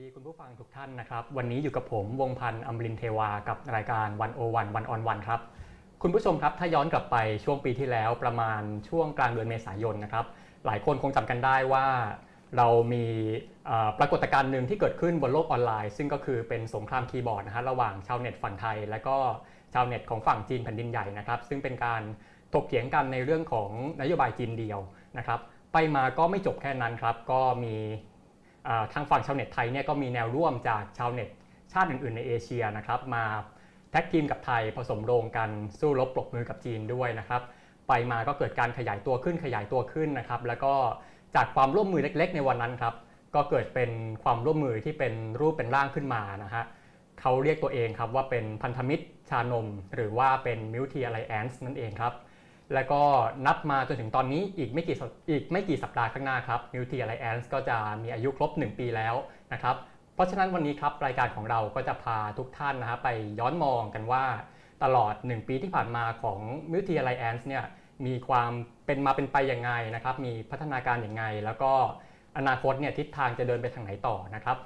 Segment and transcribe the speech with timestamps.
[0.00, 5.40] ดีคุณผู้ฟังทุกท่านนะครับ วันนี้อยู่กับผมวงพันธ์อมรินเทวากับรายการวันโอวันวันออนวันครับ
[6.02, 10.24] คุณผู้ชมครับถ้าย้อนกลับไปช่วงปีที่แล้วประมาณช่วงกลางเดือนเมษายนนะครับ
[10.66, 11.86] หลายคนคงจำกันได้ว่า
[12.56, 13.04] เรามี
[13.98, 19.16] ปรากฏการณ์หนึ่งที่เกิดขึ้นบนโลกออนไลน์ ซึ่งก็คือเป็นสงครามคีย์บอร์ดนะฮะระหว่างชาวเน็ตฝั่งไทย และก็
[19.74, 22.02] ชาวเน็ตของฝั่งจีนแผ่นดินใหญ่นะครับ ซึ่งเป็นการ
[22.54, 24.80] ถกเถียงกันในเรื่องของนโยบายจีนเดียว
[25.18, 25.40] นะครับ
[25.72, 27.74] ไปมาก็ไม่จบแค่นั้นครับก็มี
[28.92, 31.28] ทางฝั่งชาวเน็ตไทยเนี่ยก็มีแนวร่วมจากชาวเน็ต
[31.72, 33.24] ชาติอื่นๆ ในเอเชียนะครับมา
[33.90, 35.50] แท็กทีมกับไทยผสมโรงกัน
[35.80, 37.42] สู้รบปลบมือกับจีนด้วยนะครับ
[37.88, 40.74] ไปมาก็เกิดการขยายตัวขึ้นขยายตัวขึ้นนะครับแล้วก็
[41.34, 42.94] จากความร่วมมือเล็ก ๆ ในวันนั้นครับ
[43.34, 43.90] ก็เกิดเป็น
[44.22, 46.64] ความร่วมมือที่เป็นรูปเป็นร่างขึ้นมานะฮะ
[47.20, 52.12] เขาเรียกตัวเองครับว่าเป็นพันธมิตรชานม หรือว่าเป็น Milk Tea Alliance นั่นเองครับ
[52.74, 53.02] แล้วก็
[53.46, 54.96] นับมาจนถึงตอนนี้อีกไม่กี่
[55.30, 59.14] อีกไม่กี่สัปดาห์ข้างหน้าครับ Multi Alliance ก็จะมีอายุครบ 1 ปีแล้ว
[59.52, 59.76] นะครับ
[60.14, 63.08] เพราะฉะนั้นวันนี้ครับรายการของเราก็จะพาทุกท่านนะฮะไป
[63.40, 64.24] ย้อนมองกันว่า
[64.84, 66.38] ตลอด 1 ปีที่ผ่านมาของ
[66.70, 67.64] Multi Alliance เนี่ย
[68.06, 68.50] มีความ
[68.86, 71.72] เป็นมาเป็นไปยังไงนะครับ มีพัฒนาการอย่างไง แล้วก็
[72.36, 74.56] อนาคตเนี่ยทิศทางจะเดินไปทางไหนต่อนะครับ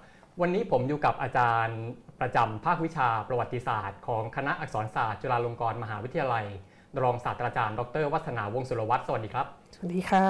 [0.41, 1.80] วันนี้ผมอยู่กับอาจารย์
[2.20, 6.46] ประจำภาควิชาประวัติศาสตร์ ของคณะอักษรศาสตร์ จุฬาลงกรณ์มหาวิทยาลัย
[7.03, 10.27] รองศาสตราจารย์ดรวัฒนาวงสุรวัตรสวัสดีครับ สวัสดีค่ะ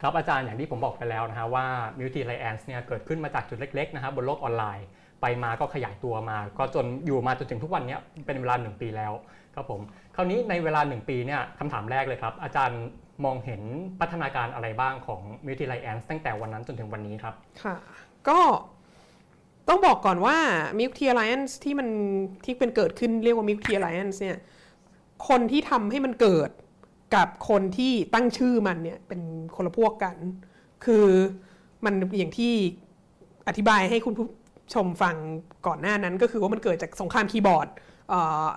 [0.00, 1.66] ครับอาจารย์อย่างที่ผมบอกไปแล้วนะฮะว่า
[1.98, 4.86] Multi Alliance เนี่ยเกิดขึ้นมาจากจุดเล็กๆนะฮะบนโลกออนไลน์
[5.22, 9.12] ไปมาก็ขยายตัวมา ก็จนอยู่มาจนถึงทุกวันนี้เป็นเวลา 1 ปีแล้ว
[9.54, 9.80] ครับผม
[10.16, 12.80] คราวนี้ในเวลา 1 ปีเนี่ยคำถามแรกเลยครับ อาจารย์
[13.24, 13.62] มองเห็น
[14.00, 17.76] พัฒนาการอะไรบ้างของ Multi Alliance ตั้งแต่วันนั้นจนถึงวันนี้ครับค่ะ
[18.28, 18.40] ก็
[19.68, 20.36] ต้องบอกก่อนว่า
[20.78, 21.88] Multi Alliance ที่มัน
[22.44, 24.38] ที่เป็นเกิดขึ้นเรียกว่า Multi Alliance เนี่ย
[25.28, 26.50] คนที่ทำให้มันเกิด
[27.14, 29.20] กับคนที่ตั้งชื่อมันเนี่ยเป็น
[29.56, 30.16] คนละพวกกัน
[30.84, 31.06] คือ
[31.84, 32.52] มันอย่างที่
[33.48, 34.26] อธิบายให้คุณผู้
[34.74, 35.16] ชมฟัง
[35.66, 37.68] ก่อนหน้านั้นก็คือว่ามันเกิดจากสงครามคีย์บอร์ด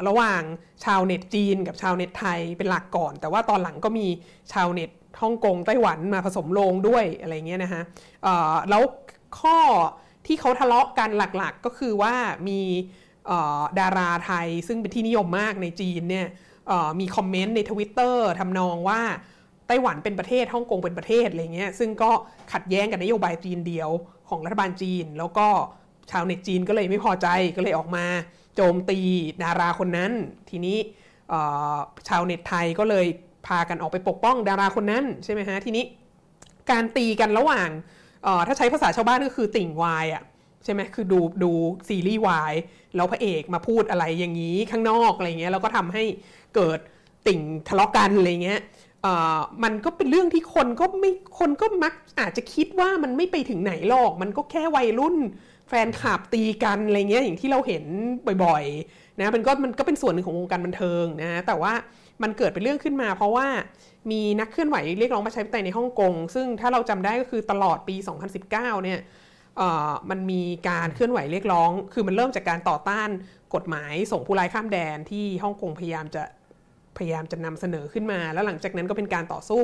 [0.07, 0.41] ระหว่าง
[0.83, 4.07] ชาวเน็ตจีนกับชาวเน็ตไทยเป็นหลักก่อน แต่ว่าตอนหลังก็มี
[4.53, 4.91] ชาวเน็ต
[5.21, 7.83] ฮ่องกงไต้หวันมาผสมลงด้วยอะไรเงี้ยนะฮะ
[8.69, 8.83] แล้ว
[9.39, 9.57] ข้อ
[10.25, 12.13] ที่เขาทะเลาะกันหลักๆ ก็คือว่า
[12.47, 12.59] มี
[13.79, 16.27] ดาราไทยซึ่งเป็นที่นิยมมากในจีนเนี่ย
[16.99, 19.01] มีคอมเมนต์ในทวิตเตอร์ทำนองว่า
[19.67, 22.11] ไต้หวันเป็นประเทศฮ่องกงเป็นประเทศอะไรเงี้ยซึ่งก็
[22.53, 23.89] ขัดแย้งกับนโยบายจีนเดียว
[24.29, 25.47] ของรัฐบาลจีน แล้วก็
[26.11, 28.05] ชาวเน็ตจีนก็เลยไม่พอใจก็เลยออกมา
[28.55, 28.99] โจมตี
[29.43, 30.11] ดาราคนนั้น
[30.49, 30.77] ทีนี้
[32.07, 33.05] ชาวเน็ตไทยก็เลย
[33.47, 35.85] พากันออกไปปกป้องดาราคนนั้นใช่ไหมฮะทีนี้
[36.71, 37.69] การตีกันระหว่าง
[38.47, 40.23] ถ้าใช้ภาษาชาวบ้านก็คือติ่งวายอะ
[40.63, 41.51] ใช่ไหมคือดูดู
[41.87, 42.53] ซีรีส์วาย
[42.95, 46.03] แล้วพระเอกมาพูดอะไรอย่างนี้ข้างนอกอะไรเงี้ยแล้วก็ทำให้
[46.55, 46.79] เกิด
[47.27, 48.61] ติ่งทะเลาะกันอะไรเงี้ย
[49.63, 55.15] มันก็เป็นเรื่องที่คนก็ไม่คนก็มักอาจจะคิดว่ามันไม่ไปถึงไหนหรอก มันก็แค่วัยรุ่น
[55.69, 57.83] แฟนคลับตีกันอะไรเงี้ยอย่างที่เราเห็น
[58.43, 61.73] บ่อยๆนะมันก็มันก็เป็นส่วนหนึ่งของวงการบันเทิงนะแต่ว่า
[62.23, 63.47] มันเกิดเป็นเรื่องขึ้นมา เพราะว่า
[64.11, 67.95] มีนักเคลื่อนไหวเรียกร้องประชาธิปไตยในฮ่องกงซึ่งถ้าเราจำได้ก็คือตลอดปี
[68.39, 68.99] 2019 เนี่ย
[70.09, 73.09] มันมีการเคลื่อนไหวเรียกร้อง คือมันเริ่มจากการต่อต้าน
[73.55, 76.23] กฎหมายส่งผู้ร้ายข้ามแดนที่ฮ่องกงพยายามจะ
[76.97, 79.61] พยายามจะนำเสนอขึ้นมา แล้วหลังจากนั้นก็เป็นการต่อสู้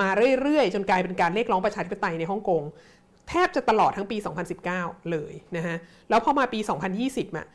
[0.00, 0.08] มา
[0.42, 2.62] เรื่อยๆ จนกลายเป็นการเรียกร้องประชาธิปไตยในฮ่องกง
[3.28, 4.16] แทบจะตลอดทั้งปี
[4.64, 5.76] 2019 เลยนะฮะ
[6.08, 6.60] แล้วพอมาปี
[6.98, 7.46] 2020อะ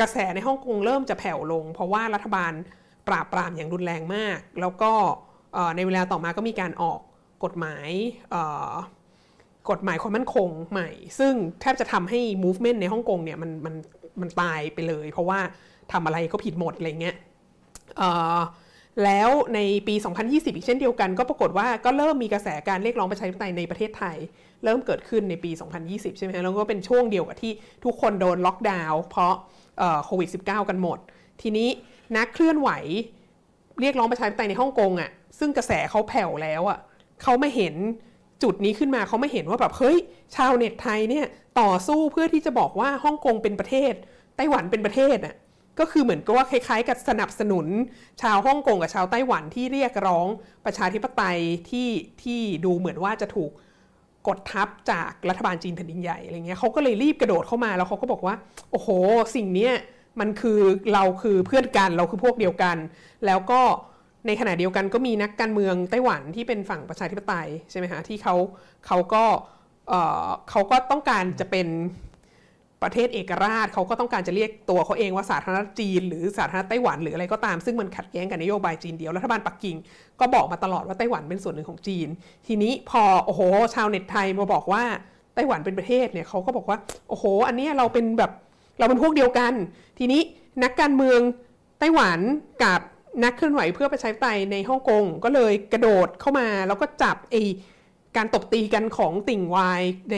[0.00, 2.52] กระแสในฮ่องกงเริ่มจะแผ่วลง เพราะว่ารัฐบาล
[3.08, 4.92] ปราบปรามอย่างรุนแรงมาก แล้วก็
[5.76, 7.00] ในเวลาต่อมาก็มีการออก
[7.44, 7.90] กฎหมาย
[9.70, 13.74] กฎหมายความมั่นคงใหม่ ซึ่งแทบจะทำให้ movement ในฮ่องกงเนี่ยมันมัน
[14.20, 15.40] มันตายไปเลย เพราะว่า
[15.92, 17.16] ทำอะไรก็ผิดหมดอะไรเงี้ย
[19.04, 19.94] แล้วในปี
[20.24, 24.16] 2020 อีกเช่นเดียวกัน ก็ปรากฏว่าก็เริ่มมีกระแสการเรียกร้องประชาธิปไตยในประเทศไทย
[24.64, 25.50] เริ่มเกิดขึ้นในปี
[25.84, 27.52] 2020 ใช่ไหมแล้วก็เป็นช่วงเดียวกับที่
[27.84, 29.34] ทุกคนโดนล็อกดาวน์เพราะ
[30.04, 30.98] โควิด -19 กันหมด
[31.42, 31.68] ทีนี้
[32.16, 32.70] นักเคลื่อนไหว
[33.80, 36.78] เรียกร้องประชาธิปไตยในฮ่องกงอะ่ะซึ่งกระแสเขาแผ่วแล้วอะ่ะ
[37.22, 37.74] เขาไม่เห็น
[38.42, 39.98] จุดนี้ขึ้นมาเขาไม่เห็นว่าแบบเฮ้ย
[40.36, 41.26] ชาวเน็ตไทยเนี่ย
[41.60, 43.92] ต่อสู้เพื่อที่จะบอกว่าฮ่องกงเป็นประเทศ
[44.36, 45.34] ไต้หวันเป็นประเทศอะ
[45.80, 47.66] ก็คือเหมือนกับว่าคล้ายๆ กับสนับสนุน
[48.22, 50.26] ชาวฮ่องกงกับชาวไต้หวันที่เรียกร้อง
[50.64, 51.38] ประชาธิปไตย
[51.70, 51.88] ที่
[52.22, 53.50] ที่ดูเหมือนว่าจะถูก
[54.28, 58.34] กดทับจากรัฐบาลจีนแผ่นดินใหญ่อะไรเงี้ยเขาก็เลยรีบกระโดดเข้ามาแล้วเขาก็บอกว่า
[58.70, 58.88] โอ้โห
[59.36, 59.70] สิ่งนี้
[60.20, 60.60] มันคือ
[60.92, 62.76] เราคือเพื่อนกันเราคือพวกเดียวกัน
[63.26, 63.60] แล้วก็
[64.26, 68.34] ในขณะเดียวกันก็มีนักการเมืองไต้หวันที่เป็นฝั่งประชาธิปไตยใช่ไหมคะที่เขา
[68.86, 69.24] เขาก็
[70.50, 71.66] เขาก็ต้องการจะเป็น
[72.82, 79.76] ประเทศเอกราชเขาก็ต้องการจะเรียกตัวเขาเองว่าสาธารณรัฐจีน หรือสาธารณรัฐไต้หวันหรืออะไรก็ตามซึ่งมันขัดแย้งกับนโยบายจีนเดียวรัฐบาลปักกิ่ง
[80.20, 82.08] ก็บอกมาตลอดว่าไต้หวันเป็นส่วนหนึ่งของจีน
[82.46, 83.40] ทีนี้พอโอ้โห
[83.74, 84.84] ชาวเน็ตไทยมาบอกว่า
[85.34, 86.78] ไต้หวันเป็นประเทศเนี่ยเขาก็บอกว่า
[87.08, 88.32] โอ้โห อันนี้เราเป็นแบบ
[88.78, 89.52] เราเป็นพวกเดียวกัน
[89.98, 90.20] ทีนี้
[90.62, 91.20] นักการเมือง
[91.78, 92.18] ไต้หวัน
[92.64, 92.80] กับ
[93.24, 97.36] นักเคลื่อนไหวเพื่อประชาธิปไตยในฮ่องกงก็เลยกระโดดเข้ามาแล้วก็จับไอ
[98.16, 99.82] การตบตีกันของติ่งวาย
[100.12, 100.16] ใน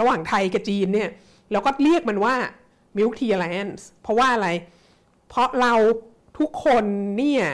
[0.00, 1.10] ระหว่างไทยกับจีนเนี่ย
[1.52, 2.34] แล้วก็เรียกมันว่า
[2.96, 4.48] Milk Tea Alliance เพราะว่าอะไร
[5.28, 5.74] เพราะเรา
[6.38, 6.84] ทุกคน
[7.18, 7.44] เนี่ย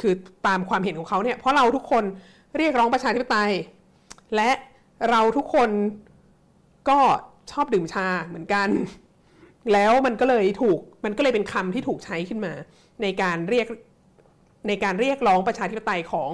[0.00, 0.14] คือ
[0.46, 2.04] ตามความเห็นของเขาเนี่ยเพราะเราทุกคน
[2.56, 3.52] เรียกร้องประชาธิปไตย
[4.36, 4.50] และ
[5.10, 5.70] เราทุกคน
[6.88, 6.98] ก็
[7.50, 8.68] ชอบดื่มชาเหมือนกัน
[9.72, 12.52] แล้วมันก็เลยถูกมันก็เลยเป็นคำที่ถูกใช้ขึ้นมา
[13.02, 13.66] ในการเรียก
[14.68, 16.30] ในการเรียกร้องประชาธิปไตยของ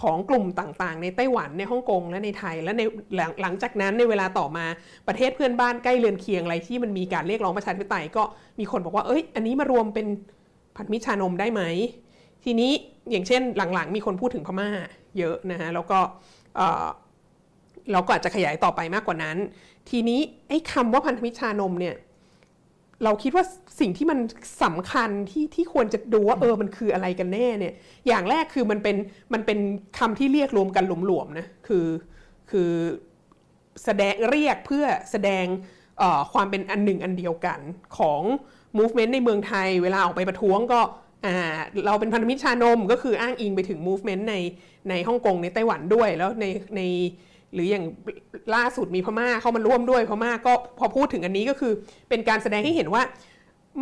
[0.00, 2.82] ของกลุ่มต่างๆ ในไต้หวันในฮ่องกงและในไทย และใน
[3.14, 4.66] หลังหลังจากนั้นในเวลาต่อมา
[5.08, 8.22] ประเทศเพื่อนบ้านใกล้เรือนเคียงอะไรที่มันมีการเรียกร้องประชาธิปไตยก็
[8.58, 10.06] มีคนบอกว่าเอ้ย อันนี้มารวมเป็น
[10.76, 11.62] พันธมิตรชานมได้ไหม
[12.44, 12.72] ทีนี้
[13.10, 14.68] อย่างเช่นหลังๆ มีคนพูดถึงพม่า
[15.18, 15.98] เยอะนะฮะแล้วก็
[17.92, 19.36] เราก็อาจจะขยายต่อไปมากกว่านั้น
[19.90, 21.94] ทีนี้ไอ้คำว่าพันธมิตรชานมเนี่ย
[23.04, 23.44] เราคิดว่า
[23.80, 24.18] สิ่งที่มัน
[24.64, 27.74] สำคัญที่ที่ควรจะดูว่าเออมันคืออะไรกันแน่เนี่ย
[28.08, 28.96] อย่างแรกคือมันเป็น
[29.32, 29.58] มันเป็น
[29.98, 31.86] คำที่เรียกรวมกันหลวมๆนะคือ
[32.50, 32.70] คือ
[33.84, 35.46] แสดงเรียกเพื่อแสดง
[36.32, 37.60] ความเป็นอันหนึ่งอันเดียวกัน
[37.98, 38.22] ของ
[38.78, 40.80] movement ในเมืองไทย เวลาออกไปประท้วงก็
[41.86, 44.34] เราเป็นพันธมิตรชานมก็คืออ้างอิงไปถึง movement ใน
[44.90, 46.44] ในฮ่องกงในไต้หวันด้วย แล้วใน
[46.76, 46.82] ใน
[47.54, 47.84] หรืออย่าง
[48.54, 51.72] ล่าสุดมีพม่าเข้ามาร่วมด้วยพม่าก็พอพูดถึงอันนี้ก็คือ
[52.08, 53.02] เป็นการแสดงให้เห็นว่า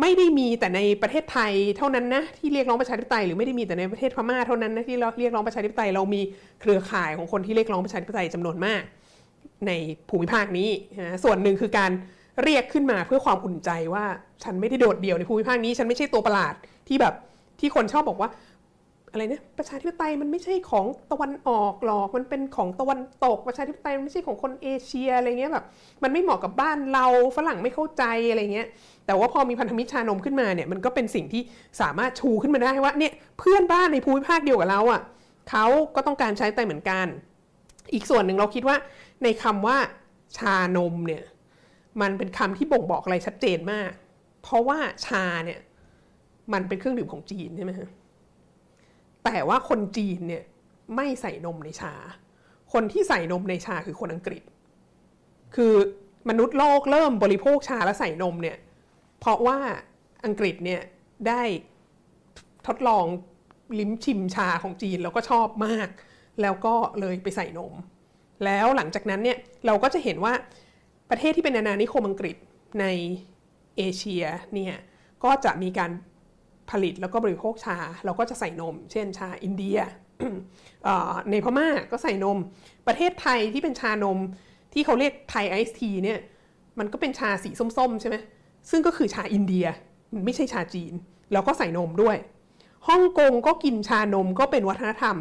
[0.01, 6.21] ไม่ได้มีแต่ในประเทศไทยเท่านั้นนะที่เรียกร้องประชาธิปไตยหรือไม่ได้มีแต่ในประเทศพม่าเท่านั้นนะที่เรียกร้องประชาธิปไตยเรามี
[6.61, 8.81] เครือข่ายของคนที่เรียกร้องประชาธิปไตยจำนวนมาก
[9.67, 9.71] ใน
[10.09, 10.69] ภูมิภาคนี้
[10.99, 11.91] นะส่วนหนึ่งคือการ
[12.43, 14.05] เรียกขึ้นมาเพื่อความอุ่นใจว่า
[14.43, 16.53] ฉันไม่ได้โดดเดี่ยวในภูมิภาคนี้ ฉันไม่ใช่ตัวประหลาด
[16.87, 17.13] ที่แบบ
[17.59, 18.29] ที่คนชอบบอกว่า
[19.15, 25.65] อะไรเนี่ยประชาธิปไตยมันไม่ใช่ของตะวันออกหรอกมันเป็นของตะวันตก ประชาธิปไตยมันไม่ใช่ของคนเอเชียอะไรเงี้ยแบบ
[26.03, 27.05] มันไม่เหมาะกับบ้านเรา
[27.37, 28.67] ฝรั่งไม่เข้าใจอะไรเงี้ย
[29.05, 31.41] แต่ว่าพอมีพันธมิตรชานมขึ้นมาเนี่ยมันก็เป็นสิ่งที่
[31.81, 35.01] สามารถชูขึ้นมาได้ว่าเนี่ยเพื่อนบ้านในภูมิภาคเดียวกับเราอะ่ะ
[35.49, 35.65] เขา
[35.95, 37.05] ก็ต้องการใช้ไตเหมือนกัน
[37.93, 38.77] อีกส่วนหนึ่งเราคิดว่า
[39.23, 39.77] ในคำว่า
[40.37, 41.23] ชานมเนี่ย
[42.01, 43.91] มันเป็นคำที่บ่งบอกอะไรชัดเจนมาก
[44.43, 45.59] เพราะว่าชาเนี่ย
[46.53, 47.89] มันเป็นเครื่องดื่มของจีนใช่ไหมฮะ
[49.25, 50.43] แต่ว่าคนจีนเนี่ย
[50.95, 51.93] ไม่ใส่นมในชา
[52.73, 54.43] คนที่ใส่นมในชาคือคนอังกฤษ
[55.55, 55.73] คือ
[56.29, 58.57] มนุษย์โลกเริ่มบริโภคชาและใส่นมเนี่ย
[59.19, 59.59] เพราะว่า
[60.25, 60.81] อังกฤษเนี่ย
[61.27, 61.41] ได้
[62.67, 63.05] ทดลอง
[63.79, 65.87] ลิ้มชิมชาของจีนแล้วก็ชอบมาก
[66.41, 67.73] แล้วก็เลยไปใส่นม
[68.45, 70.33] แล้วหลังจากนั้นเนี่ยเราก็จะเห็นว่า
[71.09, 72.35] ประเทศที่เป็นอาณานิคมอังกฤษ
[72.79, 72.85] ใน
[73.77, 74.75] เอเชียเนี่ย
[75.23, 75.91] ก็จะมีการ
[76.71, 79.77] ผลิตแล้วก็บริโภคชา เราก็จะใส่นม เช่นชาอินเดีย
[81.31, 82.37] ในพม่าก็ใส่นม
[82.87, 84.19] ประเทศไทยที่เป็นชานม
[84.73, 86.19] ที่เขาเรียกไทยไอซ์ทีเนี่ย
[86.79, 88.15] มันก็เป็นชาสีส้มๆใช่ไหม
[88.69, 89.65] ซึ่งก็คือชาอินเดีย
[90.13, 90.93] มันไม่ใช่ชาจีน
[91.33, 92.17] แล้วก็ใส่นมด้วย
[92.87, 95.17] ฮ่องกงก็กินชานมก็เป็นวัฒนธรรม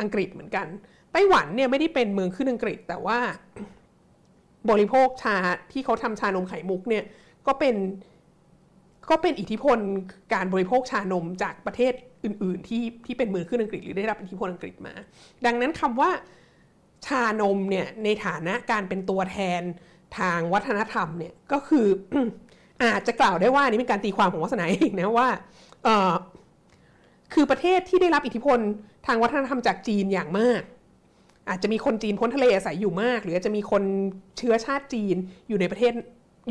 [0.00, 0.66] อังกฤษเหมือนกัน
[1.12, 3.18] ไต้หวันเนี่ยไม่ได้เป็นเมืองขึ้นอังกฤษ แต่ว่า
[4.70, 5.36] บริโภคชา
[5.72, 7.04] ที่เขาทำชานมไข่มุกเนี่ย
[7.46, 7.74] ก็เป็น
[9.10, 9.78] ก็เป็นอิทธิพล
[10.34, 11.92] การบริโภคชานมจากประเทศ
[12.24, 14.94] อื่น ๆ ที่ที่เป็นเมืองขึ้นอังกฤษหรือได้รับอิทธิพลอังกฤษมา
[15.46, 16.10] ดังนั้นคำว่า
[17.06, 19.62] ชานมเนี่ยในฐานะการเป็นตัวแทน
[20.18, 21.86] ทางวัฒนธรรมเนี่ยก็คือ
[22.82, 25.28] อาจจะกล่าวได้ว่านี่เป็นการตีความของวัฒนาเองนะว่า
[27.34, 28.58] คือประเทศที่ได้รับอิทธิพล
[29.06, 30.62] ทางวัฒนธรรมจากจีนอย่างมาก
[31.48, 33.82] อาจจะมีคนจีนพ้นทะเลอาศัยอยู่มาก หรืออาจจะมีคน
[34.38, 35.16] เชื้อชาติจีน
[35.48, 35.92] อยู่ในประเทศ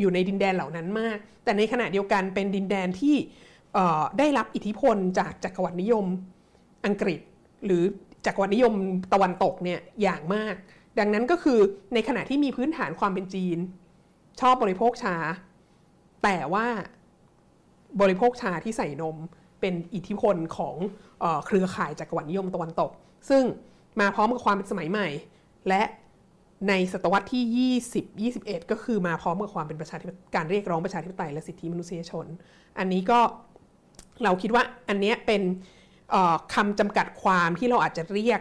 [0.00, 3.16] อยู่ในดินแดนเหล่านั้นมาก แต่ในขณะเดียวกันเป็นดินแดนที่
[4.18, 6.06] ได้รับอิทธิพลจากจักรวรรดินิยม
[6.86, 7.20] อังกฤษ
[7.66, 7.82] หรือ
[8.26, 8.74] จักรวรรดินิยม
[9.12, 10.54] ตะวันตกเนี่ยอย่างมาก
[10.98, 11.58] ดังนั้นก็คือ
[11.94, 13.58] ในขณะที่มีพื้นฐานความเป็นจีน
[14.40, 15.16] ชอบบริโภคชา
[16.24, 16.66] แต่ว่า
[18.00, 19.16] บริโภคชาที่ใส่นม
[19.60, 20.76] เป็นอิทธิพลของ
[21.20, 22.90] เอเครือข่ายจักรวรรดินิยมตะวันตก
[23.28, 23.42] ซึ่ง
[24.00, 25.08] มาพร้อมกับความเป็นสมัยใหม่
[25.68, 25.82] และ
[26.68, 27.72] ในศตวรรษที่
[28.34, 32.26] 20 21 ก็คือมาพร้อมกับความเป็นประชาธิปไตยการเรียกร้องประชาธิปไตยและสิทธิมนุษยชน
[32.78, 33.20] อันนี้ก็
[34.24, 35.42] เราคิดว่าอันนี้เป็น
[36.54, 38.40] คำจำกัดความที่เราอาจจะเรียก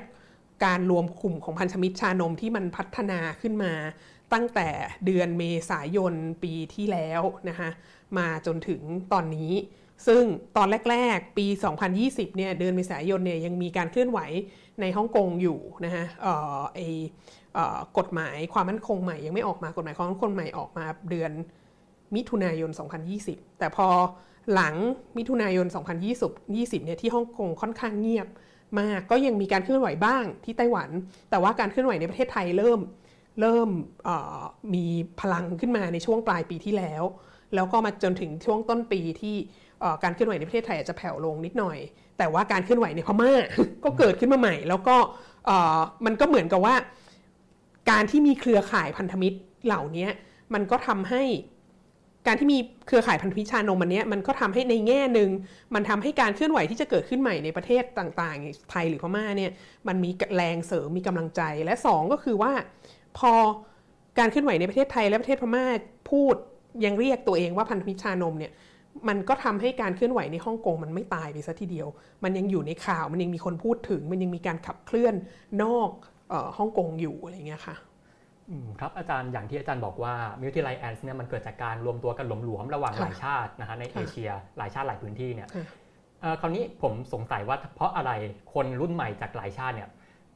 [0.65, 3.73] การรวมกลุ่มของพันธมิตรชานมที่มันพัฒนาขึ้นมา
[4.33, 4.69] ตั้งแต่
[5.05, 6.13] เดือนเมษายน
[6.43, 7.69] ปีที่แล้วนะคะ
[8.17, 8.81] มาจนถึง
[9.13, 9.51] ตอนนี้
[10.07, 10.23] ซึ่ง
[10.57, 11.47] ตอนแรก ๆ ปี
[11.91, 14.19] 2020 เนี่ยเดือนเมษายนเนี่ยยังมีการเคลื่อนไหว
[14.81, 16.79] ในฮ่องกงอยู่นะฮะเออไอ
[17.98, 21.31] กฎหมายความมั่นคงใหม่ยังไม่ออกมากฎหมายความมั่นคงใหม่ออกมาเดือน
[22.15, 22.70] มิถุนายน
[23.15, 23.88] 2020 แต่พอ
[24.53, 24.75] หลัง
[25.17, 25.67] มิถุนายน
[26.12, 28.27] 2020 20เนี่ยที่ฮ่องกงค่อนข้างเงียบ
[28.79, 30.89] มากก็ยังมีการเคลื่อนไหวบ้างที่ไต้หวัน
[31.29, 32.79] แต่ว่าการเคลื่อนไหวในประเทศไทยเริ่ม
[33.41, 33.70] เริ่ม
[34.75, 34.86] มี
[35.20, 37.03] พลังขึ้นมาในช่วงปลายปีที่แล้ว
[37.55, 39.36] แล้วก็มาจนถึงช่วงต้นปีที่
[40.03, 41.77] การเคลื่อนไหวในประเทศไทยอาจจะแผ่วลงนิดหน่อย
[42.17, 43.34] แต่ว่าการเคลื่อนไหวในพม่า
[43.84, 44.96] ก็เกิดขึ้นมาใหม่ แล้วก็
[46.05, 46.75] มันก็เหมือนกับว่า
[47.89, 50.07] การที่มีเครือข่ายพันธมิตรเหล่านี้
[50.53, 51.23] มันก็ทำให้
[52.27, 55.29] การที่มีเครือข่ายพันธมิตรชานมอันนี้มันก็ทำให้ในแง่หนึ่ง
[55.75, 59.51] มันทำให้การเคลื่อนไหวที่จะเกิดขึ้นใหม่ในประเทศต่างๆ ไทยหรือพม่าเนี่ย
[59.88, 62.51] มันมีแรงเสริมมีกำลังใจและ 2 ก็คือว่า
[63.17, 63.33] พอ
[64.19, 65.65] การเคลื่อนไหวในประเทศไทยและประเทศพม่า
[66.11, 66.35] พูด
[66.85, 68.51] ยังเรียกตัวเองว่าพันธมิตรชานมเนี่ย
[69.07, 71.88] มันก็ทำให้การเคลื่อนไหวในฮ่องกงมันไม่ตายไปซะทีเดียว
[72.23, 75.13] มันยังอยู่ในข่าวมันยังมีคนพูดถึง มันยังมีการขับเคลื่อน
[75.63, 75.89] นอก
[76.57, 77.75] ฮ่องกงอยู่อะไรเงี้ยค่ะ
[78.79, 85.50] ครับอาจารย์อย่างที่อาจารย์บอกว่ามิวทีไลแอนส์เนี่ยมันเกิดจากการรวมตัวกันหลวมๆระหว่างหลายชาตินะฮะในเอเชีย หลายชาติหลายพื้นที่เนี่ย
[86.41, 88.11] คราวนี้ผมสงสัยว่าเพราะอะไร
[88.53, 89.89] คนรุ่นใหม่จากหลายชาติเนี่ย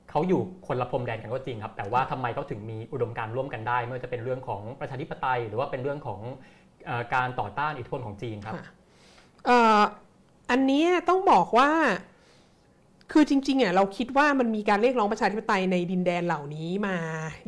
[0.09, 6.19] เขาอยู่คนละพรมแดนกันก็จริงครับ แต่ว่าทำไมเขาถึงมีอุดมการร่วมกันได้ไม่ว่าจะเป็นเรื่องของประชาธิปไตย หรือว่าเป็นเรื่องของ
[7.15, 8.55] การต่อต้านอิทธิพลของจีนครับ
[10.49, 11.69] อันนี้ต้องบอกว่า
[13.11, 16.95] คือจริงๆอะเราคิดว่ามันมีการเรียกร้องประชาธิปไตยในดินแดนเหล่านี้มา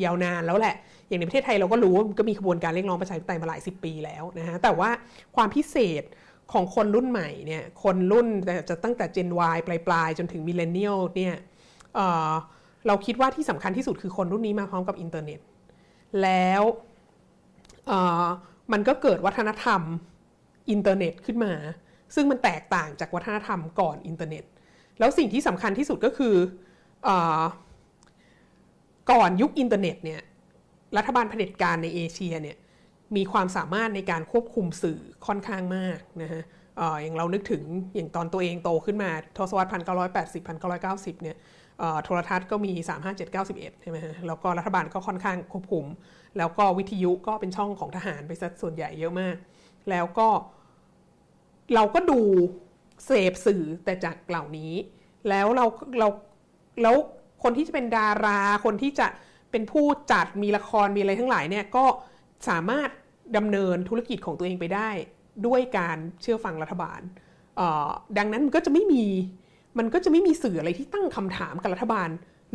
[0.03, 0.75] ยาวนานแล้วแหละ
[1.07, 4.89] อย่างในประเทศไทยเราก็รู้ว่าก็มีขบวนการเรียกร้องประชาธิปไตยมาหลายสิบปีแล้วนะฮะแต่ว่า
[5.35, 6.03] ความพิเศษ
[6.53, 8.27] ของคนรุ่นใหม่เนี่ยคนรุ่น
[8.69, 11.97] จะตั้งแต่ Gen Y ปลายๆ จนถึง millennial เนี่ย
[12.87, 15.39] เราคิดว่าที่สำคัญที่สุดคือคนรุ่นนี้มาพร้อมกับอินเทอร์เน็ต
[16.21, 16.61] แล้ว
[18.71, 19.81] มันก็เกิดวัฒนธรรม
[20.71, 21.53] อินเทอร์เน็ตขึ้นมา
[22.15, 24.43] ซึ่งมันแตกต่างจากวัฒนธรรมก่อนอินเทอร์เน็ต
[24.99, 26.35] แล้วสิ่งที่สำคัญที่สุดก็คื
[27.07, 27.09] อ
[29.11, 30.21] ก่อนยุคอินเทอร์เน็ตเนี่ย
[30.97, 32.57] รัฐบาลเผด็จการในเอเชียเนี่ย
[33.15, 36.43] มีความสามารถในการควบคุมสื่อค่อนข้างมากนะฮะ
[37.01, 37.63] อย่างเรานึกถึง
[37.95, 41.37] อย่างตอนตัวเองโตขึ้นมาทศวรรษพันเก้าร้อยแปดสิบพันเก้าร้อยเก้าสิบเนี่ย
[42.03, 45.85] โทรทัศน์ก็มี 3 5 7 9 1 ใช่ไหมฮะ แล้วก็รัฐบาลก็ค่อนข้างควบคุม
[46.37, 49.35] แล้วก็วิทยุก็เป็นช่องของทหารไปซะส่วนใหญ่เยอะมาก
[49.89, 50.27] แล้วก็
[51.75, 52.19] เราก็ดู
[53.05, 54.73] เสพสื่อแต่จากเหล่านี้
[55.29, 55.65] แล้วเรา
[55.99, 56.07] เรา
[56.81, 56.95] แล้ว
[57.43, 59.07] คนที่จะเป็นดารา คนที่จะ
[59.51, 61.85] เป็นผู้จัดมีละครมีอะไรทั้งหลายเนี่ยก็
[62.49, 62.89] สามารถ
[63.37, 64.89] ดำเนินธุรกิจของตัวเองไปได้
[65.47, 67.01] ด้วยการเชื่อฟังรัฐบาล
[68.17, 69.05] ดังนั้นมันก็จะไม่มี
[69.79, 72.09] มันก็จะไม่มีสื่ออะไรที่ตั้งคำถามกับรัฐบาล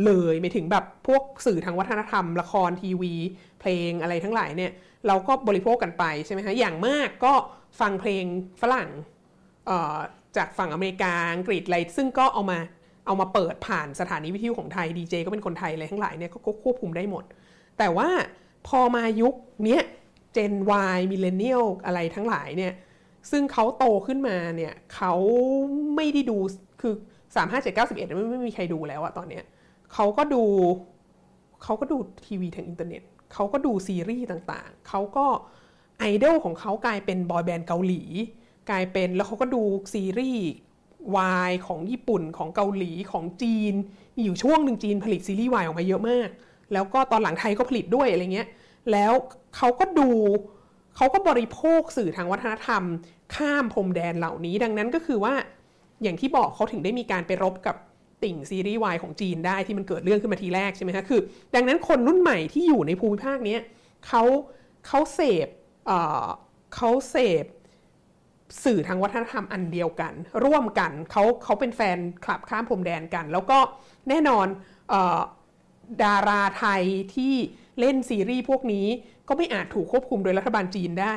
[0.04, 3.14] เลยไม่ถึงแบบพวกสื่อทางวัฒนธรรม ละครทีวี
[3.61, 4.72] เพลงอะไรทั้งหลายเนี่ย
[5.06, 7.32] เราก็บริโภคกันไปใช่ไหมคะอย่างมากก็
[7.80, 8.25] ฟังเพลง
[8.61, 8.88] ฝรั่ง
[10.36, 12.58] จากฝั่งอเมริกาอังกฤษอะไรซึ่งก็เอามา
[13.06, 17.24] เอามาเปิดผ่านสถานีวิทยุของไทยดีเจก็เป็นคนไทยอะไรทั้งหลายเนี่ยก็ควบคุมได้หมด
[17.78, 18.08] แต่ว่า
[18.68, 19.34] พอมายุค
[19.68, 19.78] นี้
[20.32, 20.54] เจน
[20.96, 22.72] Y มิเลเนียลอะไรทั้งหลายเนี่ย
[23.30, 25.14] ซึ่งเขาโตขึ้นมาเนี่ยเขา
[25.96, 26.38] ไม่ได้ดู
[26.80, 26.94] คือ
[27.34, 29.44] สามห้าเจ็ดเก้าสิบเอ็ดไม่ไม่มีใครดูแล้วอะตอนเนี้ย
[29.92, 30.44] เขาก็ดู
[31.62, 31.96] เขาก็ดู
[32.26, 35.26] ทีวีทางอินเทอร์เน็ตเขาก็ดูซีรีส์ต่างๆ เขาก็
[35.98, 38.02] ไอดอลของเขากลายเป็นบอยแบนด์เกาหลี
[38.71, 40.47] กลายเป็นแล้วเขาก็ดูซีรีส์
[41.16, 43.75] วายของญี่ปุ่นของเกาหลีของจีน
[44.16, 46.28] มีอยู่ช่วงหนึ่งจีนผลิตซีรีส์วายออกมาเยอะมาก
[46.73, 48.49] แล้วก็ตอนหลังไทยก็ผลิตด้วยอะไรเงี้ย
[48.92, 49.12] แล้ว
[49.57, 50.11] เขาก็ดู
[50.97, 52.83] เขาก็บริโภคสื่อทางวัฒนธรรม
[53.35, 55.35] ข้ามพรมแดนเหล่านี้ ดังนั้นก็คือว่า
[56.02, 57.76] อย่างที่บอกเขาถึงได้มีการไปรบกับ
[58.23, 61.21] ติ่งซีรีส์วายของจีนได้ที่มันเกิดเรื่องขึ้นมาทีแรกใช่ไหมคะคือ
[61.54, 63.57] ดังนั้นคนรุ่นใหม่ที่อยู่ในภูมิภาคนี้
[64.07, 64.23] เขา
[64.87, 65.49] เขาเสพ
[66.75, 67.45] เขาเสพ
[68.64, 70.12] สื่อทางวัฒนธรรมอันเดียวกัน
[70.44, 73.59] ร่วมกันเขาเขาเป็นแฟนคลับข้ามพรมแดนกัน แล้วก็
[74.09, 74.47] แน่นอน
[74.92, 75.21] ออ
[76.04, 76.82] ดาราไทย
[77.14, 77.35] ที่
[77.80, 78.87] เล่นซีรีส์พวกนี้
[79.28, 81.14] ก็ไม่อาจถูกควบคุมโดยรัฐบาลจีนได้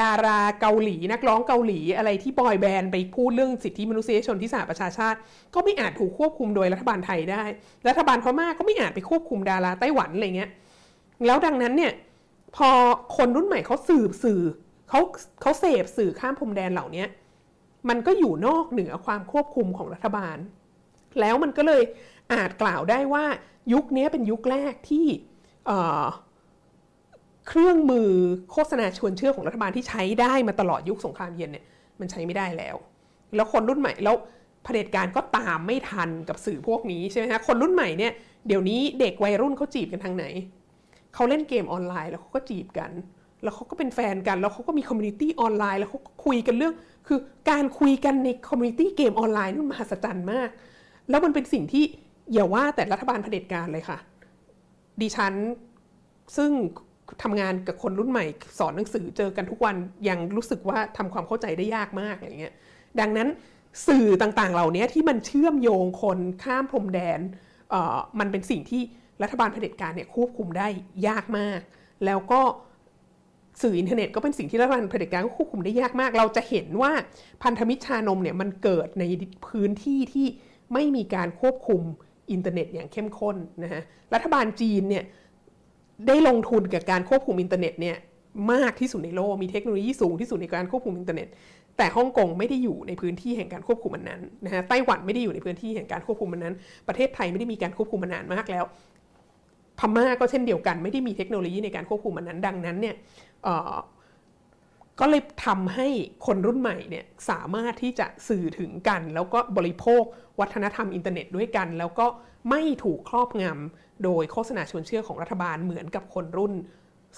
[0.00, 5.18] ดาราเกาหลีนักร้องเกาหลีอะไรที่บอยแบนด์ไปพูดเรื่องสิทธิมนุษยชนที่สหประชาชาติ
[5.54, 7.44] ก็ไม่อาจถูกควบคุมโดยรัฐบาลไทยได้
[7.88, 10.50] รัฐบาลพม่าก็ไม่อาจไปควบคุมดาราไต้หวันอะไรเงี้ย
[11.26, 11.92] แล้วดังนั้นเนี่ย
[12.56, 12.70] พอ
[13.16, 14.42] คนรุ่นใหม่เขาสืบสื่อ
[14.88, 15.00] เขา
[15.40, 17.04] เขาเสพสื่อข้ามพรมแดนเหล่านี้
[17.88, 20.36] มันก็อยู่นอกเหนือความควบคุมของรัฐบาล
[21.20, 21.82] แล้วมันก็เลย
[22.32, 23.24] อาจกล่าวได้ว่า
[23.72, 25.06] ยุคนี้เป็นยุคแรกที่
[27.48, 28.10] เครื่องมือ
[28.52, 31.64] โฆษณาชวนเชื่อของรัฐบาลที่ใช้ได้มาตลอดยุคสงครามเย็นเนี่ย
[32.00, 32.76] มันใช้ไม่ได้แล้ว
[33.34, 34.16] แล้วคนรุ่นใหม่แล้ว
[34.64, 38.12] เผด็จการก็ตามไม่ทันกับสื่อพวกนี้ใช่ไหมฮะคนรุ่นใหม่เนี่ย
[38.46, 40.24] เดี๋ยวนี้เด็กวัยรุ่นเขาจีบกันทางไหน
[41.14, 42.90] เขาเล่นเกมออนไลน์แล้วเขาก็จีบกัน
[43.44, 46.74] แล้วเขาก็เป็นแฟนกัน แล้วเขาก็มี community ออนไลน์ แล้วเขาก็คุยกันเรื่อง
[47.08, 47.18] คือ
[47.50, 50.48] การคุยกันใน community เกมออนไลน์นั่นมหัศจรรย์มาก
[51.10, 51.84] แล้วมันเป็นสิ่งที่
[52.32, 53.98] อย่าว่าแต่รัฐบาลเผด็จการเลยค่ะ
[55.00, 55.34] ดิฉัน
[56.36, 56.50] ซึ่ง
[57.22, 58.24] ทำงานกับคนรุ่นใหม่
[58.58, 59.76] สอนหนังสือเจอกันทุกวัน
[60.08, 62.54] ยังรู้สึกว่าทำความเข้าใจได้ยากมากอย่างเงี้ย
[63.00, 63.28] ดังนั้น
[63.88, 67.20] สื่อต่างๆ เหล่านี้ที่มันเชื่อมโยงคนข้ามพรมแดน
[68.18, 68.82] มันเป็นสิ่งที่
[69.22, 70.68] รัฐบาลเผด็จการเนี่ยควบคุมได้
[71.08, 71.60] ยากมาก
[72.04, 72.40] แล้วก็
[73.62, 76.92] สื่ออินเทอร์เน็ตก็เป็นสิ่งที่รัฐบาลเผด็จการควบคุมได้ยากมาก เราจะเห็นว่า
[77.42, 79.04] พันธมิตรชานมเนี่ยมันเกิดใน
[79.46, 80.26] พื้นที่ที่
[80.72, 81.80] ไม่มีการควบคุม
[82.32, 83.82] อินเทอร์เน็ตอย่างเข้มข้นนะฮะ
[84.14, 85.04] รัฐบาลจีนเนี่ย
[86.08, 87.96] ได้ลงทุนกับการควบคุมอินเทอร์เน็ตเนี่ย
[88.52, 91.28] มากที่สุดในโลกมีเทคโนโลยีสูงที่สุดในการควบคุมอินเทอร์เน็ต
[91.76, 96.54] แต่ฮ่องกงไม่ได้อยู่ในพื้นที่แห่งการควบคุมอันนั้นนะฮะไต้หวันไม่ได้อยู่ในพื้นที่แห่งการควบคุมอันนั้น
[96.88, 98.64] ประเทศไทยไม่ได้มีการควบคุมมานานมากแล้ว
[99.78, 102.94] พม่าก็เช่นเดียวกันไม่ได้มีเทคโนโลยีในการควบคุมมันนั้น ดังนั้นเนี่ย
[105.00, 105.88] ก็เลยทำให้
[106.26, 110.02] คนรุ่นใหม่เนี่ยสามารถที่จะสื่อถึงกัน แล้วก็บริโภค
[110.40, 112.06] วัฒนธรรมอินเทอร์เน็ตด้วยกัน แล้วก็
[112.50, 116.52] ไม่ถูกครอบงำโดยโฆษณาชวนเชื่อของรัฐบาลเหมือนกับคนรุ่น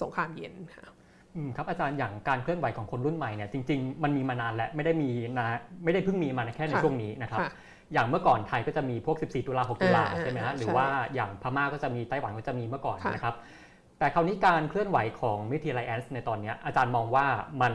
[0.00, 0.84] สงครามเย็นค่ะ
[1.56, 5.48] ครับอาจารย์อย่างการเคลื่อนไหวของคนรุ่นใหม่เนี่ยจริงๆ มันมีมานานแล้วไม่ได้มีนะ
[5.84, 7.40] ไม่ได้เพิ่งมีมาแค่ในช่วงนี้นะครับ
[7.92, 13.34] อย่างเมื่อก่อนไทยก็จะมีพวก 14 ตุลา 6 ตุลาใช่ไหมฮะหรือว่าอย่างพม่าก็จะมีไต้หวันก็จะมีเมื่อก่อนนะครับ
[13.98, 17.26] แต่คราวนี้การเคลื่อนไหวของ Milk Tea Alliance ในตอนนี้อาจารย์มองว่า
[17.62, 17.72] มัน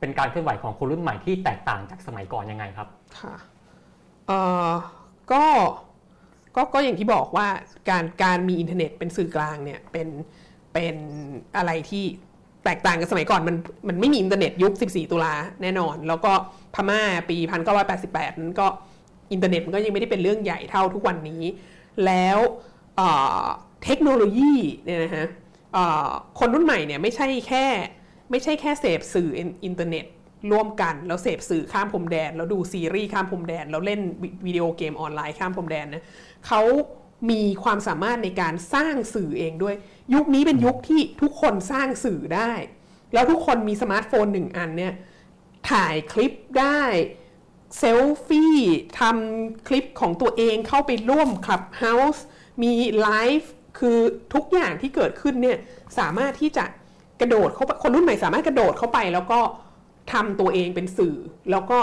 [0.00, 3.34] เป็นการเคลื่อนไหวของคนรุ่นใหม่ที่แตกต่างจากสมัยก่อนยังไงครับค่ะ
[5.32, 5.44] ก็
[6.56, 7.46] ก็ก็อย่างที่บอกว่า
[7.88, 10.08] การการมีอินเทอร์เน็ตเป็นสื่อกลางเนี่ยเป็น
[10.72, 10.96] เป็น
[11.56, 12.04] อะไรที่
[12.64, 13.56] แตกต่างกับสมัยก่อนมัน
[13.88, 16.32] มันไม่มีอินเทอร์เน็ตยุค 14 ตุลาแน่นอน แล้วก็
[16.74, 17.36] พม่าปี
[17.88, 18.66] 1988 นั้นก็
[19.32, 21.42] อินเทอร์เน็ตมันก็ยังไม่ได้เป็นเรื่องใหญ่เท่าทุกวันนี้
[22.06, 22.38] แล้ว
[23.84, 24.52] เทคโนโลยี
[24.84, 25.26] เนี่ยนะฮะ
[26.38, 27.66] คนรุ่นใหม่เนี่ยไม่ใช่แค่
[28.30, 29.28] ไม่ใช่แค่เสพสื่อ
[29.64, 30.04] อินเทอร์เน็ต
[30.52, 34.00] ร่วมกัน แล้วเสพสื่อข้ามพรมแดน แล้วดูซีรีส์ข้ามพรมแดน แล้วเล่น
[34.46, 36.04] วิดีโอเกมออนไลน์ข้ามพรมแดนนะ
[36.46, 36.62] เขา
[37.30, 39.74] มีความสามารถในการสร้างสื่อเองด้วย
[40.14, 42.52] ยุคนี้เป็นยุคที่ทุกคนสร้างสื่อได้
[43.12, 44.94] แล้วทุกคนมีสมาร์ทโฟนหนึ่งอันเนี่ย
[45.70, 46.82] ถ่ายคลิปได้
[47.78, 48.56] เซลฟี่
[49.00, 52.24] ทำคลิปของตัวเองเข้าไปร่วม Clubhouse
[52.62, 52.72] มี
[53.02, 53.98] ไลฟ์ คือ
[54.34, 55.58] ทุกอย่างที่เกิดขึ้นเนี่ย
[55.98, 56.64] สามารถที่จะ
[57.20, 59.40] กระโดดเขาคนรุ่นใหม่สามารถกระโดดเข้าไป แล้วก็
[60.12, 61.16] ทำตัวเองเป็นสื่อ
[61.50, 61.78] แล้วก็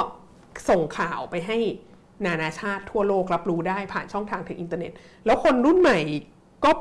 [0.70, 1.58] ส่งข่าวไปให้
[2.26, 4.92] นานาชาติทั่วโลกรับรู้ได้ผ่านช่องทางทางอินเทอร์เน็ต
[5.26, 6.00] แล้วคนรุ่นใหม่
[6.66, 6.72] ก็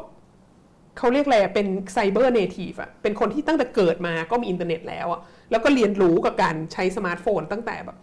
[0.99, 7.97] เขาเรียกอะไรเป็น cyber native อะเป็นคนที่ตั้งแต่เกิดมาก็มีอินเทอร์เน็ตแล้วอะแล้วก็เรียนรู้กับการใช้สมาร์ทโฟน ตั้งแต่แบบ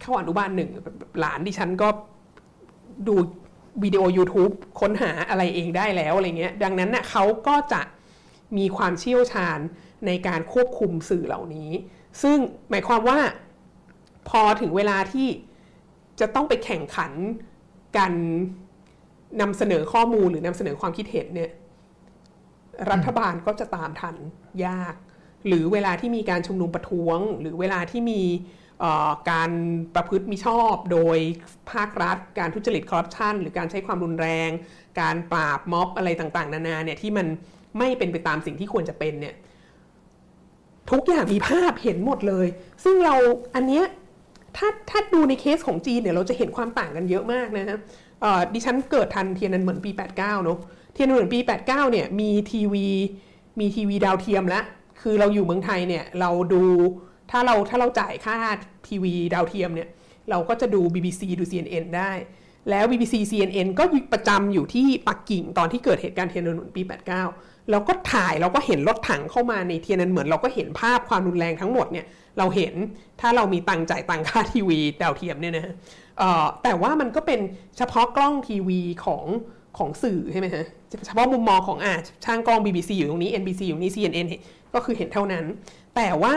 [0.00, 0.70] เข้าอนุบาลหนึ่ง
[1.20, 1.88] หลานดิฉันก็
[3.08, 3.16] ดู
[3.82, 7.82] วิดีโอ YouTube ค้นหาอะไรเองได้แล้วอะไรเงี้ย ดังนั้นน่ะเขาก็จะ
[8.58, 9.58] มีความเชี่ยวชาญ
[10.06, 11.70] ในการควบคุมสื่อเหล่านี้
[12.22, 12.38] ซึ่ง
[12.70, 13.18] หมายความว่า
[14.28, 15.28] พอถึงเวลาที่
[16.20, 17.12] จะต้องไปแข่งขัน
[17.96, 18.12] กัน
[19.40, 21.52] นำเสนอข้อมูลหรือนำเสนอความคิดเห็นเนี่ย
[22.90, 24.16] รัฐบาลก็จะตามทัน
[24.66, 24.94] ยาก
[25.46, 28.22] หรือเวลาที่มีการชุมนุมประท้วง หรือเวลาที่มี
[29.30, 29.50] การ
[29.94, 31.18] ประพฤติมิชอบโดย
[31.72, 34.50] ภาครัฐ การทุจริตคอร์รัปชันหรือการใช้ความรุนแรง
[35.00, 37.26] การปราบม็อบอะไรต่างๆ นานาเนี่ยที่มัน
[37.78, 39.34] ไม่เป็นไปตามสิ่งที่ควรจะเป็นเนี่ย
[40.90, 42.46] ทุกอย่างมีภาพเห็นหมดเลย
[42.84, 43.14] ซึ่งเรา
[43.54, 43.84] อันเนี้ย
[44.56, 47.78] ถ้าถ้าดูในเคสของจีนเนี่ยเราจะเห็นความต่างกันเยอะมากนะฮะ
[48.54, 50.58] ดิฉันเกิดทันเทียนอันเหมินปี 89เนาะ
[50.94, 52.86] เทียนอันเหมินปี 89เนี่ยมีทีวี
[53.60, 54.64] มีทีวีดาวเทียมแล้ว
[55.02, 56.62] คือเราอยู่เมืองไทยเนี่ยเราดู
[57.30, 58.36] ถ้าเราถ้าเราจ่ายค่า
[58.88, 59.88] ทีวีดาวเทียมเนี่ย
[60.30, 62.12] เราก็จะดู BBC ดู CNN ได้
[62.70, 66.82] แล้ว BBC CNN ก็ประจำอยู่ที่ปักกิ่งตอนที่เกิดเหตุการณ์เทียนอันเหมินปี
[67.26, 72.06] 89 แล้วก็ถ่ายเราก็เห็นรถถังเข้ามาในเทียนอันเหมินเราก็เห็นภาพความรุนแรงทั้งหมดเนี่ย
[72.38, 72.74] เราเห็น
[73.20, 75.74] ถ้าเรามีตังจ่ายตังค่าทีวีดาวเทียมเนี่ยนะ
[76.62, 77.40] แต่ว่ามันก็เป็น
[77.78, 79.24] เฉพาะกล้องทีวีของ
[79.78, 80.64] ของสื่อใช่ไหมฮะ
[81.06, 84.26] เฉพาะมุมมองของอาช่างกล้อง BBC อยู่ตรงนี้ NBC อยู่นี้ CNN
[84.74, 85.44] ก็คือเห็นเท่านั้น
[85.96, 86.34] แต่ว่า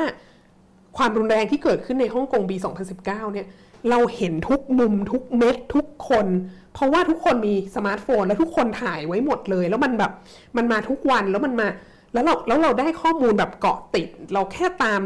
[0.97, 2.58] ความรุนแรงที่เกิดขึ้นในฮ่องกงปี
[2.95, 3.47] 2019 เนี่ย
[3.89, 6.27] เราเห็นทุกมุมทุกเม็ดทุกคน
[6.73, 10.12] เพราะว่าทุกคนมีสมาร์ทโฟน แล้วทุกคนถ่ายไว้หมดเลย แล้วมันแบบ
[10.58, 11.67] มันมาทุกวันแล้วมันมา
[12.13, 15.01] แล้วเราแล้วเราได้ข้อมูลแบบเกาะติด เราแค่ตาม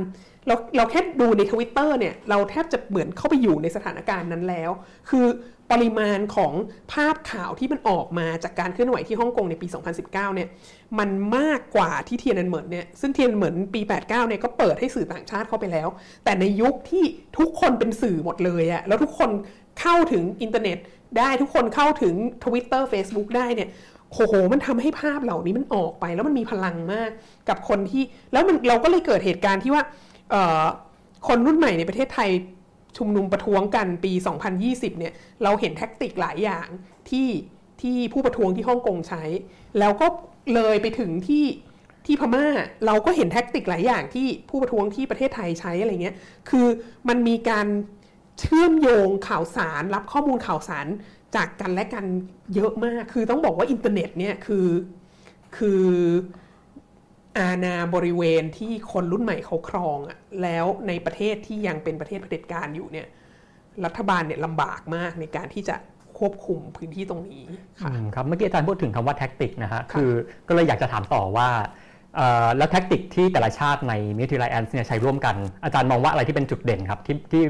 [0.47, 4.71] เราเราแค่ดูในทวิตเตอร์เนี่ยเราแทบจะเหมือนเข้าไปอยู่ในสถานการณ์นั้นแล้ว
[5.09, 5.25] คือ
[5.71, 6.53] ปริมาณของ
[6.93, 10.47] ภาพข่าวที่มันออกมาจากการเคลื่อนไหวที่ฮ่องกงในปี 2019 เนี่ย
[10.99, 15.87] มันมากกว่าที่เทียนอันเหมินเนี่ยซึ่งเทียนอันเหมินปี 89 เนี่ยก็เปิดให้สื่อต่างชาติเข้าไปแล้ว
[16.23, 17.03] แต่ในยุคที่
[17.37, 19.29] ทุกคนเป็นสื่อหมดเลยอะแล้วทุกคน
[19.79, 20.77] เข้าถึงอินเทอร์เน็ต
[21.17, 23.69] ได้ทุกคนเข้าถึง Twitter Facebook ได้เนี่ย
[24.11, 27.09] โหโห มันทำให้ภาพเหล่านี้มันออกไป แล้วมันมีพลังมาก
[27.49, 29.83] กับคนที่ แล้วมันเราก็เลยเกิดเหตุการณ์ที่ว่า
[31.27, 32.29] คนรุ่นใหม่ในประเทศไทย
[32.97, 34.11] ชุมนุมประท้วงกันปี
[34.55, 35.13] 2020 เนี่ย
[35.43, 36.67] เราเห็นแท็กติกหลายอย่าง
[37.09, 37.29] ที่
[37.81, 39.23] ที่ผู้ประท้วงที่ฮ่องกงใช้
[39.79, 40.07] แล้วก็
[40.53, 41.45] เลยไปถึงที่
[42.05, 42.45] ที่พม่า
[42.85, 46.15] เราก็เห็นแท็กติกหลายอย่างที่ผู้ประท้วงที่ประเทศไทยใช้อะไรเงี้ย
[46.49, 46.67] คือ
[47.09, 47.67] มันมีการ
[48.39, 50.87] เชื่อมโยงข่าวสารรับข้อมูลข่าวสาร
[51.35, 52.05] จากกันและกัน
[52.55, 54.67] เยอะมาก คือต้องบอกว่าอินเทอร์เน็ตเนี่ยคือ
[55.57, 55.85] คือ
[57.37, 63.07] อาณาบริเวณที่คนรุ่นใหม่เขาครองอะแล้วในประเทศที่ยังเป็นประเทศเผด็จการอยู่เนี่ย
[63.85, 65.75] รัฐบาลเนี่ยลำบากมากในการที่จะ
[66.19, 67.45] ควบคุมพื้นที่ตรงนี้
[67.81, 70.11] ค่ะอืมครับเมื่อกี้อาจารย์พูดถึงคำว่า tactic นะฮะคือ
[70.47, 71.49] ก็เลยอยากจะถามต่อว่า
[72.15, 77.43] เอ่อแล้ว tactic ที่แต่ละชาติใน Milk Tea Alliance เนี่ยใช้ร่วมกัน อาจารย์มองว่าอะไรที่เป็นจุดเด่นครับที่ที่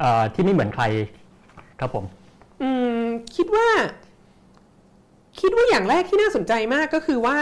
[0.00, 0.84] เอ่อที่ไม่เหมือนใคร
[1.80, 2.04] ครับผม
[2.62, 2.70] อื
[3.02, 3.04] ม
[3.36, 3.68] คิดว่า
[5.40, 7.38] คิดว่าอย่างแรกที่น่าสนใจมากก็คือว่า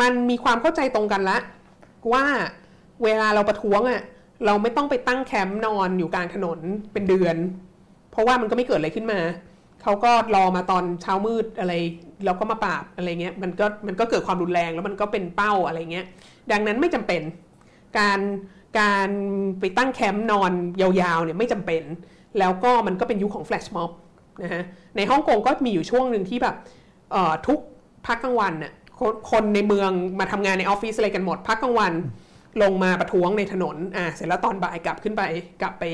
[0.00, 1.38] มันมีความเข้าใจตรงกันละ
[2.12, 2.24] ว่า
[3.04, 4.02] เวลาเราประท้วงอะ่ะ
[4.46, 6.58] เราไม่ต้องไปตั้งแคมป์นอนอยู่กลางถนน
[6.92, 7.36] เป็นเดือน
[8.10, 9.20] เพราะว่ามันก็ไม่เกิดอะไรขึ้นมา
[9.82, 11.72] เขาก็รอมาตอนเช้ามืดอะไร
[12.24, 16.06] แล้วก็มาปราบอะไรเงี้ยมันก็มันก็เกิดความรุนแรงแล้วมันก็เป็นเป้าอะไรเงี้ย
[16.52, 17.22] ดังนั้นไม่จำเป็น
[17.98, 18.20] การ
[18.80, 19.08] การ
[19.60, 21.82] ไปตั้งแคมป์นอนยาวๆเนี่ยไม่จำเป็น
[22.38, 23.90] แล้วก็มันก็เป็นยุคของแฟลชม็อบ
[24.42, 24.62] นะฮะ
[24.96, 26.56] ในฮ่องกงก็มีอยู่ช่วงหนึ่งที่แบบ
[27.46, 27.58] ทุก
[28.06, 28.72] พักกลางวันน่ะ
[29.30, 31.92] คนในเมืองมาทำงานในออฟฟิศอะไรกันหมด พักกลางวัน
[32.62, 35.22] ลงมาประท้วงในถนนอ่าเสร็จแล้วตอนบ่ายกลับขึ้นไป
[35.62, 35.84] กลับไป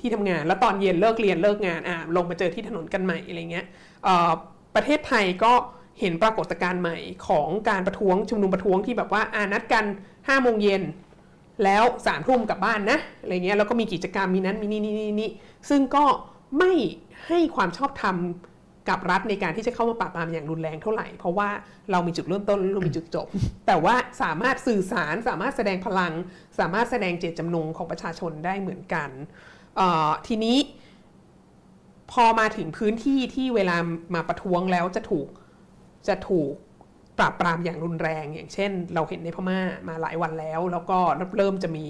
[0.00, 3.66] ที่ทำงาน แล้วตอนเย็นเลิกเรียนเลิกงานอ่าลงมาเจอที่ถนนกันใหม่อะไรเงี้ย
[4.06, 4.30] อ่อ
[4.74, 5.52] ประเทศไทยก็
[6.00, 6.96] เห็นปรากฏการณ์ใหม่
[7.28, 10.82] ของการประท้วงชุมนุมประท้วงที่แบบว่าอ่านัดกัน5โมงเย็น
[11.64, 15.30] แล้วสามทุ่มกลับบ้านนะอะไรเงี้ยแล้วก็มีกิจกรรมมีนั้นมีนี่นี่นี่นี่
[15.68, 16.04] ซึ่งก็
[16.58, 16.72] ไม่
[17.26, 18.16] ให้ความชอบธรรม
[18.88, 21.48] กับรัฐในการที่จะเข้ามาปราบปรามอย่างรุนแรงเท่าไหร่ เพราะว่า
[21.90, 23.26] เรามีจุดเริ่มต้นและเรามีจุดจบ
[23.66, 26.12] แต่ว่าสามารถสื่อสารสามารถแสดงพลัง
[26.58, 29.10] สามารถแสดงเจตจำนงของประชาชนได้เหมือนกัน
[29.76, 30.58] เอ่อทีนี้
[32.12, 33.76] พอมาถึงพื้นที่ที่เวลา
[34.14, 35.28] มาประท้วงแล้วจะถูก
[36.08, 36.52] จะถูก
[37.18, 40.98] ปราบปรามอย่างรุนแรง อย่างเช่น เราเห็นในพม่ามาหลายวันแล้ว แล้วก็
[41.36, 41.84] เริ่มจะมี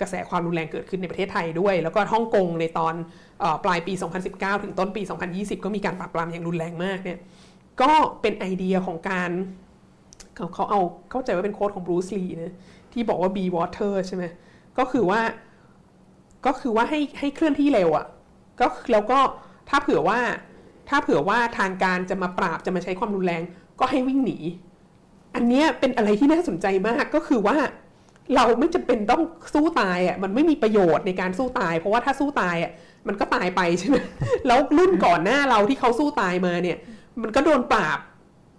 [0.00, 2.94] กระแสความรุนแรงเกิดขึ้นในประเทศไทยด้วย แล้วก็ฮ่องกงในตอน
[3.42, 3.92] ออปลายปี
[4.28, 7.18] 2019 ถึงต้นปี 2020 ก็มีการปราบปรามอย่างรุนแรงมากเนี่ย
[7.80, 9.30] ก็เป็นไอเดียของการ
[10.34, 12.54] เขาเขาเอาเข้าใจว่าเป็นโค้ดของบรูซลีนะ
[12.92, 14.24] ที่บอกว่า be water ใช่ไหม
[14.78, 15.20] ก็คือว่า
[16.46, 18.06] ก็คือว่าให้ให้เคลื่อนที่เร็วอะ่ะ
[18.60, 19.18] ก็แล้วก็
[19.68, 20.20] ถ้าเผื่อว่า
[20.88, 23.42] ถ้าเผื่อว่าทางการจะมาปราบจะมาใช้ความรุนแรง
[23.80, 24.38] ก็ให้วิ่งหนี
[25.34, 27.56] อันเนี้ยเป็นอะไรที่น่าสนใจมากก็คือว่า
[28.36, 29.22] เราไม่จำเป็นต้อง
[29.54, 32.72] สู้ตายอะมันไม่มีประโยชน์ในการสู้ตาย เพราะว่าถ้าสู้ตายอะ
[33.08, 33.96] มันก็ตายไปใช่ไหม
[34.46, 36.76] แล้วรุ่นก่อนหน้าเราที่เขาสู้ตายมาเนี่ย
[37.22, 37.98] มันก็โดนปราบ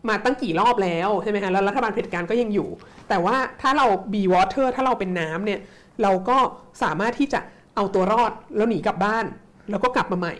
[0.10, 2.70] มาตั้งกี่รอบแล้วใช่ไหมฮะแล้วรัฐบาลเผด็จการก็ยังอยู่
[3.10, 5.60] แต่ว่าถ้าเรา be water ถ้าเราเป็นน้ำเนี่ย
[6.04, 6.38] เราก็
[6.84, 7.40] สามารถที่จะ
[7.76, 9.26] เอาตัวรอดแล้วหนีกลับบ้าน
[9.70, 10.36] แล้วก็กลับมาใหม่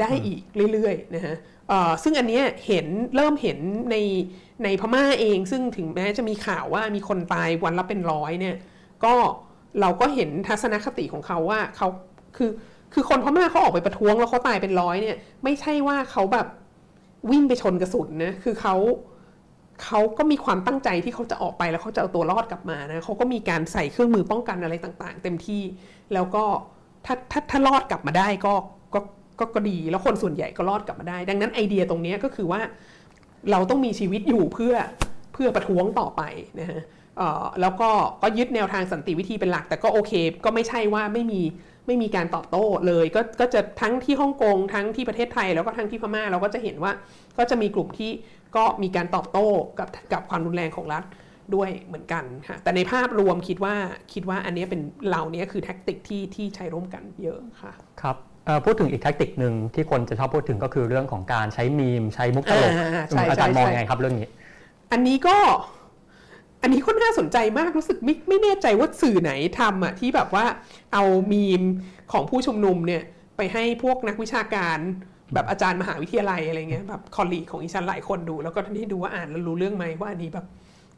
[0.00, 0.40] ได้อีก
[0.72, 1.36] เรื่อยๆนะฮะ
[2.02, 3.58] ซึ่งอันเนี้ยเห็นเริ่มเห็น
[3.90, 3.96] ใน
[4.62, 8.56] ในพม่าเองซึ่งถึงแม้จะมีข่าวว่ามีคนตายวันละเป็นร้อยเนี่ย
[9.04, 9.14] ก็
[9.80, 11.88] เราก็เห็นทัศนคติของเขาว่าเขา
[12.36, 12.50] คือ
[12.94, 16.46] คือคนพม่าเขาออกไปประท้วงแล้วเขาตายเป็นร้อยเนี่ย ไม่ใช่ว่าเขาแบบ
[17.30, 18.76] วิ่งไปชนกระสุนนะคือเขา
[19.84, 25.62] เขาก็มีความตั้งใจที่เขาจะออกไปแล้วเขาจะเอาตัวรอดกลับมานะเขาก็มีการใส่เครื่องมือป้องกันอะไรต่างๆ เต็มที่
[26.14, 26.44] แล้วก็
[27.06, 28.54] ถ้าถ้าถ้ารอดกลับมาได้ก็
[28.94, 29.00] ก็
[29.38, 32.60] ก็ก็ดี แล้วคนส่วนใหญ่ก็รอดกลับมาได้ ดังนั้นไอเดียตรงนี้ก็คือว่า
[33.50, 34.74] เราต้องมีชีวิตอยู่เพื่อ
[35.34, 36.22] เพื่อประท้วงต่อไป
[36.60, 36.82] นะฮะ
[37.60, 37.90] แล้วก็
[38.22, 40.12] ก็ยึดแนวทางสันติวิธีเป็นหลัก แต่ก็โอเค
[40.44, 41.42] ก็ไม่ใช่ว่าไม่มี
[41.86, 46.92] ไม่มีการตอบโต้เลยก็ก็จะทั้งที่ฮ่องกงทั้งที่ประเทศไทยแล้วก็ทั้งที่พม่าเราก็จะเห็นว่า
[47.38, 48.10] ก็จะมีกลุ่มที่
[48.56, 49.46] ก็มีการตอบโต้
[49.78, 51.04] กับกับความรุนแรงของรัฐ
[51.54, 53.74] ด้วยเหมือนกันค่ะแต่ในภาพรวมคิดว่า
[54.12, 58.16] คิดว่าอันนี้เป็นเหล่านี้คือแท็กติกที่ที่ใช้ร่วมกันเยอะค่ะครับ
[58.64, 64.28] พูดถึงอีกแท็กติกหนึ่งที่คนจะชอบพูดถึงก็คือเรื่องของการใช้มีม ใช้มุกตลกอ่าใช่อาจารย์ใช่มองใช่ยังไงครับเรื่องนี้
[64.92, 65.36] อันนี้ก็
[66.62, 70.44] อันนี้ก็น่าสนใจมากรู้สึกไม่ไม่แน่ใจว่าสื่อไหนทำอะที่แบบว่า
[70.92, 71.62] เอามีม
[72.12, 73.02] ของผู้ชุมนุมเนี่ย
[73.36, 74.78] ไปให้พวกนักวิชาการ
[75.34, 80.46] แบบอาจารย์มหาวิทยาลัยอะไรเงี้ยแบบคอลลีกของอีฉันหลายคนดู แล้วก็ให้ดูว่าอ่านแล้วรู้เรื่องไหมว่าอันนี้แบบ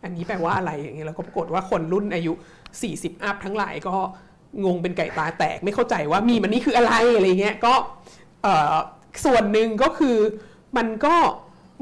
[0.05, 2.33] อันนี้แปลว่าอะไรอย่างเงี้ยแล้วก็ปรากฏว่าคนรุ่นอายุ
[2.79, 3.95] 40 อัพทั้งหลายก็
[4.65, 7.75] งงเป็นไก่ตาแตกไม่เข้าใจว่ามีมันนี่คืออะไรอะไรเงี้ยก็
[9.25, 10.17] ส่วนหนึ่งก็คือ
[10.77, 11.17] มันก็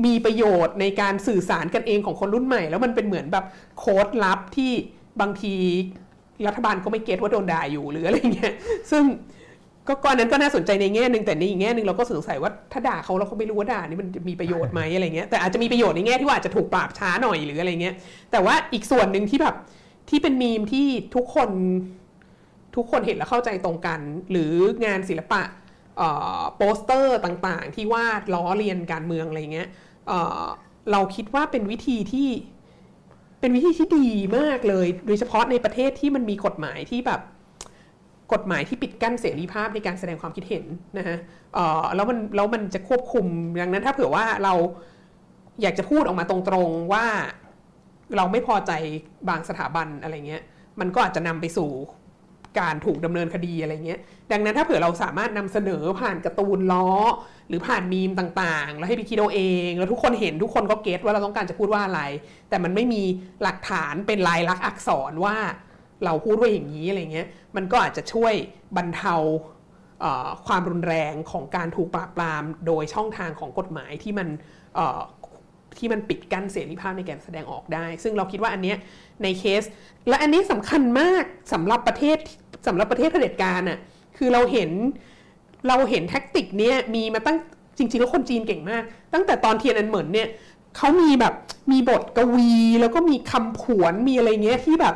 [0.04, 3.44] มีประโยชน์ในการสื่อสารกันเองของคนรุ่นใหม่ แล้วมันเป็นเหมือนแบบ
[3.78, 4.72] โค้ดลับที่
[5.20, 5.54] บางที
[6.46, 8.52] รัฐบาลก็ไม่เก็ตว่าโดนด่าอยู่หรืออะไรเงี้ย
[8.90, 9.04] ซึ่ง
[9.88, 17.94] ก็ก้อนนั้นก็น่าสนใจในแง่หนึ่งแต่ในอีกแง่หนึ่งเราก็สงสัยว่าถ้าด่าเขาแล้วเขาไม่รู้ว่าด่านี่มันมีประโยชน์ไหมอะไรเงี้ยแต่อาจจะมีประโยชน์ในแง่ที่ว่าอาจจะถูกปราบช้าหน่อยหรืออะไรเงี้ย
[18.32, 19.56] แต่ว่าอีกส่วนหนึ่งที่แบบ
[20.10, 21.50] ที่เป็นมีมที่ทุกคน
[22.76, 24.52] ทุกคนเห็นแล้วเข้าใจตรงกัน หรือ
[24.86, 25.42] งานศิลปะ
[26.56, 29.68] โปสเตอร์ต่างๆ ที่วาดล้อเลียนการเมืองอะไรเงี้ย
[30.06, 32.28] เเราคิดว่าเป็นวิธีที่
[33.40, 34.08] เป็นวิธีที่ดี
[34.38, 37.20] มากเลย โดยเฉพาะในประเทศที่มันมีกฎหมายที่แบบ
[38.32, 40.64] กฎหมายที่ปิดกั้นเสรีภาพในการแสดงความคิดเห็น
[40.98, 41.18] นะฮะ
[41.94, 43.26] แล้วมันแล้วมันจะควบคุม
[43.62, 44.54] ดังนั้นถ้าเผื่อว่าเรา
[45.62, 47.06] อยากจะพูดออกมาตรงๆว่า
[48.16, 48.72] เราไม่พอใจ
[49.28, 50.42] บางสถาบันอะไรเงี้ย
[50.80, 51.70] มันก็อาจจะนำไปสู่
[52.58, 54.00] การถูกดำเนินคดีอะไรเงี้ย
[54.32, 56.88] ดังนั้นถ้าเผื่อเราสามารถนำเสนอผ่านการ์ตูนล้อ
[57.48, 62.02] หรือผ่านมีมต่างๆ แล้วให้ไปคิดเอาเอง แล้วทุกคนเห็นทุกคนก็เก็ตว่าเราต้องการจะพูดว่าอะไร
[62.48, 63.02] แต่มันไม่มี
[63.42, 65.36] หลักฐานเป็นลายลักษณ์อักษรว่า
[66.04, 68.32] เราพูดว่าอย่างนี้อะไรเงี้ย มันก็อาจจะช่วย
[68.76, 69.14] บรรเทา
[70.46, 74.28] ความรุนแรงของการถูกปราบปราม โดยช่องทางของกฎหมายที่มัน
[75.78, 78.74] ที่มันปิดกั้นเสรีภาพในการแสดงออกได้ ซึ่งเราคิดว่าอันนี้
[79.22, 79.62] ในเคส
[80.08, 82.18] และอันนี้สำคัญมากสำหรับประเทศ
[82.66, 83.78] สำหรับประเทศเผด็จการอะ
[84.16, 84.70] คือเราเห็น
[85.68, 87.36] เราเห็นแท็กติกเนี้ยมีมาตั้ง
[87.78, 88.82] จริงๆแล้วคนจีนเก่งมาก
[89.14, 90.28] ตั้งแต่ตอนเทียนอันเหมินเนี่ย
[90.76, 91.34] เขามีแบบ
[91.72, 94.94] มีบทกวีแล้วก็มีคำผวนมีอะไรเงี้ยที่แบบ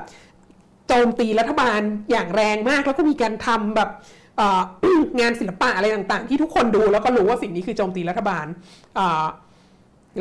[0.88, 3.90] โจมตีรัฐบาลอย่างแรงมาก แล้วก็มีการทำแบบ
[5.20, 8.46] งานศิลปะอะไรต่างๆ ที่ทุกคนดูแล้วก็รู้ว่าสิ่งนี้คือโจมตีรัฐบาล
[8.96, 9.47] แล้ว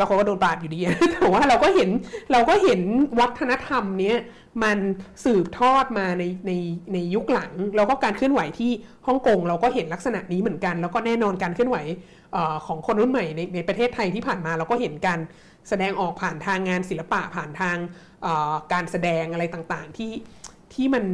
[0.08, 0.80] เขาก็โดนปราบอยู่ดี
[1.14, 1.90] แต่ว่าเราก็เห็น
[2.32, 2.82] เราก็เห็น
[3.20, 4.18] วัฒนธรรมเนี้ย
[4.64, 4.78] มัน
[5.26, 6.52] สืบทอดมาในใน
[6.94, 8.72] ในยุคหลัง แล้วก็การเคลื่อนไหวที่
[9.08, 11.78] ฮ่องกงเราก็เห็นลักษณะนี้เหมือนกัน แล้วก็แน่นอนการเคลื่อนไหว
[12.36, 15.20] อของคนรุ่นใหม่ในในประเทศไทยที่ผ่านมาเราก็เห็นการ
[15.70, 17.78] แสดงออกผ่านทางงานศิลปะผ่านทาง
[18.74, 20.12] การแสดงอะไรต่างๆที่
[20.74, 21.06] ที่มัน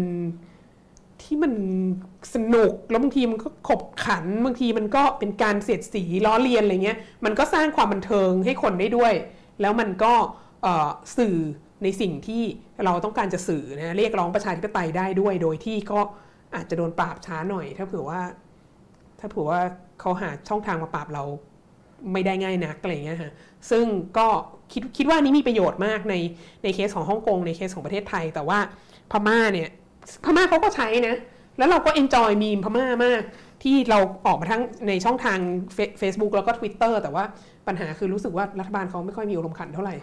[1.24, 1.54] ที่มัน
[2.34, 9.14] สนุกแล้วบางทีมันก็ขบขันบางทีมันก็เป็นการเสียดสีล้อเลียนอะไรเงี้ยมันก็สร้างความบันเทิงให้คนได้ด้วย
[9.62, 10.14] แล้วมันก็
[11.18, 11.38] สื่อ
[11.84, 12.44] ในสิ่งที่
[12.86, 16.00] เราต้องการจะสื่อนะเรียกร้องประชาธิปไตยได้ด้วย โดยที่ก็
[16.56, 18.22] อาจจะโดนปราบช้าหน่อย ถ้าเผื่อว่า
[19.20, 19.62] ถ้าเผื่อว่า
[20.00, 21.24] เขาหาช่องทางมาปราบเรา
[22.12, 23.34] ไม่ได้ง่ายนักอะไรเงี้ยฮะ
[23.70, 23.86] ซึ่ง
[24.18, 24.28] ก็
[24.74, 26.16] คิดคิดว่านี้มีประโยชน์มากใน
[26.64, 28.60] ในเคสของฮ่องกงในเคสของประเทศไทย แต่ว่า
[29.12, 29.70] พม่าเนี่ย
[30.24, 31.16] พม่าเขาก็ใช้นะ
[31.58, 33.22] แล้วเราก็เอนจอยมีมพม่ามาก
[33.64, 35.40] ที่เราออกมาทั้งในช่องทาง
[36.02, 37.24] Facebook แล้วก็ Twitter แต่ว่า
[37.68, 39.96] ปัญหาคือรู้สึกว่ารัฐบาลเขาไม่ค่อยมีอารมณ์ขันเท่าไหร่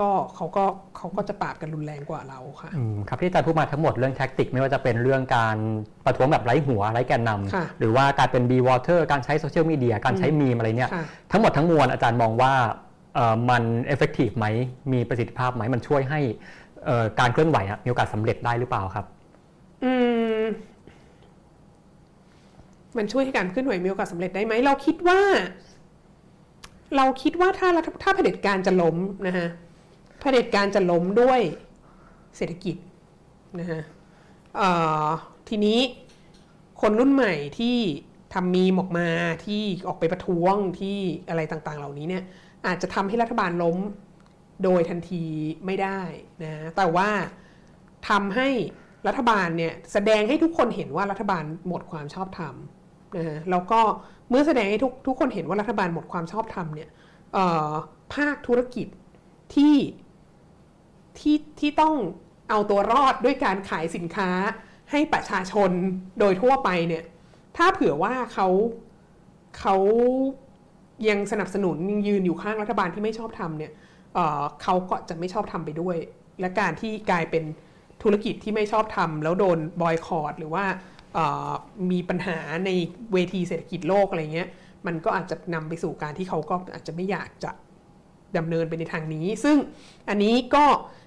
[0.00, 0.64] ก็เขาก็
[0.96, 2.70] เขาก็จะปราบกันรุนแรงกว่าเราค่ะ
[3.08, 5.56] ครับที่อาจารย์พูดมาทั้งหมดเรื่อง tactic ไม่ว่าจะเป็นเรื่องการ
[6.04, 10.90] ประท้วงแบบไร้หัวไร้แกนนำหรือว่าการเป็น be water การใช้โซเชียลมีเดียการใช้มีมอะไรเนี่ย
[11.32, 12.52] ทั้งหมดทั้งมวลอาจารย์มองว่า
[13.50, 14.46] มัน effective ไหม
[14.92, 16.20] มีประสิทธิภาพไหมมันช่วยให้
[17.20, 19.06] การเคลื่อนไหวมีโอกาสสำเร็จได้หรือเปล่าครับ
[19.82, 19.92] อื
[20.40, 20.42] ม
[22.96, 25.20] มันช่วยให้การเคลื่อนไหวมีโอกาสสำเร็จได้ไหม เราคิดว่า
[26.96, 27.68] เราคิดว่าถ้า
[28.02, 29.48] ถ้าเผด็จการจะล้มนะฮะ
[30.20, 31.40] เผด็จการจะล้มด้วย
[32.36, 32.76] เศรษฐกิจ
[33.60, 33.80] นะฮะ
[35.48, 35.80] ทีนี้
[36.80, 37.78] คนรุ่นใหม่ที่
[38.34, 39.08] ทำมีมออกมา
[39.46, 42.22] ที่ออกไปประท้วงที่อะไรต่างๆ เหล่านี้เนี่ย
[42.66, 43.78] อาจจะทำให้รัฐบาลล้ม
[44.64, 45.24] โดยทันที
[45.66, 46.00] ไม่ได้
[46.42, 47.10] นะแต่ว่า
[48.08, 48.48] ทำให้
[49.06, 52.54] รัฐบาลเนี่ยแสดงให้ทุกคนเห็นว่ารัฐบาลหมดความชอบธรรม
[53.16, 53.80] นะฮะแล้วก็
[54.28, 56.90] เมื่อแสดงให้ทุกทุกคนเห็นว่ารัฐบาลหมดความชอบธรรมเนี่ย
[58.14, 58.86] ภาคธุรกิจ
[59.54, 59.76] ที่
[61.18, 61.94] ที่ที่ต้อง
[62.50, 64.30] เอาตัวรอดด้วยการขายสินค้า
[64.90, 65.70] ให้ประชาชน
[66.18, 67.04] โดยทั่วไปเนี่ย
[67.56, 68.48] ถ้าเผื่อว่าเขา
[69.58, 69.76] เขา
[71.08, 73.72] ยังสนับสนุนยังยืนอยู่ข้างรัฐบาลที่ไม่ชอบทำเนี่ย
[74.14, 75.96] เเขาก็จะไม่ชอบทำไปด้วย
[76.40, 77.44] และการที่กลายเป็น
[78.02, 80.64] ธุรกิจที่ไม่ชอบทำแล้วโดนบอยคอรดหรือว่า
[81.90, 82.70] มีปัญหาใน
[83.12, 84.48] เวทีเศรษฐกิจโลกอะไรเงี้ย
[84.86, 87.50] มันก็อาจจะนำไปสู่การที่เขาก็อาจจะไม่อยากจะ
[88.36, 89.56] ดำเนินไปในทางนี้ ซึ่ง
[90.08, 90.64] อันนี้ก็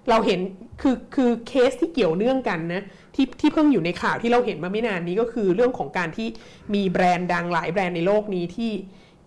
[0.09, 0.39] เราเห็น
[0.81, 2.83] คือคือเคสที่เกี่ยวเนื่องกันนะ
[3.15, 6.27] ที่ที่เพิ่งอยู่ในข่าวที่เราเห็นมาไม่นานนี้ก็คือเรื่องของการที่
[6.73, 8.73] มีแบรนด์ดังหลายแบรนด์ในโลกนี้ที่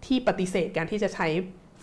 [0.06, 1.28] ที่ปฏิเสธการที่จะใช้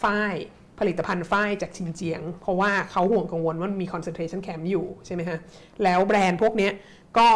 [0.04, 0.36] ฝ้าย
[0.79, 5.39] ผลิตภัณฑ์ฝ้ายจากชินเจียง เพราะว่าเขาห่วงกังวลว่ามี concentration camp อยู่ใช่ไหมฮะ
[5.83, 6.69] แล้วแบรนด์พวกนี้
[7.17, 7.27] ก็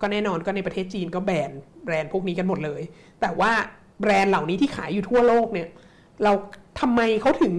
[0.00, 1.50] ก็แน่นอนก็ในประเทศจีนก็แบน
[1.84, 2.82] แบรนด์พวกนี้กันหมดเลย
[3.20, 3.52] แต่ว่า
[4.00, 5.68] แบรนด์เหล่านี้ที่ขายอยู่ทั่วโลกเนี่ย
[6.24, 6.32] เรา
[6.80, 7.54] ทำไมเขาถึง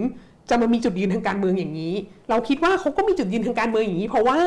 [0.49, 1.93] จะมามีจุดยืนทางการเมืองอย่างนี้
[2.29, 4.39] เราคิดว่าเขาก็มีจุดยืนทางการเมืองอย่างนี้ เพราะว่า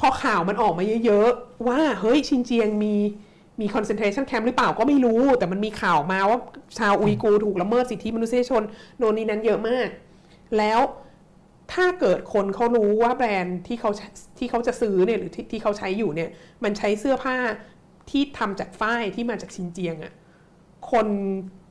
[0.00, 2.94] พอข่าวมันออกมาเยอะๆว่าเฮ้ยชินเจียงมี
[3.60, 6.38] มี concentration camp หรือเปล่าก็ไม่รู้ แต่มันมีข่าวมาว่า
[6.78, 8.62] ชาวอุยกูถูกละเมิดสิทธิมนุษยชน
[8.98, 9.88] โน่นนี่นั่นเยอะมาก
[10.58, 10.80] แล้ว
[11.72, 13.90] ถ้าเกิดคนเขารู้ว่าแบรนด์ที่เขา
[14.38, 16.30] ที่เขาจะซื้อเนี่ยหรือที่ที่เขาใช้อยู่เนี่ย
[16.64, 17.36] มันใช้เสื้อผ้า
[18.10, 20.12] ที่ทำจากฝ้ายที่มาจากชินเจียงอะ่ะ
[20.90, 21.06] คน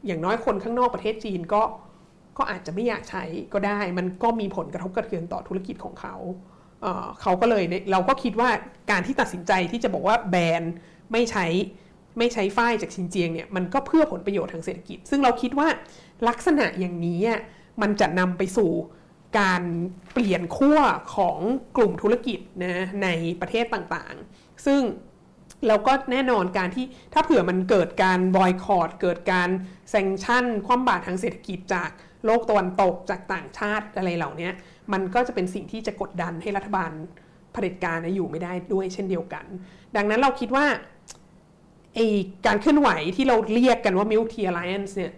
[0.05, 1.63] อย่างน้อยคนข้างนอกประเทศจีนก็
[2.37, 6.15] ก็อาจจะไม่อยากใช้ก็ได้ มันก็มีผลกระทบกระเทือนต่อธุรกิจของเขา
[6.81, 8.49] เเขาก็เลยเราก็คิดว่า
[8.91, 10.73] การที่ตัดสินใจที่จะบอกว่าแบรนด์
[11.13, 11.45] ไม่ใช้
[12.17, 15.67] ไม่ใช้ฝ้ายจากชินเจียงเนี่ยมันก็เพื่อผลประโยชน์ทางเศรษฐกิจ ซึ่งเราคิดว่า
[16.27, 17.21] ลักษณะอย่างนี้
[17.81, 18.71] มันจะนำไปสู่
[19.39, 19.63] การ
[20.13, 20.79] เปลี่ยนขั้ว
[21.15, 21.39] ของ
[21.77, 23.07] กลุ่มธุรกิจนะใน
[23.41, 24.81] ประเทศต่างๆ ซึ่ง
[25.67, 29.49] แล้วก็แน่นอนการที่ถ้าเผื่อมันเกิดการบอยคอรดเกิดการ
[29.89, 31.89] แซงชั่น ความบาตรทางเศรษฐกิจจาก
[32.25, 34.49] โลกตะวันตกจากต่างชาติอะไรเหล่านี้
[34.93, 36.91] มันก็จะเป็นสิ่งที่จะกดดันให้รัฐบาล
[37.53, 39.45] เผด็จการอยู่ไม่ได้ด้วยเช่นเดียวกัน
[39.95, 40.65] ดังนั้นเราคิดว่า
[41.93, 41.99] ไอ
[42.45, 45.11] การเคลื่อนไหวที่เราเรียกกันว่า Milk Tea Alliance เนี่ย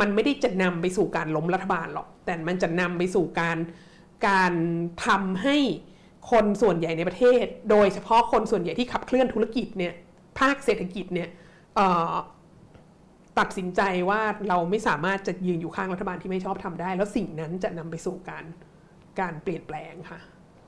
[0.00, 3.58] มันไม่ได้จะนำไปสู่การล้มรัฐบาลหรอก แต่มันจะนำไปสู่การ
[4.28, 4.52] การ
[5.06, 5.56] ทำให้
[6.30, 9.94] คนส่วนใหญ่ในประเทศ โดยเฉพาะคนส่วนใหญ่ที่ขับเคลื่อนธุรกิจเนี่ย
[10.38, 11.28] ภาคเศรษฐกิจเนี่ย
[13.38, 18.44] ตัดสินใจว่าเราไม่สามารถจะยืนอยู่ข้างรัฐบาลที่ไม่ชอบธรรมได้ แล้วสิ่งนั้นจะนำไปสู่การ
[19.20, 20.20] การเปลี่ยนแปลงค่ะ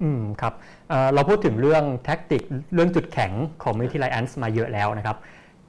[0.03, 0.55] อืมครับ
[0.89, 2.43] เราพูดถึงเรื่อง tactic
[2.75, 5.17] เรื่องจุดแข็งของ Milk Tea Alliance มาเยอะแล้วนะครับ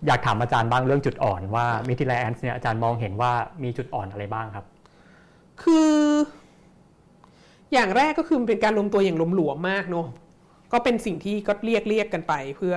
[0.07, 3.31] อยากถามอาจารย์บ้างเรื่องจุดอ่อนว่า Milk Tea Alliance เนี่ยอาจารย์มองเห็นว่า
[3.63, 4.65] มีจุดอ่อนอะไรบ้างครับ
[5.61, 5.93] คือ
[7.73, 10.07] อย่างแรกก็คือเป็นการรวมตัวอย่างหลวมๆมากเนาะ
[10.71, 12.75] ก็เป็นสิ่งที่ก็เรียกเรียกกันไปเพื่อ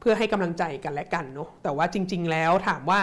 [0.00, 3.00] เพื่อให้กำลังใจกันและกันเนาะแต่ว่าจริง ๆ แล้วถามว่า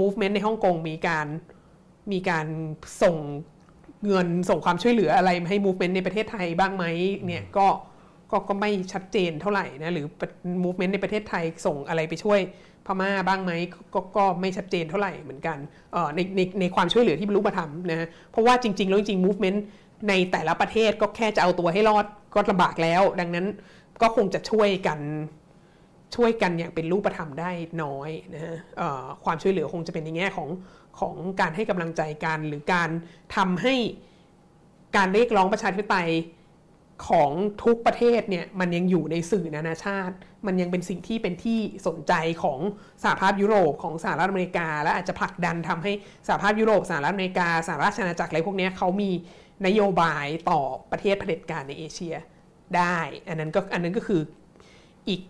[0.00, 1.26] movement ในฮ่องกงมีการ
[2.12, 2.46] มีการ
[3.02, 3.16] ส่ง
[4.06, 6.84] เงินส่งความช่วยเหลืออะไรให้ movement ในประเทศไทยบ้างไหม
[7.26, 7.66] เนี่ยก็
[8.32, 10.06] ก็ก็ไม่ชัดเจนเท่าไหร่นะหรือ
[10.64, 12.40] movement ในประเทศไทยส่งอะไรไปช่วย
[12.86, 13.52] พม่าบ้างไหม
[13.94, 15.58] กก็ไม่ชัดเจนเท่าไหร่เหมือนกัน
[16.14, 19.58] ในในในความช่วยเหลือที่รรลุมาทำนะเพราะว่าจริง ๆ แล้วจริงๆ movement
[20.08, 23.46] ในแต่ละประเทศก็แค่จะเอาตัวให้รอดก็ลำบากแล้ว ดังนั้น
[24.02, 24.98] ก็คงจะช่วยกัน
[26.16, 27.50] ช่วยกันอย่างเป็นรูปธรรมได้
[27.82, 28.56] น้อยนะฮะ
[29.24, 30.48] ความช่วยเหลือคงจะเป็นในแง่ของ
[31.00, 32.90] ของการให้กำลังใจกันหรือการ
[33.36, 33.74] ทำให้
[34.96, 36.10] การเรียกร้องประชาธิปไตย
[37.08, 37.30] ของ
[37.64, 40.14] ทุกประเทศเนี่ยมันยังอยู่ในสื่อนานาชาติ
[40.46, 42.58] มันยังเป็นสิ่งที่เป็นที่สนใจของ
[43.02, 45.92] สหภาพยุโรปของสหรัฐอเมริกา และอาจจะผลักดันทำให้
[46.26, 49.10] สหภาพยุโรปสหรัฐอเมริกาสหราชอาณาจักรอะไรพวกนี้เขามี
[49.66, 52.14] นโยบายต่อประเทศเผด็จการในเอเชีย
[52.76, 54.22] ได้ อันนั้นก็อันนั้นก็คือ
[55.08, 55.20] อีก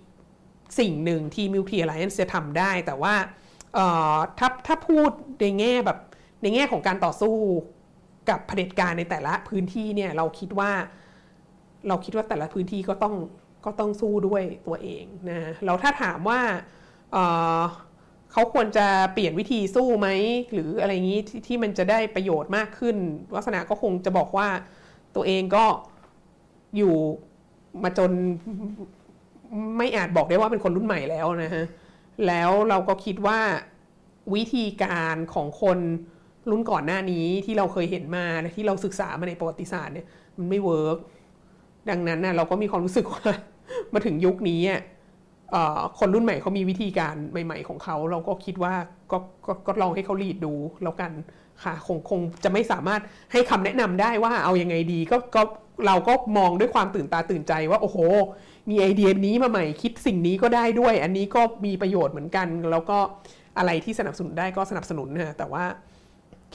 [0.79, 3.14] สิ่งหนึ่งที่มิลทีไลน์จะทำได้ แต่ว่า
[4.38, 5.98] ถ้าถ้าพูดในแง่แบบ
[6.42, 7.37] ในแง่ของการต่อสู้
[8.29, 10.72] กับเผด็จการในแต่ละพื้นที่เนี่ยเราคิดว่า
[11.88, 13.14] เราคิดว่าแต่ละพื้นที่ก็ต้อง
[13.64, 16.40] ก็ต้องสู้ด้วยตัวเองนะเราถ้าถามว่า
[17.12, 20.09] เเขาควรจะเปลี่ยนวิธีสู้ไหม
[20.53, 22.97] หรืออะไรงนี้ทที่มันจะได้ประโยชน์มากขึ้น
[23.35, 24.49] วัฒนาก็คงจะบอกว่า
[25.16, 25.64] ตัวเองก็
[26.77, 26.95] อยู่
[27.83, 28.12] มาจน
[29.79, 31.64] ไม่อาจบอกได้ว่าเป็นคนรุ่นใหม่แล้วนะฮะ
[32.27, 33.40] แล้วเราก็คิดว่า
[34.35, 35.79] วิธีการของคน
[36.51, 40.07] รุ่นก่อนหน้านี้ที่เราเคยเห็นมาที่เราศึกษามาในประวัติศาสตร์เนี่ย
[40.38, 40.99] มันไม่เวิร์ก
[41.90, 43.23] ดังนั้นนะเราก็มีความรู้สึกว่า
[43.92, 44.61] มาถึงยุคนี้
[45.99, 48.75] คนรุ่นใหม่เขามีวิธีการใหม่ ๆ ของเขา เราก็คิดว่า
[49.12, 51.12] ก็ก็ก็ลองให้เขาลีดดูแล้วกัน
[51.62, 53.01] ค่ะคงคงจะไม่สามารถ
[53.33, 55.42] ให้คำแนะนำได้ว่าเอาอยัางไงดีก็ก็
[55.87, 57.99] เราก็มองด้วยความตื่นตาตื่นใจว่าโอ้โห
[58.71, 62.99] มีไอเดียนี้มาใหม่คิดสิ่งนี้ก็ได้ด้วย อันนี้ก็มีประโยชน์เหมือนกัน แล้วก็
[63.59, 65.64] อะไรที่สนับสนุนได้ก็สนับสนุนนะแต่ว่า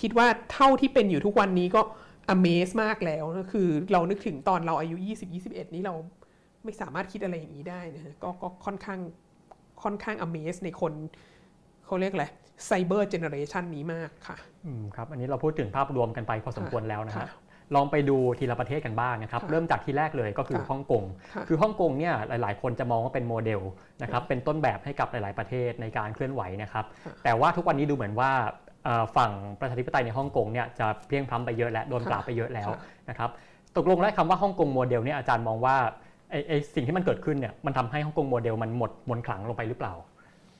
[0.01, 1.81] คิดว่าเท่าที่เป็นอยู่ทุกวันนี้ก็
[2.33, 4.95] amaze มากแล้วนะคือเรานึกถึงตอนเราอายุ
[5.35, 5.95] 20-21 นี้เรา
[6.63, 8.99] ไม่สามารถคิดอะไรอย่างนี้ได้นะก็ก็ค่อนข้าง
[9.83, 10.93] ค่อนข้าง amaze ในคน
[11.85, 12.25] เขาเรียกอะไร
[12.65, 17.27] ไซเบอร์เจเนอเรชันนี้มากค่ะอืมครับ อันนี้เราพูดถึงภาพรวมกันไปพอสมควรแล้วนะครับ
[17.75, 21.03] ลองไปดูทีละประเทศกันบ้างนะครับ เริ่มจากที่แรกเลยก็คือฮ่องกง
[21.47, 23.61] คือฮ่องกงเนี่ยหลาย ๆ คนจะมองว่าเป็นโมเดล
[24.03, 26.85] นะครับ เป็นต้นแบบให้กับหลาย ๆ ประเทศในการเคลื่อนไหวนะครับ
[27.23, 28.31] แต่ว่าทุกวันนี้ดูเหมือนว่า
[29.15, 32.69] ฝั่งประชาธิปไตยในฮ่องกงเนี่ยจะเพียงพ้ำไปเยอะและโดนปราบไปเยอะแล้ว
[33.09, 33.29] นะครับ
[33.77, 35.75] ตกลงแล้วคำว่าฮ่องกงโมเดลเนี่ยอาจารย์มองว่า
[36.29, 39.93] ไอ้ไอสิ่งที่มันเกิดขึ้นเนี่ยมันทำให้ฮ่องกงโมเดลมันหมดมนขลังลงไปหรือเปล่า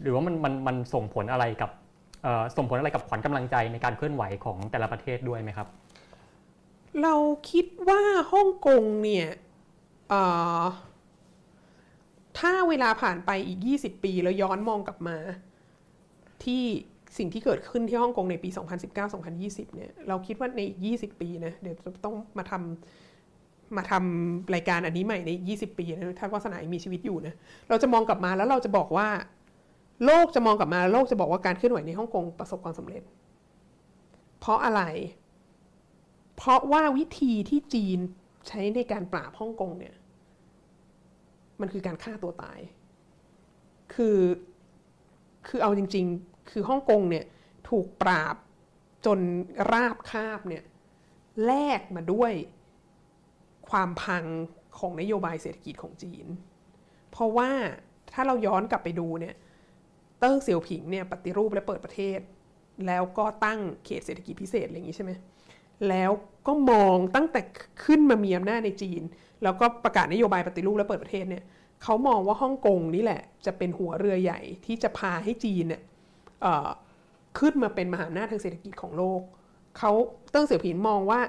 [0.02, 1.72] หรือว่ามันมันมันส่งผลอะไรกับ
[2.58, 5.68] ส่งผลอะไรกับขวัญกำลังใจในการเคลื่อนไหวของแต่ละประเทศด้วยไหมครับ
[7.02, 7.16] เรา
[7.52, 8.02] คิดว่า
[8.32, 9.28] ฮ่องกงเนี่ย
[12.40, 15.18] ถ้าเวลาผ่านไปอีก 20 ปีแล้วย้อนมองกลับมา
[16.44, 16.64] ที่
[17.18, 18.50] สิ่งที่เกิดขึ้นที่ฮ่องกงในปี
[19.12, 27.34] 2019-2020 เนี่ย เราคิดว่าในอีก 20 ปีนะ เดี๋ยวจะต้องมาทำมาทำรายการอันนี้ใหม่ใน 20 ปีนะถ้าวัฒนามีชีวิตอยู่นะ
[27.70, 29.08] เราจะมองกลับมาแล้วเราจะบอกว่า
[30.06, 33.04] โลกจะมองกลับมาโลกจะบอกว่าการเคลื่อนไหวในฮ่องกงประสบความสำเร็จ
[34.40, 34.82] เพราะอะไร
[36.36, 38.00] เพราะว่าวิธีที่จีน
[38.48, 39.96] ใช้ในการปราบฮ่องกงเนี่ย
[41.62, 42.60] มันคือการฆ่าตัวตาย
[43.94, 44.20] คือ
[45.48, 46.08] คือเอาจริง
[46.52, 47.25] คือฮ่องกงเนี่ย
[47.69, 48.35] ถูกปราบ
[49.06, 49.19] จน
[49.71, 50.63] ราบคาบเนี่ย
[51.45, 52.31] แลกมาด้วย
[53.69, 54.25] ความพัง
[54.79, 56.25] ของนโยบายเศรษฐกิจของจีน
[57.12, 57.50] เพราะว่า
[58.13, 59.35] ถ้าเราย้อนกลับไปดูเนี่ย
[60.19, 62.19] เติ้งเสี่ยวผิงเนี่ยปฏิรูปและเปิดประเทศ
[62.87, 65.12] แล้วก็ตั้งเขตเศรษฐกิจพิเศษอะไรอย่างนี้ใช่ไหม
[65.89, 66.12] แล้ว
[66.48, 67.41] ก็มองตั้งแต่
[67.85, 69.02] ขึ้นมามีอำนาจในจีน
[69.43, 71.43] แล้วก็ประกาศนโยบายปฏิรูปและเปิดประเทศเนี่ย
[71.83, 75.81] เขามองว่าฮ่องกงนี่แหละ จะเป็นหัวเรือใหญ่ที่จะพาให้จีนเนี่ย
[77.40, 79.21] ขึ้นมาเป็นมหาอำนาจทางเศรษฐกิจของโลก
[79.77, 79.92] เขา
[80.31, 81.19] เติ้งเสี่ยวผิงมองว่า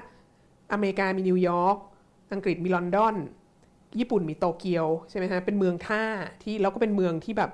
[0.73, 1.77] อเมริกามีนิวยอร์ก
[2.33, 3.15] อังกฤษมีลอนดอน
[3.99, 6.03] ญี่ปุ่นมีโตเกียวใช่ไหมฮะ เป็นเมืองท่า
[6.43, 7.51] ที่แล้วก็เป็นเมืองที่แบบ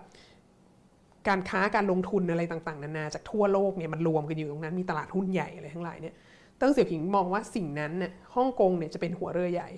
[1.27, 6.15] การค้าการลงทุนอะไรต่างๆ นานาจากทั่วโลกเนี่ยมันรวมกันอยู่ตรงนั้นมีตลาดหุ้นใหญ่อะไรทั้งหลายเนี่ย
[6.57, 9.69] เติ้งเสี่ยวผิงมองว่าสิ่งนั้นเนี่ยฮ่องกงเนี่ยจะเป็นหัวเรือใหญ่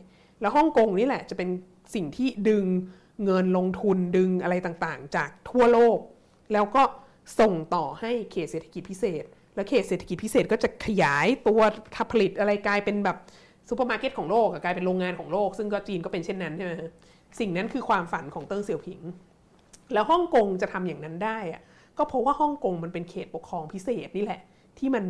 [0.42, 1.50] แล้วฮ่องกงนี่แหละจะเป็น
[1.96, 2.66] สิ่งที่ดึง
[3.26, 6.00] เงินลงทุนดึงอะไรต่างๆ จากทั่วโลก
[6.54, 6.84] แล้วก็
[7.40, 9.24] ส่งต่อให้เขตเศรษฐกิจพิเศษ
[9.56, 11.62] และเขตเศรษฐกิจพิเศษก็จะขยายตัว
[12.12, 13.18] ผลิตอะไรกลายเป็นแบบ
[13.70, 16.92] ซูเปอร์มาร์เก็ตของโลกอกลายเป็นโรงงานของโลก ซึ่งก็จีนก็เป็นเช่นนั้นใช่ไหมฮะ
[17.40, 19.02] สิ่งนั้นคือความฝันของเติ้งเสี่ยวผิง
[19.94, 21.62] แล้วฮ่องกงจะทำอย่างนั้นได้อะ
[21.98, 24.42] ก็เพราะว่าฮ่องกงมันเป็นเขตปกครองพิเศษนี่แหละ
[24.80, 25.04] ที่มัน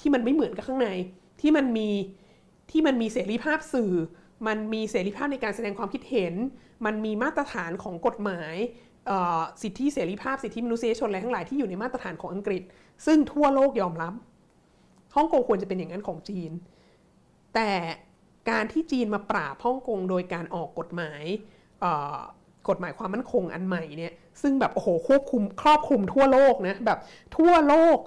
[0.00, 0.88] ที่มันไม่เหมือนกับข้างใน
[1.40, 1.88] ที่มันมี
[2.70, 3.92] ที่มันมีเสรีภาพสื่อ
[4.46, 6.34] มันมีเสรีภาพในการแสดงความคิดเห็น
[6.86, 8.54] มันมีมาตรฐานของกฎหมาย
[9.62, 12.62] สิทธิเสรีภาพสิทธิมนุษยชนอะไรทั้งหลายที่อยู่ในมาตรฐานของอังกฤษ
[13.06, 14.14] ซึ่งทั่วโลกยอมรับ
[15.14, 16.50] ฮ่องกงควรจะเป็นอย่างนั้นของจีน
[17.54, 17.70] แต่
[18.50, 21.24] การที่จีนมาปราบฮ่องกงโดยการออกกฎหมาย
[22.68, 26.98] กฎหมายความมั่นคงอันใหม่เนี่ยซึ่งแบบโอ้โหควบคุมครอบคลุมทั่วโลกนะแบบ
[27.36, 27.98] ทั่วโลก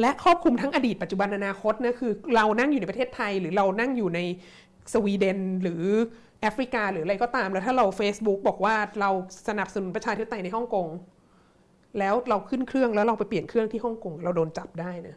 [0.00, 4.20] และครอบคลุมทั้งอดีตปัจจุบันอนาคตนะคือเรานั่งอยู่ในประเทศไทย หรือเรานั่งอยู่ใน
[4.92, 5.84] สวีเดนหรือ
[6.40, 9.10] แอฟริกาหรืออะไรก็ตาม แล้วถ้าเรา Facebook บอกว่าเรา
[9.48, 10.88] สนับสนุนประชาธิปไตยในฮ่องกง
[11.98, 15.16] แล้วเราขึ้นเครื่องแล้วเราไปเปลี่ยนเครื่องที่ฮ่องกงเราโดนจับได้นะ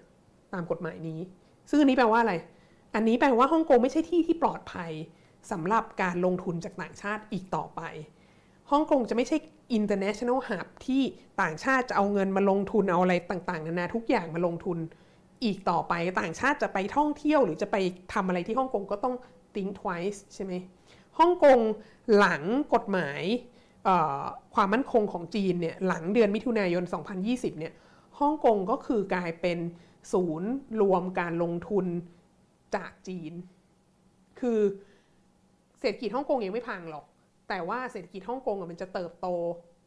[0.53, 1.19] ตามกฎหมายนี้
[1.69, 2.33] ซึ่งอันนี้แปลว่าอะไร
[2.95, 4.91] อันนี้แปลว่าฮ่องกงไม่ใช่ที่ที่ปลอดภัย
[5.51, 7.81] สำหรับการลงทุนจากต่างชาติอีกต่อไป
[8.71, 9.37] ฮ่องกงจะไม่ใช่
[9.77, 11.01] international hub ที่
[11.41, 14.77] ต่างชาติจะเอาเงินมาลงทุนเอาอะไรต่างๆ นานาทุกอย่างมาลงทุน
[15.43, 17.75] อีกต่อไปต่างชาติจะไปท่องเที่ยวหรือจะไป
[18.13, 19.15] ทำอะไรที่ฮ่องกงก็ต้อง
[19.55, 20.53] think twice ใช่ไหม
[21.19, 21.59] ฮ่องกง
[22.17, 22.41] หลัง
[22.73, 23.21] กฎหมาย
[24.55, 26.83] ความมั่นคงของจีนเนี่ยหลังเดือนมิถุนายน
[27.21, 27.73] 2020 เนี่ย
[28.19, 29.59] ฮ่องกงก็คือกลายเป็น
[30.13, 30.49] ศูนย์
[30.81, 31.85] รวมการลงทุน
[32.75, 33.33] จากจีน
[34.39, 34.59] คือ
[35.79, 37.05] เศรษฐกิจฮ่องกงยังไม่พังหรอก
[37.49, 39.27] แต่ว่าเศรษฐกิจฮ่องกงมันจะเติบโต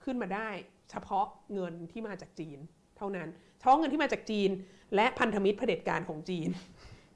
[0.04, 0.48] ขึ้นมาได้
[0.90, 2.58] เฉพาะเงินที่มาจากจีน
[2.96, 4.50] เท่านั้น เฉพาะเงินที่มาจากจีน
[4.94, 6.48] และพันธมิตรเผด็จการของจีน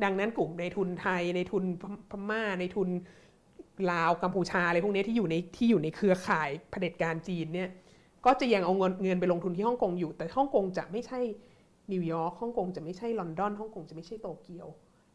[0.04, 1.64] ดังนั้นกลุ่มในทุนไทยในทุน
[2.10, 2.88] พม่าในทุน
[3.92, 7.68] ลาวกัมพูชาอะไรพวกนี้ที่อยู่ในที่อยู่ในเครือข่ายเผด็จการจีนเนี่ย
[8.26, 11.20] ก็จะยังเอาเงินเงินไปลงทุนที่ฮ่องกงอยู่ แต่ฮ่องกงจะไม่ใช่
[11.92, 14.66] นิวยอร์กฮ่องกงจะไม่ใช่ลอนดอนฮ่องกงจะไม่ใช่โตเกียว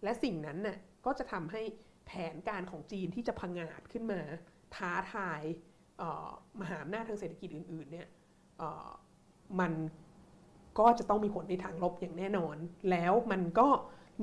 [0.03, 1.61] และสิ่งนั้นน่ะก็จะทำให้
[2.05, 4.19] แผนการของจีนที่จะพังอาจขึ้นมา
[4.75, 5.41] ท้าทาย
[6.61, 8.07] มหาอำนาจทางเศรษฐกิจอื่นๆเนี่ย
[9.59, 9.73] มัน
[10.79, 12.55] ก็จะต้องมีผลในทางลบอย่างแน่นอน
[12.91, 13.67] แล้วมันก็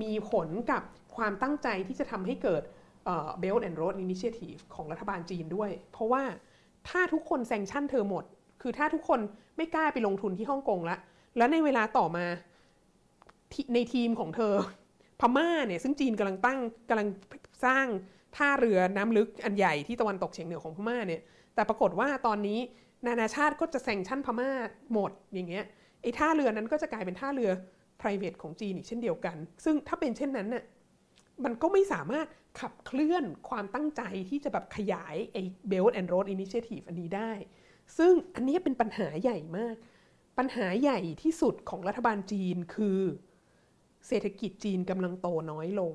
[0.03, 0.83] มีผลกับ
[1.17, 2.63] ความตั้งใจที่จะทำให้เกิด
[3.43, 6.23] Belt and Road Initiative ของรัฐบาลจีนด้วย เพราะว่า
[6.89, 8.25] ถ้าทุกคนแซงชั่นเธอหมด
[8.63, 9.21] คือถ้าทุกคน
[9.57, 10.97] ไม่กล้าไปลงทุนที่ฮ่องกงละ
[11.37, 12.27] แล้วในเวลาต่อมา
[13.75, 14.55] ในทีมของเธอ
[15.21, 16.59] พม่าเนี่ยซึ่งจีนกำลังตั้ง
[16.89, 17.09] กำลัง
[17.65, 17.87] สร้าง
[18.37, 21.23] ท่าเรือน้ำลึกอันใหญ่ที่ตะวันตกเฉียงเหนือของพม่าเนี่ย
[21.55, 22.59] แต่ปรากฏว่าตอนนี้
[23.07, 24.51] นานาชาติก็จะแซงชั่นพม่า
[24.93, 25.65] หมดอย่างเงี้ย
[26.03, 27.51] ไอ้ท่าเรือนั้นก็จะกลายเป็นท่าเรือ
[28.01, 30.65] private ของจีนอีกเช่นเดียวกัน ซึ่งถ้าเป็นเช่นนั้นน่ะ
[31.45, 32.27] มันก็ไม่สามารถ
[32.61, 37.33] ขับเคลื่อนความตั้งใจที่จะแบบขยายไอ้ Belt and Road Initiative อันนี้ได้
[37.99, 39.77] ซึ่งอันนี้เป็นปัญหาใหญ่มาก
[40.39, 43.01] ปัญหาใหญ่ที่สุดของรัฐบาลจีนคือ
[44.09, 45.95] เศรษฐกิจจีนกำลังโตน้อยลง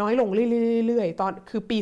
[0.00, 0.28] น้อยลง
[0.86, 1.78] เรื่อยๆตอนคือปี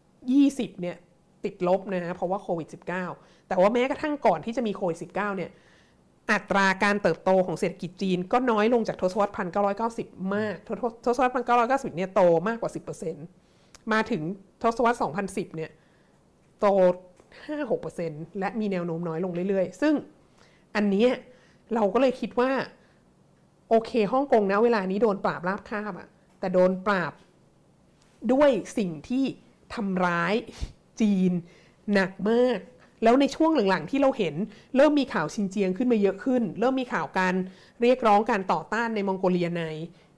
[0.00, 0.96] 2020 เนี่ย
[1.44, 2.68] ติดลบนะฮะเพราะว่าโควิด
[3.08, 5.50] -19 แต่ว่าแม้กระทั่งก่อนที่จะมีโควิด -19 เนี่ย
[6.30, 9.32] อัตราการเติบโตของเศรษฐกิจจีนก็น้อยลงจากทศวรรษ
[9.78, 11.32] 1990มากทศทศวรรษ
[11.92, 12.70] 1990เนี่ยโตมากกว่า
[13.30, 14.22] 10%มาถึง
[14.62, 14.96] ทศวรรษ
[15.28, 15.70] 2010เนี่ย
[16.60, 16.66] โต
[17.72, 19.94] 5-6%และมีแนวโน้มน้อยลงเรื่อยๆ ซึ่ง
[20.76, 21.06] อันนี้
[21.74, 22.50] เราก็เลยคิดว่า
[23.68, 26.08] โอเคฮ่องกงนะเวลานี้โดนปราบราบคาบอะ
[26.40, 27.12] แต่โดนปราบ
[28.32, 29.24] ด้วยสิ่งที่
[29.74, 30.34] ทำร้าย
[31.00, 31.32] จีน
[31.92, 32.58] หนักมาก
[33.02, 34.34] แล้วในช่วงหลังๆ ที่เราเห็น
[34.76, 37.34] เริ่มมีข่าวชินเจียงขึ้นมาเยอะขึ้น เริ่มมีข่าวการ
[37.82, 39.62] เรียกร้องการต่อต้านในมองโกเลียใน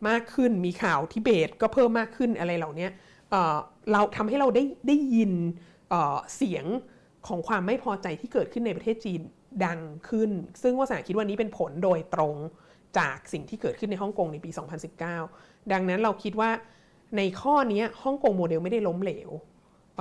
[0.09, 2.89] มากขึ้น มีข่าวทิเบตก็เพิ่มมากขึ้นอะไรเหล่านี้
[3.31, 5.33] เเราทำให้เราได้ได้ยิน
[5.91, 6.67] เเสียง
[7.27, 9.21] ของความไม่พอใจที่เกิดขึ้นในประเทศจีน
[9.65, 10.31] ดังขึ้น
[10.63, 12.37] ซึ่งว่าสาคิดว่านี้เป็นผลโดยตรง
[12.99, 14.51] จากสิ่งที่เกิดขึ้นในฮ่องกงในปี
[15.11, 16.51] 2019 ดังนั้นเราคิดว่า
[17.17, 19.31] ในข้อนี้ฮ่องกงโมเดลไม่ได้ล้มเหลว
[19.97, 19.99] เ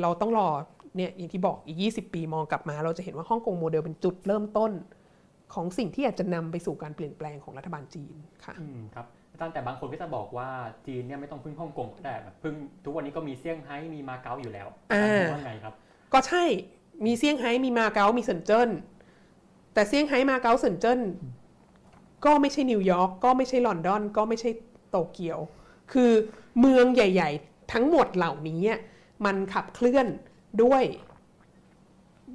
[0.00, 0.48] เราต้องรอ
[0.96, 4.72] เนี่ยอย่างที่บอกอีก 20 ปีมองกลับมา เราจะเห็นว่าฮ่องกงโมเดลเป็นจุดเริ่มต้น
[5.54, 8.14] ของสิ่งที่อาจจะนำไปสู่การเปลี่ยนแปลงของรัฐบาลจีน
[8.44, 10.48] ค่ะอืมครับอาจารย์แต่บางคนก็จะบอกว่า
[10.86, 15.74] จีนเนี่ยไม่ต้องพึ่งฮ่องกงก็ได้แบบพึ่งทุกวันนี้ก็มีเซี่ยงไฮ้มีมาเก๊าอยู่แล้วอ่าว่าไงครับ
[16.12, 16.44] ก็ใช่
[17.06, 18.70] มีเซี่ยงไฮ้มีมาเก๊ามีเซินเจิ้น
[19.74, 21.00] แต่เซี่ยงไฮ้มาเก๊าเซินเจิ้น
[22.24, 24.50] ก็ไม่ใช่นิวยอร์กก็ไม่ใช่ลอนดอน ก็ไม่ใช่
[24.90, 25.38] โตเกียว
[25.92, 26.12] คือ
[26.60, 28.60] เมืองใหญ่ ๆ ทั้งหมดเหล่านี้
[29.24, 30.06] มันขับเคลื่อน
[30.62, 30.84] ด้วย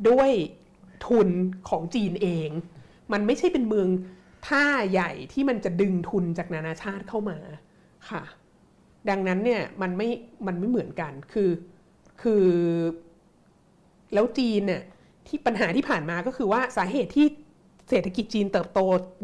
[0.09, 0.29] ด้วย
[1.07, 1.29] ทุน
[1.69, 2.49] ของจีนเอง
[3.11, 3.87] มันไม่ใช่เป็นเมือง
[4.47, 7.37] ท่าใหญ่ที่มันจะดึงทุนจากนานาชาติเข้ามา
[8.09, 8.23] ค่ะ
[9.09, 10.09] ดังนั้นเนี่ยมันไม่
[10.47, 11.51] มันไม่เหมือนกันคือ
[12.21, 12.45] คือ
[14.13, 14.81] แล้วจีนเนี่ย
[15.27, 17.27] ที่ปัญหาที่ผ่านมาก็คือว่าสาเหตุที่
[17.89, 18.79] เศรษฐกิจจีนเติบโต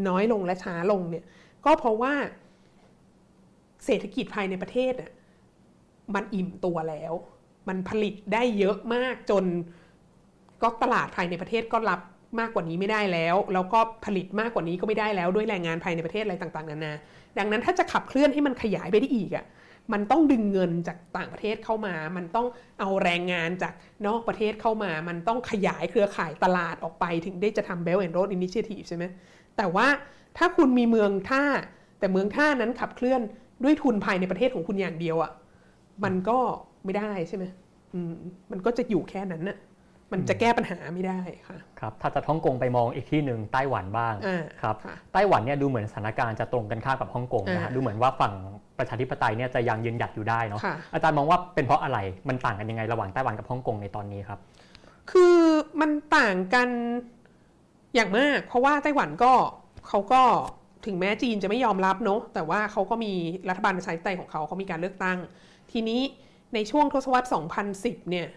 [0.08, 1.24] น้อยลงและช้าลงเนี่ย
[1.66, 2.14] ก็เพราะว่า
[3.86, 5.12] เศรษฐกิจภายในประเทศอะ
[6.16, 7.14] มันอิ่มตัวแล้ว
[7.68, 9.46] มันผลิตได้เยอะมากจน
[10.62, 12.00] ก็ตลาดภายในประเทศก็รับ
[12.40, 16.94] มากกว่านี้ไม่ได้แล้ว แล้วก็ผลิตมากกว่านี้ก็ไม่ได้แล้วด้วยแรงงานภายในประเทศอะไรต่างๆนานา
[17.38, 19.46] ดังนั้นถ้าจะขับเคลื่อนให้มันขยายไปได้อีกอะ
[19.94, 22.48] มันต้องดึงเงินจากต่างประเทศเข้ามา มันต้อง
[22.80, 23.74] เอาแรงงานจาก
[24.08, 29.06] นอกประเทศเข้ามา มันต้องขยายเครือข่ายตลาดออกไปถึงได้จะทำ Belt and Road Initiative ใช่ไหม
[29.58, 29.88] แต่ว่า
[30.38, 31.44] ถ้าคุณมีเมืองท่า
[32.00, 33.22] แต่เมืองท่านั้นขับเคลื่อน
[33.64, 35.32] ด้วยทุนภายในประเทศของคุณอย่างเดียวอะ่ะ
[36.04, 36.40] มันก็
[36.86, 37.46] ไม่ได้ใช่ไหม
[37.94, 38.14] อืม
[38.52, 39.58] มันก็จะอยู่แค่นั้นน่ะ
[40.12, 48.34] มันจะแก้ปัญหาไม่ได้ค่ะครับถ้าจะฮ่องกงไปมองอีกที่หนึ่งไต้หวันบ้างอ่าครับค่ะไต้หวันเนี่ยดูเหมือนสถานการณ์จะตรงกันข้ามกับฮ่องกงนะฮะอ่าดูเหมือนว่าฝั่ง
[48.78, 54.40] ประชาธิปไตยเนี่ยจะยังยืนหยัดอยู่ได้เนาะค่ะอาจารย์มองว่าเป็นเพราะอะไรมันต่างกันยังไงระหว่างไต้หวันกับฮ่องกงในตอนนี้ครับ
[55.12, 55.38] คือ
[55.82, 56.70] มันต่างกัน
[57.96, 59.34] อย่างมาก เพราะว่าไต้หวันก็
[59.88, 60.22] เขาก็
[60.86, 63.14] ถึงแม้จีนจะไม่ยอมรับเนาะแต่ว่าเขาก็มี
[63.50, 65.18] รัฐบาลประชาธิปไตยของเขาเขามีการเลือกตั้ง
[65.72, 66.02] ทีนี้
[66.54, 67.28] ในช่วงทศวรรษ
[67.74, 68.28] 2010 เนี่ย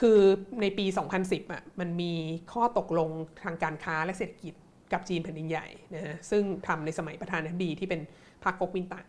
[0.00, 0.20] คือ
[0.60, 0.86] ในปี
[1.18, 2.12] 2010อะมันมี
[2.52, 3.10] ข้อตกลง
[3.42, 4.54] ทางการค้าและเศรษฐกิจ
[4.92, 8.00] กับจีนแผ่นดินใหญ่นะฮะซึ่งทำในสมัยประธานาธิบดีที่เป็น
[8.44, 9.08] พรรคก๊กมินตั๋ง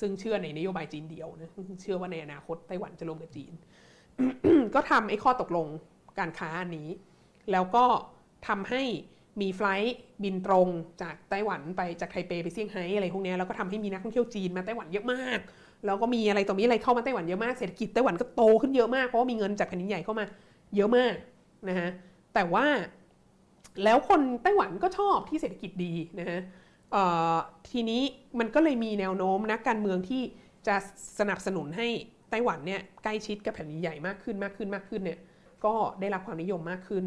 [0.00, 1.50] ซึ่งเชื่อในนโยบายจีนเดียวนะ
[1.82, 3.52] เชื่อว่าในอนาคตไต้หวันจะรวมกับจีน
[4.74, 5.66] ก็ทำไอ้ข้อตกลง
[6.18, 6.88] การค้าอันนี้
[7.52, 7.84] แล้วก็
[8.48, 8.82] ทำให้
[9.40, 10.68] มี flight บินตรง
[11.02, 15.38] จากไต้หวันไปจากไทเปไปเซี่ยงไฮ้อะไรพวกนี้แล้วก็ทำให้มีนักท่องเที่ยวจีนมาไต้หวันเยอะมาก
[15.86, 20.24] แล้วก็มีอะไรต่อมีอะไรเข้ามาไต้หวันเยอะมากเศรษฐกิจไต้หวันก็โตขึ้นเยอะมากเพราะว่ามีเงินจากแผ่นดินใหญ่เข้ามา
[20.76, 21.14] เยอะมาก
[21.68, 21.88] นะฮะ
[22.34, 22.66] แต่ว่า
[23.84, 26.40] แล้วคนไต้หวันก็ชอบที่เศรษฐกิจดีนะฮะ
[27.70, 28.02] ทีนี้
[28.38, 30.22] มันก็เลยมีแนวโน้มนักการเมืองที่
[30.66, 30.76] จะ
[31.18, 31.88] สนับสนุนให้
[32.30, 35.18] ไต้หวันเนี่ยใกล้ชิดกับแผ่นดินใหญ่มากขึ้นมากขึ้นมากขึ้นเนี่ย
[35.64, 37.04] ก็ได้รับความนิยมมากขึ้น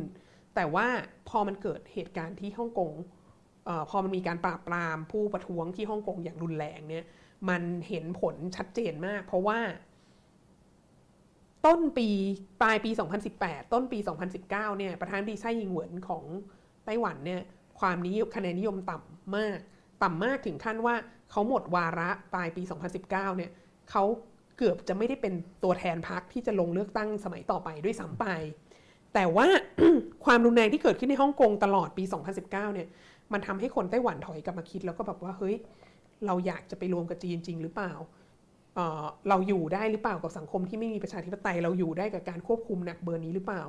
[0.55, 0.87] แต่ว่า
[1.29, 2.91] พอมันเกิดเหตุการณ์ที่ฮ่องกง
[3.67, 7.05] ออพอมันมีการปราบปรามผู้ประท้วงที่ฮ่องกงอย่างรุนแรงเนี่ย
[7.49, 9.59] มันเห็นผลชัดเจนมาก เพราะว่า
[11.65, 12.09] ต้นปี
[12.61, 12.91] ปลายปี
[13.31, 13.99] 2018 ต้นปี
[14.39, 16.23] 2019 เนี่ยประธานดีไส้ยิงเหวินของ
[16.85, 17.41] ไต้หวันเนี่ย
[17.79, 19.59] ความนิยมคะแนนนิยมต่ำมาก
[20.03, 20.95] ต่ำมากถึงขั้นว่า
[21.31, 22.63] เขาหมดวาระปลายปี
[22.95, 23.51] 2019 เนี่ย
[23.91, 24.03] เขา
[24.57, 25.33] เกือบจะไม่ได้เป็น
[25.63, 28.25] ตัวแทนพรรคที่จะลงเลือกตั้งสมัยต่อไปด้วยซ้ำไป
[29.15, 29.47] แต่ว่า
[30.25, 32.03] ความรุนแรงที่เกิดขึ้นในฮ่องกงตลอดปี
[32.33, 32.87] 2019 เนี่ย
[33.33, 35.55] มันทำให้คนไต้หวันถอยกลับมาคิดแล้วก็แบบว่าเฮ้ย
[36.25, 37.93] เราอยากจะไปรวมกับจีนจริงหรือเปล่า
[38.75, 43.63] เเราอยู่ได้หรือเปล่ากับสังคมที่ไม่มีประชาธิปไตยเราอยู่ได้กับการควบคุมหนักเบอร์นี้หรือเปล่า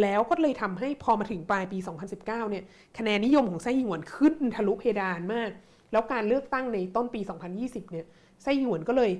[0.00, 1.78] แล้วก็เลยทำให้พอมาถึงปลายปี
[2.08, 2.64] 2019 เนี่ย
[2.98, 5.50] คะแนนนิยมของไส้หยวนขึ้นทะลุเพดานมาก
[5.92, 7.20] แล้วการเลือกตั้งในต้นปี
[7.56, 8.06] 2020 เนี่ย
[8.42, 9.10] ไส้หยวนก็เลย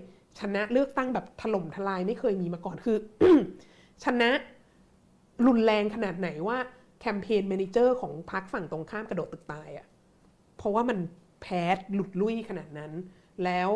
[0.40, 2.96] ชนะเลือกตั้งแบบถล่มทลายไม่เคยมีมาก่อนคือ
[4.04, 4.30] ชนะ
[5.46, 6.58] รุนแรงขนาดไหนว่า
[7.00, 9.86] แคมเปญแมเนเจอร์ของพรรคฝั่งตรงข้ามกระโดดตึกตายอะ
[10.56, 10.98] เพราะว่ามัน
[11.42, 11.62] แพ้
[11.94, 12.92] หลุดลุ่ยขนาดนั้น
[13.44, 13.70] แล้ว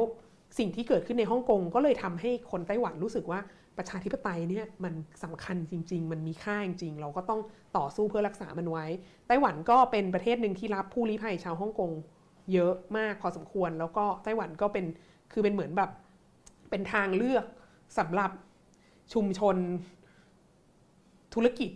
[0.59, 3.41] สิ่งที่เกิดขึ้นในฮ่องกงก็เลยทำให้คนไต้หวันรู้สึกว่า
[3.79, 7.41] ประชาธิปไตยเนี่ยมันสำคัญจริง ๆ มันมีค่าจริง ๆ เราก็ต้อง
[7.77, 8.87] ต่อสู้เพื่อรักษามันไว้
[9.29, 11.91] ไต้หวันก็เป็นประเทศหนึ่งที่รับผู้ลี้ภัยชาวฮ่องกง
[12.53, 14.85] เยอะมากพอสมควร แล้วก็ไต้หวันก็เป็น
[15.33, 15.91] คือเป็นเหมือนแบบ
[16.71, 17.45] เป็นทางเลือก
[17.99, 18.31] สำหรับ
[19.13, 19.57] ชุมชน
[21.35, 21.71] ธุรกิจ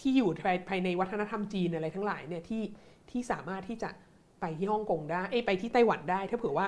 [0.00, 0.28] ที่อยู่
[0.68, 2.62] ภายในวัฒนธรรมจีนอะไรทั้งหลายเนี่ยที่
[3.10, 3.90] ที่สามารถที่จะ
[4.40, 6.66] ไปที่ฮ่องกงได้ไปที่ไต้หวันได้ ถ้าเผื่อว่า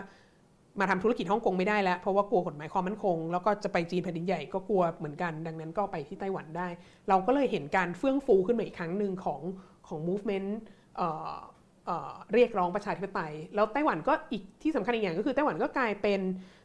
[0.80, 6.68] มาทำธุรกิจฮ่องกงไม่ได้แล้ว เพราะว่ากลัวกฎหมายความมั่นคง แล้วก็จะไปจีนแผ่นดินใหญ่ก็กลัวเหมือนกัน ดังนั้นก็ไปที่ไต้หวันได้
[7.08, 9.40] เราก็เลยเห็นการเฟื่องฟูขึ้นมาอีกครั้งหนึ่งของ
[9.88, 10.48] ของ movement
[10.96, 16.20] เเเรียกร้องประชาธิปไตย แล้วไต้หวันก็อีกที่สำคัญอีกอย่างก็คือไต้หวันก็กลายเป็น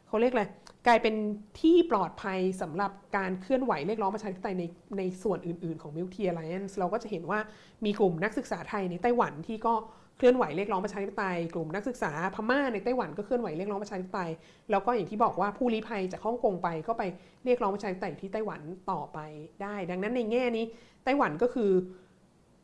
[0.08, 0.44] เขาเรียกอะไร
[0.86, 1.14] กลายเป็น
[1.60, 4.64] ที่ปลอดภัยสำหรับการเคลื่อนไหวเรียกร้องประชาธิปไตยใน
[4.98, 7.38] ในส่วนอื่น ๆของ Milk Tea Alliance เราก็จะเห็นว่า
[7.84, 9.74] มีกลุ่มนักศึกษาไทยในไต้หวันที่ก็
[10.16, 14.30] เคลื่อนไหวเรียกร้องประชาธิปไตย กลุ่มนักศึกษาพม่าในไต้หวันก็เคลื่อนไหวเรียกร้องประชาธิปไตย
[14.70, 17.02] แล้วก็อย่างที่บอกว่าผู้ลี้ภัยจากฮ่องกงไปก็ไป
[17.44, 18.60] เรียกร้องประชาธิปไตยที่ไต้หวัน
[18.90, 19.18] ต่อไป
[19.62, 20.64] ได้ ดังนั้นในแง่นี้
[21.04, 21.70] ไต้หวันก็คือ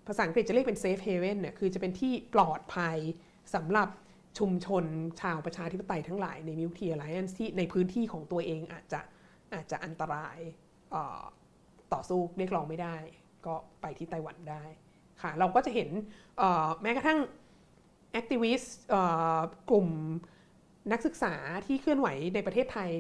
[0.07, 2.99] ภาษาอังกฤษจะเรียกเป็น safe haven เนี่ยคือจะเป็นที่ปลอดภัย
[3.55, 3.89] สำหรับ
[4.39, 4.85] ชุมชน
[5.21, 9.01] ชาวประชาธิปไตยทั้งหลายใน Milk Tea Alliance ที่ในพื้นที่ของตัวเองอาจจะ
[9.55, 10.39] อาจจะอันตราย
[11.93, 12.97] ต่อสู้เรียกร้องไม่ได้
[13.47, 14.65] ก็ไปที่ไต้หวันได้
[15.23, 15.89] ค่ะเราก็จะเห็น
[16.83, 17.19] แม้กระทั่ง
[18.13, 18.77] activist
[19.71, 19.89] กลุ่ม
[20.93, 21.35] นักศึกษา
[21.67, 22.91] ที่เคลื่อนไหวในประเทศไทย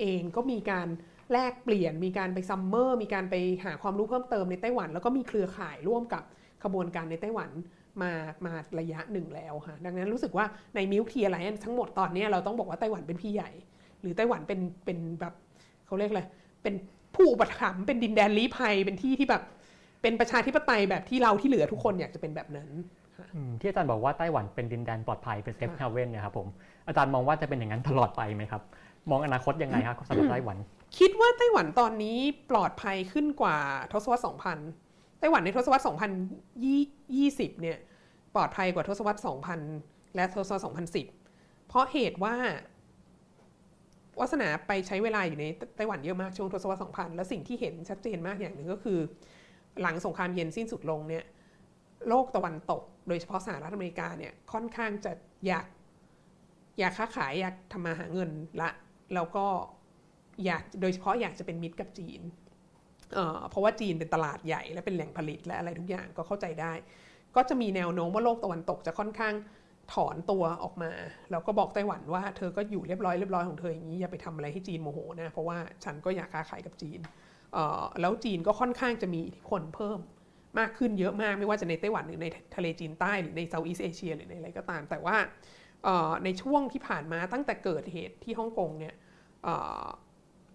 [0.00, 0.88] เองก็มีการ
[1.32, 6.24] แลกเปลี่ยน มีการไป summer มีการไปหาความรู้เพิ่มเติมในไต้หวัน แล้วก็มีเครือข่ายร่วมกับ
[6.64, 7.50] ขบวนการในไต้หวัน
[8.02, 8.12] มา
[8.46, 13.50] มาระยะหนึ่งแล้วค่ะ ดังนั้นรู้สึกว่าใน Milk Tea Alliance ทั้งหมดตอนนี้เราต้องบอกว่าไต้หวันเป็นพี่ใหญ่
[14.00, 15.34] หรือไต้หวันเป็นเป็นแบบ
[15.86, 16.22] เขาเรียกอะไร
[16.62, 16.74] เป็น
[17.14, 19.42] ผู้อุปถัมภ์เป็นดินแดนลี้ภัยเป็นที่ที่แบบ
[20.02, 22.70] เป็นประชาธิปไตยแบบที่เราที่เหลือทุกคนอยากจะเป็นแบบนั้น
[23.60, 26.46] ที่อาจารย์บอกว่าไต้หวันเป็นดินแดนปลอดภัยเป็น safe haven เนี่ยครับผม
[26.86, 28.62] อาจารย์มองว่าจะเป็นอย่างนั้นตลอดไปไหมครับ
[29.10, 30.56] มองอนาคตยังไงครับสำหรับไต้หวัน
[30.98, 32.18] คิดว่าไต้หวันตอนนี้
[32.50, 33.56] ปลอดภัยขึ้นกว่า
[33.92, 34.26] ทศวรรษ
[34.68, 35.82] 2000 ไต้หวันในทศวรรษ
[37.48, 37.78] 2020 เนี่ย
[38.34, 39.20] ปลอดภัยกว่าทศวรรษ
[39.66, 42.34] 2000 และทศวรรษ 2010 เพราะเหตุว่า
[44.20, 45.44] วัฒนาไปใช้เวลาอยู่ใน
[45.76, 48.98] ไต้หวันเยอะมากช่วงทศวรรษ 2000 แล้วสิ่งที่เห็นชัดเจนมากอย่างหนึ่งก็คือ
[49.80, 51.24] หลังสงครามเย็นสิ้นสุดลงเนี่ย
[52.08, 55.12] โลกตะวันตก โดยเฉพาะสหรัฐอเมริกาเนี่ยค่อนข้างจะ
[55.46, 55.66] อยาก
[56.78, 58.70] อยากค้าขายอยากทำมาหาเงินละ
[59.14, 59.46] แล้วก็
[60.44, 62.20] อยากโดยเฉพาะอยากจะเป็นมิตรกับจีน
[63.12, 66.72] เเพราะว่าจีนเป็นตลาดใหญ่และเป็นแหล่งผลิตและอะไรทุกอย่างก็เข้าใจได้
[67.36, 69.34] ก็จะมีแนวโน้มว่าโลกตะวันตกจะค่อนข้าง
[69.92, 70.92] ถอนตัวออกมา
[71.30, 77.00] แล้วก็บอกไต้หวันว่าเธอก็อยู่เรียบร้อยเรียบร้อยของเธออย่างนี้อย่าไปทำอะไรให้จีนโมโหนะเพราะว่าฉันก็อยากค้าขายกับจีน
[78.00, 79.98] แล้วจีนก็ค่อนข้างจะมีอิทธิพลเพิ่ม
[80.58, 82.26] มากขึ้นเยอะมากไม่ว่าจะในไต้หวันหรือใน
[82.56, 85.16] ทะเลจีนใต้หรือใน Southeast Asia หรือในอะไรก็ตาม แต่ว่า
[86.24, 88.94] ในช่วงที่ผ่านมาตั้งแต่เกิดเหตุที่ฮ่องกงเนี่ย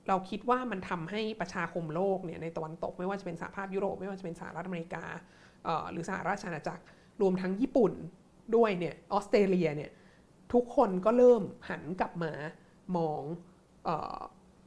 [0.07, 5.03] เราคิดว่ามันทำให้ประชาคมโลกเนี่ยในตะวันตกไม่ว่าจะเป็นสหภาพยุโรปไม่ว่าจะเป็นสหรัฐอเมริกา
[5.91, 6.83] หรือสหราชอาณาจักร
[7.21, 7.93] รวมทั้งญี่ปุ่น
[8.55, 9.91] ด้วยเนี่ยออสเตรเลียเนี่ย
[10.53, 12.31] ทุกคนก็เริ่มหันกลับมา
[12.97, 13.21] มอง
[13.87, 13.89] อ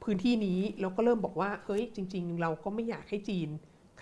[0.02, 3.48] พื้นที่นี้แล้วก็เริ่มบอกว่าเฮ้ยจริง ๆ เราก็ไม่อยากให้จีน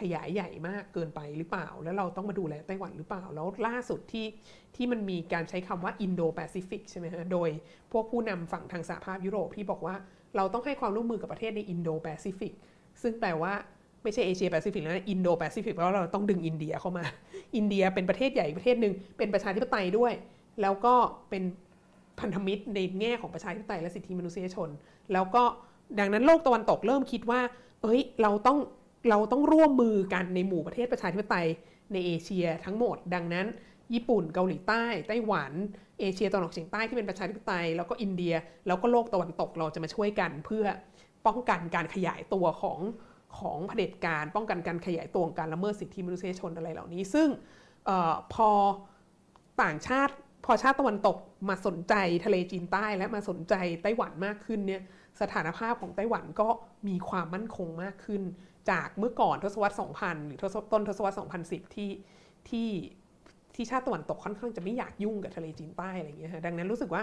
[0.01, 4.27] ขยายใหญ่มากเกินไปหรือเปล่า แล้วเราต้องมาดูแลไต้หวันหรือเปล่า แล้วล่าสุดที่
[4.77, 7.49] ที่มันมีการใช้คำว่าอินโดแปซิฟิกใช่ไหมฮะ โดย
[7.93, 9.97] พวกผู้นำฝั่งทางสหภาพยุโรปที่บอกว่า
[10.37, 12.53] เราต้องให้ความร่วมมือกับประเทศในอินโดแปซิฟิก
[13.03, 13.55] ซึ่งแปลว่า
[14.07, 17.05] ไม่ใช่เอเชียแปซิฟิกแล้วนะอินโดแปซิฟิกเพราะเราต้องดึงอินเดียเข้ามา
[17.57, 20.13] อินเดียเป็นประเทศใหญ่ประเทศหนึ่งเป็นประชาธิปไตยด้วย
[20.63, 20.95] แล้วก็
[21.31, 21.43] เป็น
[22.21, 24.69] พันธมิตรในแง่ของประชาธิปไตยและสิทธิมนุษยชน
[25.13, 25.43] แล้วก็
[25.99, 27.41] ดังนั้นโลกตะวันตกเริ่มคิดว่า
[27.83, 28.59] เอ้ยเราต้อง
[29.11, 31.47] เราต้องร่วมมือกันในหมู่ประเทศประชาธิปไตย
[31.93, 33.47] ในเอเชียทั้งหมด ดังนั้น
[33.95, 35.53] ญี่ปุ่นเกาหลีใต้ ไต้หวัน
[36.01, 38.35] เอเชียตะวันออกเฉียงใต้ที่เป็นประชาธิปไตย แล้วก็อินเดีย
[38.67, 40.65] แล้วก็โลกตะวันตกเราจะมาช่วยกันเพื่อ
[41.27, 42.79] ป้องกันการขยายตัวของ
[43.39, 47.29] ของเผด็จการป้องกันการขยายตัวการละเมิดสิทธิมนุษยชนอะไรเหล่านี้ ซึ่ง
[47.89, 48.49] ออพอ
[49.63, 50.15] ต่างชาติ
[50.45, 51.19] พอชาติตะวันตก
[51.49, 54.83] มาสนใจทะเลจีนใต้และมาสนใจไต้หวันมากขึ้นเนี่ย
[55.21, 56.49] สถานภาพของไต้หวันก็
[56.89, 58.23] มีความมั่นคงมากขึ้น
[58.71, 61.17] จากเมื่อก่อนทศวรรษ 2000 หรือทศต้นทศวรรษ
[61.51, 61.91] 2010 ที่
[62.49, 62.71] ที่
[63.55, 67.03] ที่ชาติตะวันตกค่อนข้างจะไม่อยากยุ่งกับทะเลจีนใต้อะไรอย่างเงี้ยดังนั้นรู้สึกว่า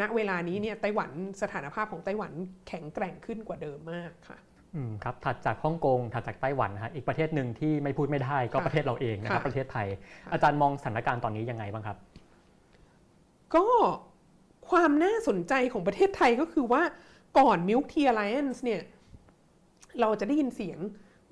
[0.00, 1.10] ณเวลานี้เนี่ยไต้หวัน
[1.42, 2.32] สถานภาพของไต้หวัน
[2.68, 4.38] แข็งแกร่งขึ้นกว่าเดิมมากค่ะ
[5.04, 9.86] ครับถัดจากฮ่องกงถัดจากไต้หวันนะฮะอีกประเทศหนึ่งที่ไม่พูดไม่ได้ก็ประเทศเราเองนะครับประเทศไทย
[10.32, 11.96] อาจารย์มองสถานการณ์ตอนนี้ยังไงบ้างครับ
[13.54, 13.64] ก็
[14.70, 16.82] ความน่าสนใจของประเทศไทยก็คือว่า
[17.38, 18.82] ก่อนมิลค์ทีอไลแอนส์เนี่ย
[20.00, 20.78] เราจะได้ยินเสียง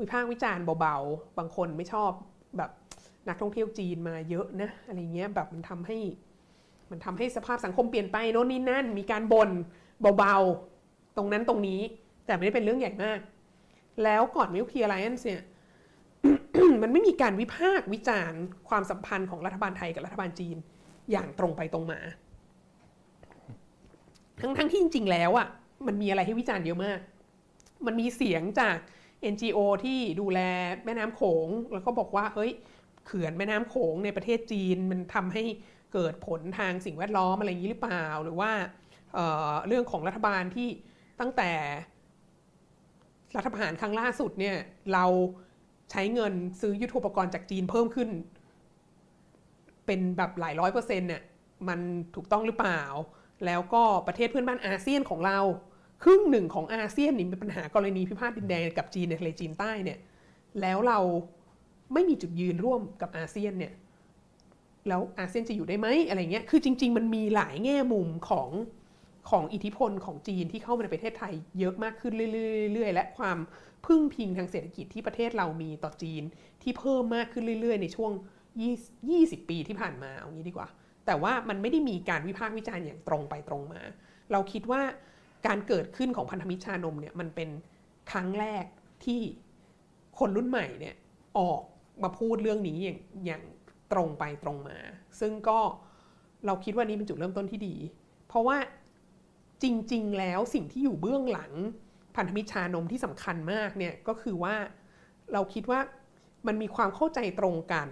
[0.01, 2.11] วิพากษ์วิจารณ์เบาๆ บางคนไม่ชอบ
[2.57, 2.71] แบบ
[3.29, 5.99] นักท่องเที่ยวจีนมาเยอะนะอะไรเงี้ยแบบมันทำให้
[6.91, 9.51] มันทำให้สภาพสังคมเปลี่ยนไปโน่นนี่นั่น มีการบน่น
[10.19, 11.81] เบาๆ ตรงนั้นตรงนี้
[12.31, 13.19] แต่ไม่ได้เป็นเรื่องใหญ่มาก
[14.05, 15.43] แล้วก่อนมิลค์ทีไลแอนส์เนี่ย
[16.83, 20.57] มันไม่มีการวิพากษ์วิจารณ์ความสัมพันธ์ของรัฐบาลไทยกับรัฐบาลจีน
[21.11, 22.01] อย่างตรงไปตรงมา
[24.41, 25.49] ทั้งๆที่จริงๆแล้วอะ่ะ
[25.87, 26.99] มันมีอะไรให้วิจารณ์เยอะมาก
[27.87, 28.77] มันมีเสียงจาก
[29.33, 30.41] NGO ที่ดูแล
[30.85, 32.53] แม่น้ำโขง แล้วก็บอกว่าเฮ้ย
[33.07, 35.45] เขื่อนแม่น้ำโขงในประเทศจีนมันทำให้
[35.93, 38.51] เกิดผลทางสิ่งแวดล้อมอะไรอย่างนี้หรือเปล่า หรือว่า
[39.15, 40.69] เเรื่องของรัฐบาลที่
[41.21, 41.53] ตั้งแต่
[43.37, 44.57] รัฐประหารครั้งล่าสุดเนี่ย
[44.93, 45.05] เรา
[45.91, 48.09] ใช้เงินซื้อยุทโธปกรณ์จากจีนเพิ่มขึ้น
[49.87, 51.23] เป็นแบบหลายร้อยเปอร์เซ็นต์เนี่ย
[51.69, 51.81] มัน
[52.15, 52.83] ถูกต้องหรือเปล่า
[53.47, 55.39] แล้วก็ประเทศเพื่อนบ้านอาเซียนของเรา
[56.03, 59.99] ครึ่งหนึ่งของอาเซียนนี่มีปัญหากรณีพิพาทดินแดนกับจีนในทะเลจีนใต้เนี่ย
[60.61, 60.99] แล้วเรา
[61.93, 63.73] ไม่มีจุดยืนร่วมกับอาเซียนเนี่ย
[64.89, 68.49] แล้วอาเซียนจะอยู่ได้ไหมอะไรเงี้ย คือจริง ๆ มันมีหลายแง่มุมของ
[69.31, 73.39] ของอิทธิพลของจีนที่เข้ามาในประเทศไทยเยอะมากขึ้นเรื่อยๆและความ
[73.87, 76.23] พึ่งพิงทางเศรษฐกิจที่ประเทศเรามีต่อจีน
[76.63, 78.13] ที่เพิ่มมากขึ้นเรื่อยๆ ในช่วง
[78.81, 80.69] 20 ปีที่ผ่านมาเอางี้ดีกว่า
[81.07, 83.81] แต่ว่ามันไม่ได้มีการวิพากษ์วิจารณ์อย่างตรงไปตรงมา
[84.33, 84.83] เราคิดว่า
[85.47, 87.49] การเกิดขึ้นของพันธมิตรชานมเนี่ยมันเป็น
[88.11, 88.65] ครั้งแรก
[89.05, 89.21] ที่
[90.19, 90.95] คนรุ่นใหม่เนี่ย
[91.39, 91.61] ออก
[92.03, 93.43] มาพูดเรื่องนี้อย่างอย่าง
[93.93, 94.79] ตรงไปตรงมา
[95.21, 95.59] ซึ่งก็
[96.47, 97.75] เราคิดว่านี่เป็นจุดเริ่มต้นที่ดี
[98.29, 98.57] เพราะว่า
[99.63, 101.53] จริง ๆ แล้วสิ่งที่อยู่เบื้องหลัง
[102.17, 104.55] พันธมิตรชานมที่สำคัญมากเนี่ยก็คือว่า
[105.33, 105.81] เราคิดว่า
[106.47, 107.89] มันมีความเข้าใจตรงกัน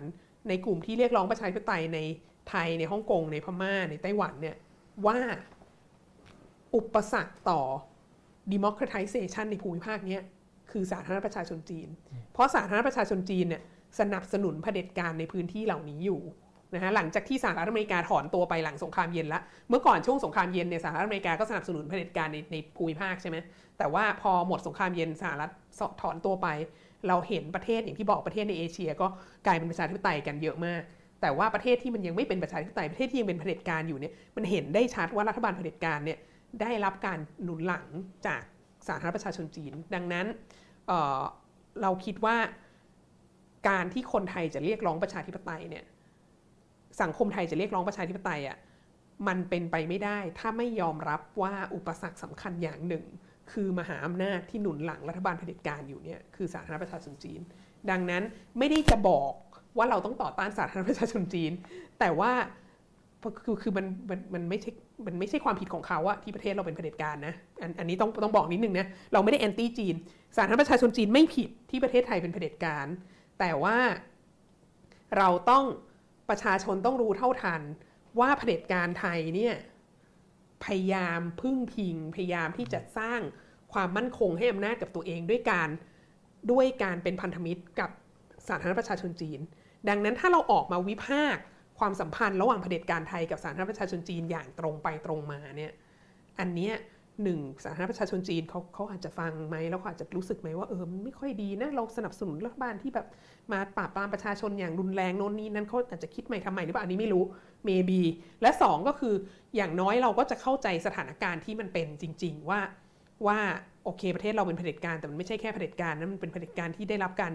[0.48, 1.98] ในกลุ่มที่เรียกร้องประชาธิปไตยใน
[2.48, 4.56] ไทยในฮ่องกงในพม่าในไต้หวันเนี่ย
[5.06, 5.18] ว่า
[6.76, 7.60] อุปสรรคต่อ
[8.52, 10.18] democratization ในภูมิภาคนี้
[10.70, 11.88] คือสาธารณประชาชนจีน
[12.32, 13.62] เพราะสาธารณประชาชนจีนเนี่ย
[14.00, 16.20] สนับสนุนเผด็จการในพื้นที่เหล่านี้อยู่
[16.74, 23.36] นะฮะหลังจากที่สหรัฐอเมริกาถอนตัวไปหลังสงครามเย็นละเมื่อก่อนช่วงสงครามเย็นเนี่ยสหรัฐอเมริกาก็สนับสนุนเผด็จการในในภูมิภาคใช่ไหม
[23.78, 25.50] แต่ว่าพอหมดสงครามเย็นสหรัฐ
[26.00, 26.48] ถอนตัวไป
[27.08, 29.06] เราเห็นประเทศอย่างที่บอกประเทศในเอเชีย ก็
[29.46, 30.82] กลายเป็นประชาธิปไตยกันเยอะมาก
[31.20, 36.18] แต่ว่าประเทศที่มันยังไม่เป็นประชาธิปไตยประเทศที่ยังเป็นเผด็จการอยู่เนี่ยมันเห็นได้ชัดว่ารัฐบาลเผด็จการเนี่ย
[36.60, 37.86] ได้รับการหนุนหลัง
[38.26, 38.42] จาก
[38.88, 40.26] สาธารณประชาชนจีน ดังนั้น
[40.88, 42.36] เเราคิดว่า
[43.68, 45.84] การที่คนไทยจะเรียกร้องประชาธิปไตยเนี่ย
[47.02, 48.56] สังคมไทยจะเรียกร้องประชาธิปไตยอะ่ะ
[49.28, 53.04] มันเป็นไปไม่ได้ ถ้าไม่ยอมรับว่าอุปสรรคสำคัญอย่างหนึ่ง
[53.52, 57.40] คือมหาอำนาจที่หนุนหลังรัฐบาลเผด็จการอยู่เนี่ยคือสาธารณประชาชนจีน
[57.90, 58.22] ดังนั้น
[58.58, 59.32] ไม่ได้จะบอก
[59.76, 61.52] ว่าเราต้องต่อต้านสาธารณประชาชนจีน
[62.00, 62.32] แต่ว่า
[63.44, 64.70] คือคือมันมันมันไม่ใช่
[65.06, 69.94] มันไม่ใช่ความผิดของเขาอะที่ประเทศเราเป็นเผด็จการนะอันอันนี้ต้องต้องบอกนิดนึงนะเราไม่ได้แอนตี้จีน
[70.36, 72.86] สาธารณประชาชนจีนไม่ผิดที่ประเทศไทยเป็นเผด็จการ
[73.38, 73.76] แต่ว่า
[75.18, 75.64] เราต้อง
[76.28, 77.62] ประชาชนต้องรู้เท่าทัน
[78.20, 79.54] ว่าเผด็จการไทยเนี่ย
[80.64, 83.20] พยายามพึ่งพิง พยายามที่จะสร้าง
[83.72, 85.68] ความมั่นคงให้อำนาจกับตัวเองด้วยการ
[86.52, 87.90] ด้วยการเป็นพันธมิตรกับ
[88.48, 89.40] สาธารณประชาชนจีน
[89.88, 91.42] ดังนั้นถ้าเราออกมาวิพากษ์
[91.78, 95.72] ความสัมพันธ์ระหว่างเผด็จการไทยกับสาธารณประชาชนจีนอย่างตรงไปตรงมาเนี่ย
[96.38, 96.74] อันเนี้ย
[97.22, 103.06] หนึ่งสาธารณประชาชนจีนเขาเขาอาจจะฟังไหมแล้วเขาอาจจะรู้สึกไหมว่าเออมันไม่ค่อยดีนะเราสนับสนุนรัฐบาลที่แบบ
[103.52, 107.24] มาปราบปรามประชาชนอย่างรุนแรงโน่นนี้นั้นเขาอาจจะคิดใหม่ทำไมหรือเปล่าอันนี้ไม่รู้
[107.68, 108.00] maybe
[108.42, 109.14] และ 2 ก็คือ
[109.56, 112.60] อย่างน้อยเราก็จะเข้าใจสถานการณ์ที่มันเป็นจริง ๆ ว่า
[113.26, 113.38] ว่า
[113.84, 117.32] โอเค ประเทศเราเป็นเผด็จการแต่มันไม่ใช่แค่เผด็จการนะมันเป็นเผด็จการที่ได้รับการ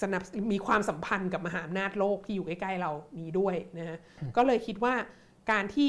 [0.00, 0.22] สนับ
[0.52, 3.98] มีความสัมพันธ์กับมหาอำนาจโลกที่อยู่ใกล้ๆเรานี้ด้วยนะฮะ
[4.36, 4.94] ก็เลยคิดว่า
[5.52, 5.86] การที่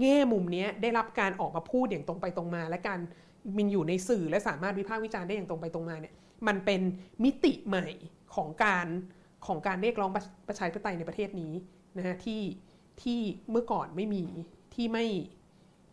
[0.00, 3.00] แง่มุมนี้ได้รับการออกมาพูดอย่างตรงไปตรงมา และการ
[3.56, 6.14] มันอยู่ในสื่อและสามารถวิพากษ์วิจารณ์ได้อย่างตรงไปตรงมาเนี่ย
[6.46, 6.80] มันเป็น
[7.24, 7.86] มิติใหม่
[8.34, 8.86] ของการ
[9.46, 10.10] ของการเรียกร้อง
[10.48, 11.52] ประชาธิปไตยในประเทศนี้
[11.98, 12.42] นะฮะที่
[13.02, 13.20] ที่
[13.50, 14.24] เมื่อก่อนไม่มี
[14.74, 15.06] ที่ไม่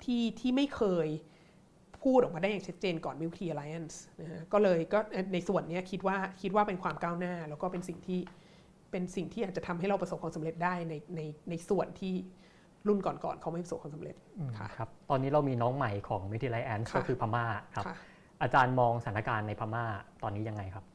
[0.03, 1.07] ที่ที่ไม่เคย
[2.03, 4.99] พูดออกมาได้อย่างชัดเจนก่อน Milk Tea Alliance นะฮะก็เลยก็
[5.33, 8.19] ในส่วนนี้คิดว่าคิดว่าเป็นความก้าวหน้า แล้วก็เป็นสิ่งที่
[8.91, 12.13] เป็นสิ่งที่อาจจะทำให้เราประสบความสำเร็จได้ในในในส่วนที่
[12.87, 14.15] รุ่นก่อนๆเขาไม่ประสบความสำเร็จ
[14.57, 17.85] ค่ะครับตอนนี้เรามีน้องใหม่ของมิทิไลแอนก็คือพม่าครับ
[18.41, 19.85] อาจารย์มองสถานการณ์ในพม่า
[20.23, 20.85] ตอนนี้ยังไงครับ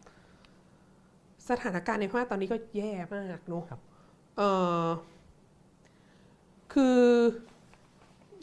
[1.51, 3.65] สถานการณ์ในพม่าตอนนี้ก็แย่มากเนาะ
[4.39, 4.43] เอ
[4.83, 4.87] อ
[6.73, 7.01] คือ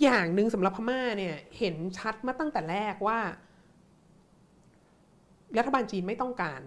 [0.04, 3.20] อย่างหนึ่งสำหรับพม่าเนี่ยเห็นชัดมาตั้งแต่แรกว่า
[5.58, 6.62] รัฐบาลจีนไม่ต้องการ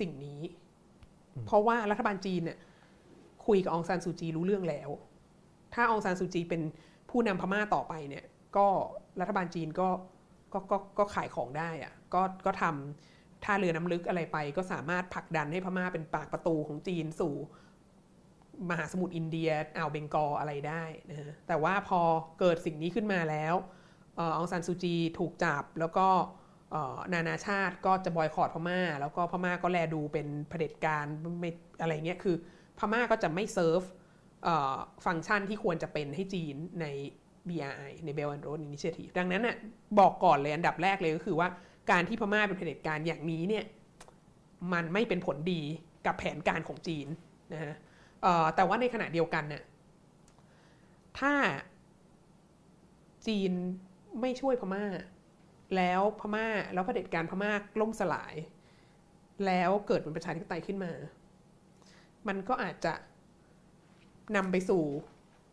[0.00, 0.40] สิ่งนี้
[1.46, 2.58] เพราะว่ารัฐบาลจีนเนี่ย
[3.46, 4.90] คุยกับองซานซูจีรู้เรื่องแล้ว
[5.74, 6.62] ถ้าองซานซูจีเป็น
[7.10, 8.24] ผู้นำพม่าต่อไปเนี่ย
[8.56, 8.66] ก็
[9.20, 9.88] รัฐบาลจีนก็
[10.52, 17.34] ก็ก็ก็ขายของได้อะก็ก็ทำท่าเรือน้ำลึกอะไรไป ก็สามารถผลักดันให้พม่าเป็นปากประตูของจีนสู่
[18.70, 22.00] มหาสมุทรอินเดียอ่าวเบงกอลอะไรได้นะฮะแต่ว่าพอ
[22.40, 23.54] เกิดสิ่งนี้ขึ้นมาแล้ว
[24.36, 26.06] องซานซูจีถูกจับแล้วก็
[27.12, 31.04] นานาชาติก็จะบอยคอรดพม่า แล้วก็พม่าก็แลดูเป็นเผด็จการ
[31.40, 31.50] ไม่
[31.80, 32.36] อะไรเงี้ยคือ
[32.78, 33.80] พม่าก็จะไม่เซิร์ฟ
[35.04, 36.86] ฟังก์ชันที่ควรจะเป็นให้จีนใน
[37.48, 39.56] BRI ใน Belt and Road Initiative ดังนั้นน่ะ
[39.98, 41.48] บอกก่อนเลยอันดับแรกเลยก็คือว่า
[41.90, 43.64] การที่พม่าเป็นเผด็จการอย่างนี้เนี่ย
[44.72, 45.62] มันไม่เป็นผลดี
[46.06, 47.06] กับแผนการของจีน
[47.52, 47.74] นะฮะ
[48.56, 49.62] แต่ว่าในขณะเดียวกันน่ะ
[51.18, 51.34] ถ้า
[53.26, 53.52] จีน
[54.20, 54.84] ไม่ช่วยพม่า
[55.76, 58.34] แล้วพม่าแล้วเผด็จการพม่าล่มสลาย
[59.46, 60.92] แล้วเกิดเป็นประชาธิปไตยขึ้นมา
[62.28, 62.92] มันก็อาจจะ
[64.36, 64.82] นำไปสู่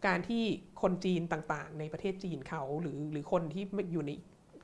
[0.07, 0.43] การที่
[0.81, 3.63] คนจีนต่างๆ ในประเทศจีนเขาหรือหรือคนที่
[3.93, 4.11] อยู่ใน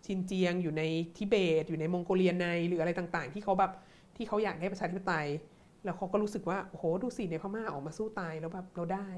[0.05, 0.83] ชินเจียง อยู่ใน
[1.17, 3.71] ทิเบต อยู่ในมองโกเลียในหรืออะไรต่างๆ ที่เขาแบบ
[4.15, 5.27] ที่เขาอยากให้ประชาธิปไตย
[5.83, 9.09] แล้วเขาก็รู้สึกว่าโอ้โหดูสิในพม่าออกมาสู้ตายแล้วแบบเราได้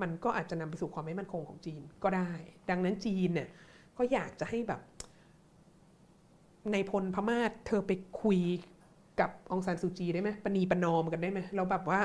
[0.00, 2.30] มันก็อาจจะนำไปสู่ความไม่มั่นคงของจีนก็ได้
[2.70, 3.48] ดังนั้นจีนเนี่ย
[3.98, 4.80] ก็อยากจะให้แบบ
[6.72, 7.92] ในพลพม่าเธอไป
[8.22, 8.40] คุย
[9.20, 12.00] กับองซานซูจีได้ไหมปณีปนอมกันได้ไหมเราแบบว่า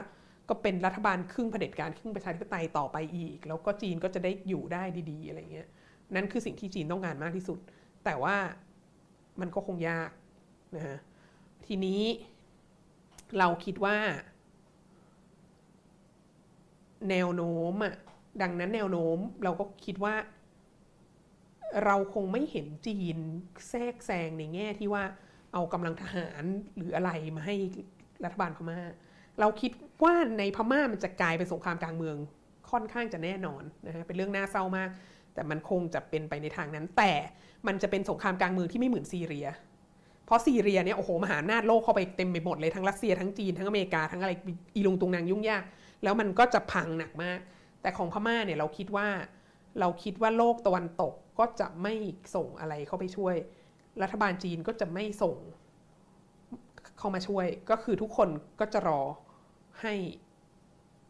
[0.52, 5.70] ก็เป็นรัฐบาลครึ่งเผด็จการครึ่งประชาธิปไตยต่อไปอีก แล้วก็จีนก็จะได้อยู่ได้ดีๆอะไรเงี้ย
[6.16, 7.60] นั่นคือสิ่งที่จีนต้องการมากที่สุด
[8.06, 8.36] แต่ว่า
[9.41, 10.10] มันก็คงยาก
[10.76, 10.97] นะฮะ
[11.66, 12.02] ทีนี้
[13.38, 13.97] เราคิดว่า
[17.10, 17.95] แนวโน้มอะ
[18.41, 20.16] ดังนั้นแนวโน้มเราก็คิดว่า
[21.86, 23.18] เราคงไม่เห็นจีน
[23.70, 25.04] แทรกแซงในแง่ที่ว่า
[25.54, 26.43] เอากำลังทหาร
[26.76, 27.56] หรืออะไรมาให้
[28.24, 28.80] รัฐบาลพม่า
[29.39, 29.71] เราคิด
[30.03, 32.15] ว่าในพม่ามันจะกลายเป็นสงครามกลางเมือง
[32.71, 34.89] ค่อนข้างจะแน่นอนนะฮะเป็นเรื่องน่าเศร้ามาก
[35.34, 37.11] แต่มันคงจะเป็นไปในทางนั้น แต่
[37.67, 39.47] มันจะเป็นสงครามกลางเมืองที่ไม่เหมือนซีเรีย
[40.25, 44.32] เพราะซีเรียเนี่ยโอ้โหมหาอำนาจโลกเข้าไปเต็มไปหมดเลยทั้งรัสเซียทั้งจีนทั้งอเมริกาทั้งอะไร
[44.75, 45.63] อีลุงตุงนางยุ่งยาก
[46.03, 47.39] แล้วมันก็จะพังหนักมาก
[47.82, 49.07] แต่ของพม่าเนี่ยเราคิดว่า
[49.79, 51.93] เราคิดว่าโลกตะวันตกก็จะไม่
[52.36, 53.36] ส่งอะไรเข้าไปช่วย
[54.01, 55.38] รัฐบาลจีนก็จะไม่ส่ง
[56.97, 58.29] เข้ามาช่วยก็คือทุกคน
[58.59, 59.01] ก็จะรอ
[59.81, 59.93] ให้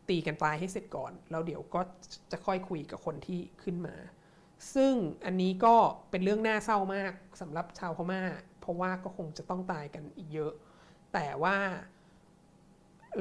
[0.09, 1.82] ตีกันตายให้เสร็จก่อน แล้วเดี๋ยวก็
[2.32, 3.95] จะค่อยคุยกับคนที่ขึ้นมา
[4.75, 4.93] ซึ่ง
[5.25, 5.75] อันนี้ก็
[6.09, 8.21] เป็นเรื่องน่าเศร้ามากสำหรับชาวพม่า
[8.59, 10.53] เพราะว่าก็คงจะต้องตายกันอีกเยอะ
[11.13, 11.57] แต่ว่า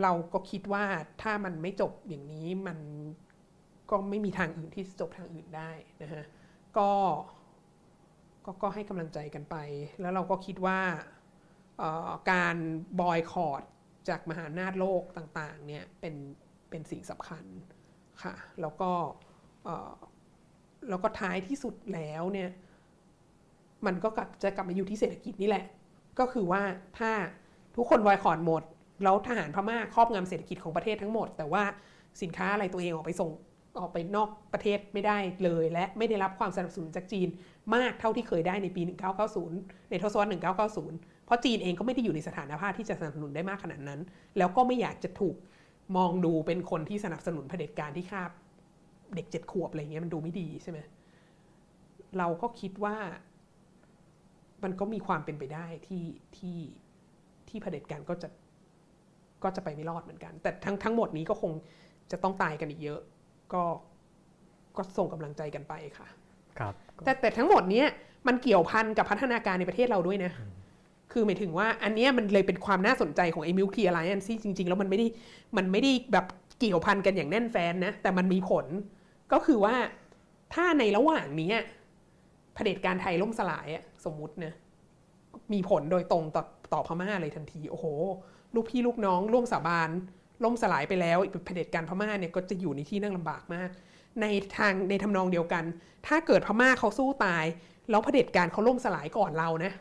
[0.03, 0.85] เราก็คิดว่า
[1.23, 2.79] ถ้ามันไม่จบอย่างนี้มัน
[3.91, 5.71] ก็ไม่มีทางอื่นที่จะจบทางอื่นได้
[6.03, 6.25] นะฮะ
[6.79, 6.91] ก็
[8.45, 9.57] ก็ก็ให้กำลังใจกันไป
[10.01, 10.81] แล้วเราก็คิดว่า
[12.31, 12.57] การ
[13.01, 13.63] บอยคอรด
[14.09, 16.15] จากมหาอำนาจโลกต่างๆเนี่ยเป็น
[16.71, 17.45] เป็นสิ่งสำคัญ
[18.23, 18.91] ค่ะแล้วก็
[20.89, 22.51] แล้วก็ท้ายที่สุดแล้วเนี่ย
[23.87, 25.65] มันก็กลับจะกลับมาอยู่ที่เศรษฐกิจนี่แหละ
[26.19, 26.63] ก็คือว่า
[26.99, 27.13] ถ้า
[27.77, 28.63] ทุกคนบอยคอรดหมด
[29.05, 31.63] แล้วทหารพม่าครอบงำเศรษฐกิจของประเทศทั้งหมด แต่ว่า
[32.23, 33.31] สินค้าอะไรตัวเองออกไปส่ง
[33.81, 37.29] ออกไปนอกประเทศไม่ได้เลย และไม่ได้รับความสนับสนุนจากจีน
[37.75, 38.83] มากเท่าที่เคยได้ในปี
[39.37, 44.01] 1990 ในทศวรรษ 1990 เพราะจีนเองก็ไม่ได้อยู่ในสถานภาพที่จะสนับสนุนได้มากขนาดนั้น
[44.39, 45.37] แล้วก็ไม่อยากจะถูก
[45.97, 48.31] มองดูเป็นคนที่สนับสนุนเผด็จการที่คาบ
[49.15, 50.79] เด็กเจ็ดขวบอะไรเงี้ยมันดูไม่ดีใช่ไหม
[52.19, 52.97] เราก็คิดว่า
[54.63, 56.05] มันก็มีความเป็นไปได้ที่
[56.37, 56.59] ที่
[57.49, 58.29] ที่เผด็จการก็จะ
[59.43, 61.53] ก็จะไปไม่รอดเหมือนกัน แต่ทั้งทั้งหมดนี้ก็คง
[62.11, 63.01] จะต้องตายกันอีกเยอะ
[63.53, 63.63] ก็
[64.77, 66.09] ก็ส่งกำลังใจกันไปค่ะ
[66.59, 66.75] ครับ
[67.05, 67.87] แต่แต่ทั้งหมดเนี้ย
[68.29, 70.33] มันเกี่ยวพันกับพัฒนาการในประเทศเราด้วยนะ
[71.13, 75.07] คือหมายถึงว่าอันนี้มันเลยเป็นความน่าสนใจของไอ้มิลคีอะไรอันซี่จริง ๆ แล้วมันไม่ได้
[75.57, 76.27] มันไม่ได้แบบ
[76.59, 78.67] เกี่ยวพันกันอย่างแน่นแฟนนะ แต่มันมีผล
[79.33, 79.75] ก็คือว่า
[80.55, 81.53] ถ้าในระหว่างนี้
[82.55, 83.67] เผด็จการไทยล่มสลาย
[84.05, 84.53] สมมุตินะ
[85.53, 87.87] มีผลโดยตรงต่อต่อพม่าเลยทันที โอ้โห
[88.55, 89.91] ลูกพี่ลูกน้อง ร่วมสาบาน
[90.45, 93.71] ล่มสลายไปแล้วเผด็จการพม่าเนี่ยก็จะอยู่ในที่นั่งลำบากมาก
[94.21, 95.65] ในทางในทำนองเดียวกัน
[96.07, 97.45] ถ้าเกิดพม่าเขาสู้ตาย
[97.91, 99.73] แล้วเผด็จการเขาล่มสลายก่อนเรานะ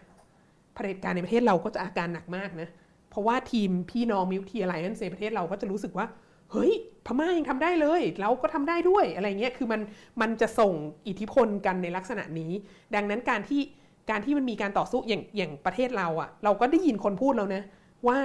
[0.80, 2.69] ผด็จการในประเทศเราก็จะอาการหนักมากนะ
[3.09, 6.05] เพราะว่าทีมพี่น้องมิวทีอะไรนั่นในประเทศเราก็จะรู้สึกว่า
[6.51, 6.71] เฮ้ย
[7.05, 9.82] พม่ายังทำได้เลย เราก็ทำได้ด้วยอะไรเงี้ย คือมัน
[10.21, 10.73] มันจะส่ง
[11.07, 12.51] อิทธิพลกันในลักษณะนี้
[12.95, 13.61] ดังนั้นการที่
[14.09, 17.61] การที่มันมีการต่อสู้อย่างอย่างประเทศเราอะเราก็ได้ยินคนพูดแล้วนะ
[18.07, 18.19] ว่า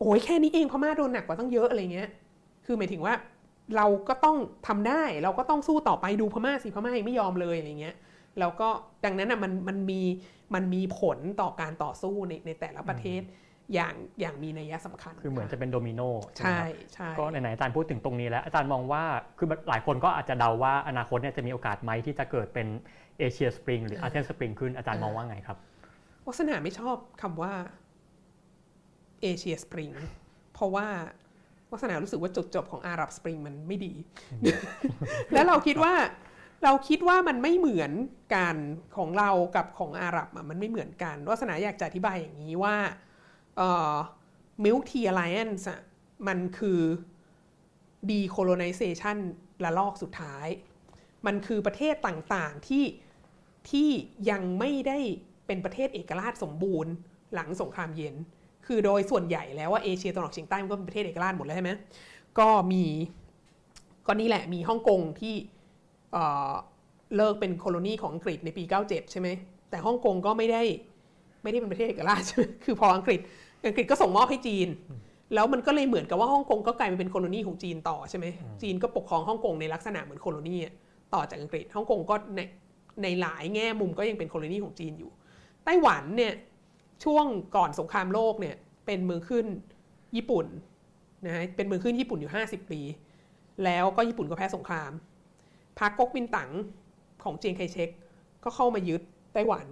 [0.00, 2.08] โอ้ยแค่นี้เองพม่าโดนหนักกว่าตั้งเยอะอะไรเงี้ย
[2.64, 3.14] คือหมายถึงว่า
[3.76, 4.36] เราก็ต้อง
[4.66, 7.94] ทำได้เราก็ต้องสู้ต่อไปดูพม่าสิพม่ายังไม่ยอมเลยอะไรเงี้ย
[8.38, 8.68] แล้วก็
[9.04, 10.00] ดังนั้นอะมันมันมี
[10.54, 13.22] มันมีผลต่อการต่อสู้ในในแต่ละประเทศ
[13.74, 16.00] อย่างอย่างมีนัยสำคัญ คือเหมือนจะเป็นโดมิโน
[16.38, 16.58] ใช่
[16.94, 19.02] ใช่ก็ไหนๆอาจารย์พูดถึงตรงนี้แล้ว อาจารย์มองว่า
[19.38, 22.66] คือหลายคนก็อาจจะเดาว่าอนาคตเนี่ยจะมีโอกาสไหมที่จะเกิดเป็น
[23.18, 25.58] เอเชียสปริงหรืออาเซียนสปริงขึ้นอาจารย์มองว่าไงครับ
[26.26, 27.52] วาสนาไม่ชอบคำว่า
[29.22, 29.90] เอเชียสปริง
[30.54, 30.86] เพราะว่า
[31.72, 33.92] วาสนารู้สึกว่าจุดจบของอาหรับสปริงมันไม่ดี
[35.32, 35.94] แล้วเราคิดว่า
[36.64, 37.92] เราคิดว่ามันไม่เหมือน
[38.34, 38.56] กัน
[38.96, 42.76] ของเรากับของอาหรับอะมันไม่เหมือนกันวาสนาอยากจะอธิบายอย่างนี้ว่า
[44.64, 45.80] Milk Tea Alliance อะ
[46.26, 46.80] มันคือ
[48.10, 49.18] decolonization
[49.64, 50.46] ละลอกสุดท้าย
[51.26, 52.84] มันคือประเทศต่างๆที่
[53.70, 53.88] ที่
[54.30, 54.98] ยังไม่ได้
[55.46, 56.92] เป็นประเทศเอกราชสมบูรณ์
[57.34, 58.14] หลังสงครามเย็น
[58.66, 61.70] คือโดยส่วนใหญ่แล้วว่าเอเชียตะวันออกเฉียงใต้มันก็เป็นประเทศเอกราชหมดแล้วใช่ไหม
[62.38, 62.84] ก็มี
[64.06, 65.34] ก็นี่แหละมีฮ่องกงที่
[67.16, 69.28] เลิกเป็นโคโลนีของอังกฤษในปี 97 ใช่ไหม
[69.70, 70.62] แต่ฮ่องกงก็ไม่ได้
[71.42, 72.22] ไม่ได้เป็นประเทศเอกราช
[72.64, 73.20] คือพออังกฤษ
[73.66, 74.68] อังกฤษก็ส่งมอบให้จีน
[75.34, 78.26] แล้วมันก็เลยเหมือนกับว่าฮ่องกงก็กลายมาเป็นโคโลนีของจีนต่อใช่ไหม
[78.62, 80.56] จีนก็ปกครองฮ่องกงในลักษณะเหมือนโคโลนี
[81.14, 82.40] ต่อจากอังกฤษ ฮ่องกงก็ใน
[83.02, 85.10] ในหลายแง่มุมก็ยังเป็นโคโลนีของจีนอยู่
[85.64, 86.34] ไต้หวันเนี่ย
[87.04, 88.56] ช่วงก่อนสงครามโลกเนี่ย
[88.86, 89.46] เป็นเมืองขึ้น
[90.16, 90.46] ญี่ปุ่น
[91.24, 92.80] นะฮะเป็นเมืองขึ้นญี่ปุ่นอยู่ 50 ปี
[93.64, 94.90] แล้วก็ญี่ปุ่นก็แพ้สงคราม
[95.80, 96.50] พรรคก๊กมินตั๋ง
[97.24, 97.90] ของเจียงไคเชก
[98.44, 99.02] ก็เข้ามายึด
[99.34, 99.66] ไต้หวัน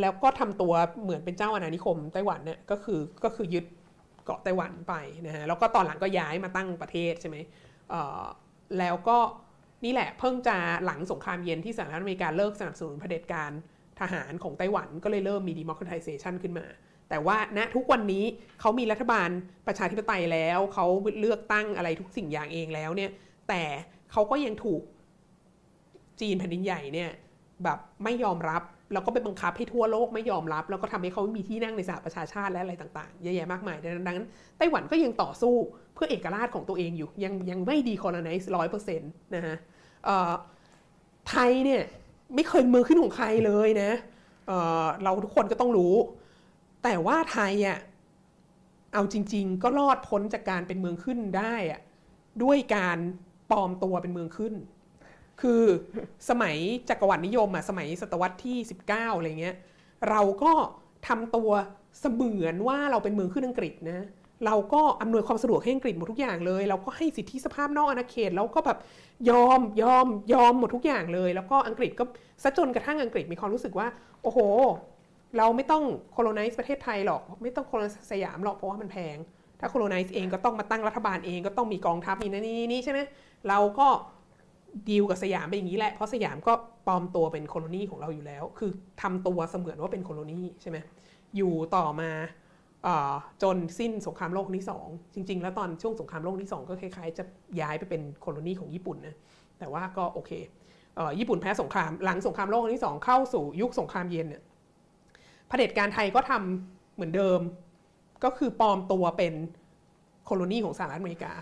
[0.00, 0.72] แล้วก็ทำตัว
[1.02, 3.64] เหมือนเป็นเจ้าอาณานิคมไต้หวันเนี่ยก็คือก็คือยึด
[4.24, 4.94] เกาะไต้หวันไป
[5.26, 7.36] นะฮะแล้วก็ตอนหลังก็ย้ายมาตั้งประเทศใช่ไหม
[8.78, 9.18] แล้วก็
[9.84, 13.50] นี่แหละเพิ่งจะหลังสงครามเย็นที่สหรัฐอเมริกาเลิกสนับสนุนเผด็จการ
[14.00, 16.66] ทหารของไต้หวันก็เลยเริ่มมี democratization ขึ้นมา
[17.08, 18.24] แต่ว่าณทุกวันนี้
[18.60, 19.28] เขามีรัฐบาล
[19.66, 20.86] ประชาธิปไตยแล้ว เขา
[21.20, 23.10] เลือกตั้งอะไรทุกสิ่งอย่างเองแล้วเนี่ย
[23.48, 23.62] แต่
[24.12, 24.82] เขาก็ยังถูก
[26.20, 27.10] จีนแผ่นดินใหญ่เนี่ย
[27.64, 34.26] แบบไม่ยอมรับแล้วก็ไปบังคับให้ทั่วโลกไม่ยอมรับ แล้วก็ทำให้เขาไม่มีที่นั่งในสหประชาชาติและอะไรต่างๆเยอะแยะมากมายดังนั้น
[34.58, 35.54] ไต้หวันก็ยังต่อสู้
[35.94, 39.56] เพื่อเอกราชของตัวเองอยู่ ยังยังไม่ดีคอลไนซ์ร้อยเปอร์เซ็นต์นะฮะ
[41.28, 41.82] ไทยเนี่ย
[42.34, 43.90] ไม่เคยมือขึ้นของใครเลยนะ
[44.46, 45.94] เเราทุกคนก็ต้องรู้
[46.84, 47.78] แต่ว่าไทยอะ
[48.92, 51.80] เอาจริง ๆ ก็รอดพ้นจากการเป็นเมืองขึ้นได้อะ
[52.42, 52.98] ด้วยการ
[53.52, 54.54] ปลอมตัวเป็นเมืองขึ้น
[55.40, 55.62] คือ
[56.30, 56.56] สมัย
[56.88, 58.56] จักรวรรดินิยมอะสมัยศตวรรษที่
[58.88, 59.56] 19อะไรเงี้ย
[60.10, 60.52] เราก็
[61.08, 61.50] ทำตัว
[62.00, 64.06] เสมือนว่าเราเป็นเมืองขึ้นอังกฤษนะ
[64.46, 68.78] เราก็อำนวยความสะดวกให้อังกฤษหมดทุกอย่างเลย เราก็ให้สิทธิสภาพนอกอาณาเขตแล้วก็แบบ
[69.30, 72.04] ยอมยอมยอมหมดทุกอย่างเลย แล้วก็อังกฤษก็
[72.42, 73.86] ซะจนกระทั่งอังกฤษมีความรู้สึกว่า
[74.22, 74.38] โอ้โห
[75.38, 79.16] เราไม่ต้อง colonize ประเทศไทยหรอก ไม่ต้อง colonize สยามหรอกเพราะว่ามันแพง
[79.60, 83.00] ถ้า colonize เองก็ต้องมาตั้งรัฐบาลเองก็ต้องมีกองทัพมีนั่นนี่นี่ใช่ไหม
[83.48, 83.88] เราก็
[84.88, 86.52] ดีลกับสยามเป็นอย่างนี้แหละ เพราะสยามก็
[86.86, 88.70] ปลอมตัวเป็น colony ของเราอยู่แล้ว คือ
[89.02, 90.78] ทำตัวเสมือนว่าเป็น colony ใช่ไหม
[91.36, 92.10] อยู่ต่อมา
[93.42, 97.24] จนสิ้นสงครามโลกที่สองจริง ๆ แล้วตอนช่วงสงครามโลกที่สองก็คล้ายๆ จะ
[97.60, 99.16] ย้ายไปเป็น colony ของญี่ปุ่นนะ
[99.58, 100.30] แต่ว่าก็โอเค
[101.18, 104.42] ญี่ปุ่นแพ้สงครามหลังสงครามโลกที่สองเข้าสู่ยุคสงครามเย็นเนี่ย
[105.48, 107.40] เผด็จการไทยก็ทำเหมือนเดิม
[108.24, 109.34] ก็คือปลอมตัวเป็น
[110.24, 111.32] โคโลนีของสหรัฐอเมริกา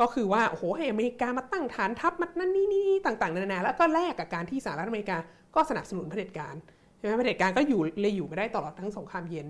[0.00, 5.16] ก็คือว่าโอ้โหให้อเมริกามาตั้งฐานทัพมันนั่นนี่นี่ต่างๆนานาแล้วก็แลกกับการที่สหรัฐอเมริกา
[5.54, 6.54] ก็สนับสนุนเผด็จการ
[6.98, 9.46] ใช่ไหมเผด็จการก็อยู่เลยอยู่มาได้ตลอดทั้งสงครามเย็น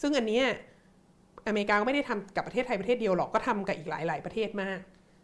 [0.00, 0.40] ซึ่งอันนี้
[1.48, 4.78] อเมริกาก็ไม่ได้ทำกับประเทศไทยประเทศเดียวหรอกก็ทำกับอีกหลาย ๆประเทศมาก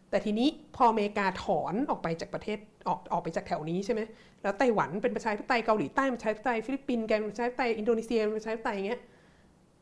[0.09, 2.57] แต่ทีนี้พออเมริกาถอนออกไปจากประเทศ
[2.87, 4.01] ออกออกไปจากแถวนี้ใช่ไหม
[4.41, 9.01] แล้วไต้หวันเป็นประชาธิปไตยเกาหลีใต้เป็นประชาธิปไตยฟิลิปปินส์เป็นประชาธิปไตยอินโดนีเซียเป็นประชาธิปไตยอย่างเงี้ย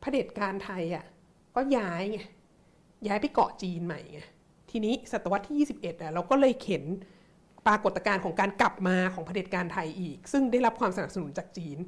[0.00, 1.04] เผด็จการไทยอะ
[1.56, 2.18] ก็ย้ายไง
[3.06, 4.20] ย้ายไปเกาะจีนใหม่ไง
[4.72, 6.84] ทีนี้ศตวรรษที่ 21อะเราก็เลยเห็น
[7.66, 11.78] ปรากฏการณ์ของการกลับมาของเผด็จการไทยอีก ซึ่งได้รับความสนับสนุนจากจีน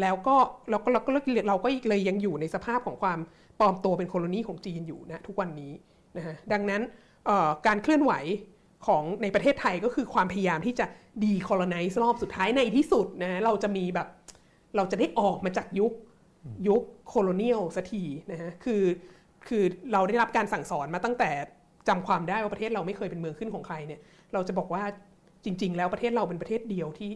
[0.00, 0.36] แล้วก็
[0.70, 1.10] เราก็เราก็
[1.48, 3.18] เราก็เลยยังอยู่ในสภาพของความ
[3.58, 5.72] ปลอมตัวเป็นโคโลนีของจีนอยู่นะทุกวันนี้
[6.16, 6.82] นะฮะดังนั้น
[7.66, 8.12] การเคลื่อนไหว
[8.86, 10.86] ของในประเทศไทยก็คือความพยายามที่จะ
[11.24, 14.08] decolonize รอบสุดท้ายในที่สุดนะเราจะมีแบบ
[14.76, 15.92] เราจะได้ออกมาจากยุค
[16.68, 18.82] ยุค colonial สักทีนะฮะคือ
[19.48, 21.30] คือเราได้รับการสั่งสอนมาตั้งแต่
[21.88, 24.00] จำความได้ว่าประเทศเราไม่เคยเป็นเมืองขึ้นของใครเนี่ย
[24.32, 24.82] เราจะบอกว่า
[25.44, 27.10] จริง ๆ แล้วประเทศเราเป็นประเทศเดียวที่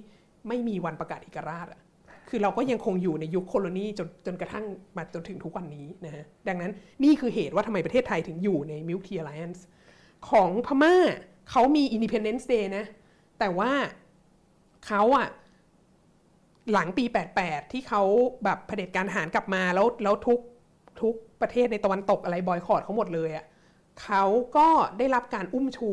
[0.49, 1.81] ไม่มีวันประกาศเอกราชอะ
[2.29, 4.65] คือเราก็ยังคงอยู่ในยุค colony จนจนกระทั่ง
[4.97, 6.73] มาจนถึงทุกวันนี้นะฮะดังนั้น
[7.05, 9.61] นี่คือเหตุว่าทำไมประเทศไทยถึงอยู่ใน Milk Alliance
[10.31, 10.95] ของพม่า
[11.51, 12.85] เขามี Independence Day นะ
[13.39, 13.73] แต่ว่า
[14.87, 15.29] เขาอะ
[16.73, 17.05] หลังปี
[17.39, 18.03] 88 ที่เขา
[18.45, 20.41] แบบเผด็จการทหารกลับมาแล้วแล้วทุก
[21.03, 23.45] ทุกประเทศในตะวันตกอะไรบอยคอรดเขาหมดเลยอะ
[24.03, 24.25] เขา
[24.57, 24.69] ก็
[24.99, 25.91] ได้รับการอุ้มชู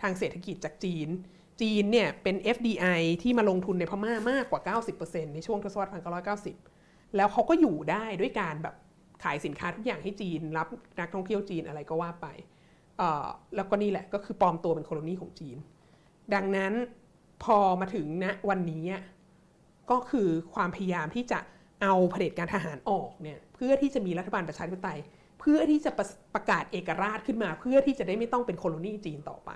[0.00, 1.08] ทางเศรษฐกิจจากจีน
[1.60, 5.90] จีนเนี่ยเป็น FDI ที่มาลงทุนในพม่ามากกว่า 90%ในช่วงทศวรรษ
[6.52, 8.74] 1990 แล้วเขาก็อยู่ได้ด้วยการแบบ
[9.24, 12.26] ขายสินค้าทุกอย่างให้จีน รับนักท่องเที่ยวจีนอะไรก็ว่าไป
[13.56, 15.56] แล้วก็นี่แหละก็คือปลอมตัวเป็นโคโลนีของจีน
[16.34, 16.72] ดังนั้น
[17.44, 18.84] พอมาถึงณนะวันนี้
[19.90, 21.38] ก็คือความพยายามที่จะ
[21.82, 25.00] เอาเผด็จการทหารออกเนี่ยเพื่อที่จะมีรัฐบาลประชาธิปไตย
[25.40, 29.50] เพื่อที่จะประประกาศเอกราชขึ้นมา เพื่อที่จะได้ไม่ต้องเป็นโคโลนีจีนต่อไป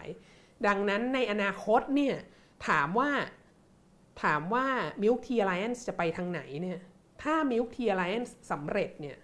[0.67, 2.15] ดังนั้นในอนาคตเนี่ย
[2.69, 3.11] ถามว่า
[4.23, 4.67] ถามว่า
[5.03, 6.79] Milk Tea Alliance จะไปทางไหนเนี่ย
[7.23, 9.17] ถ้า Milk Tea Alliance สำเร็จเนี่ย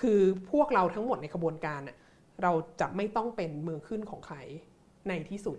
[0.00, 0.20] คือ
[0.50, 1.80] พวกเราทั้งหมดในขบวนการ
[2.42, 4.36] เราจะไม่ต้องเป็นเมืองขึ้นของใคร
[5.08, 5.58] ในที่สุด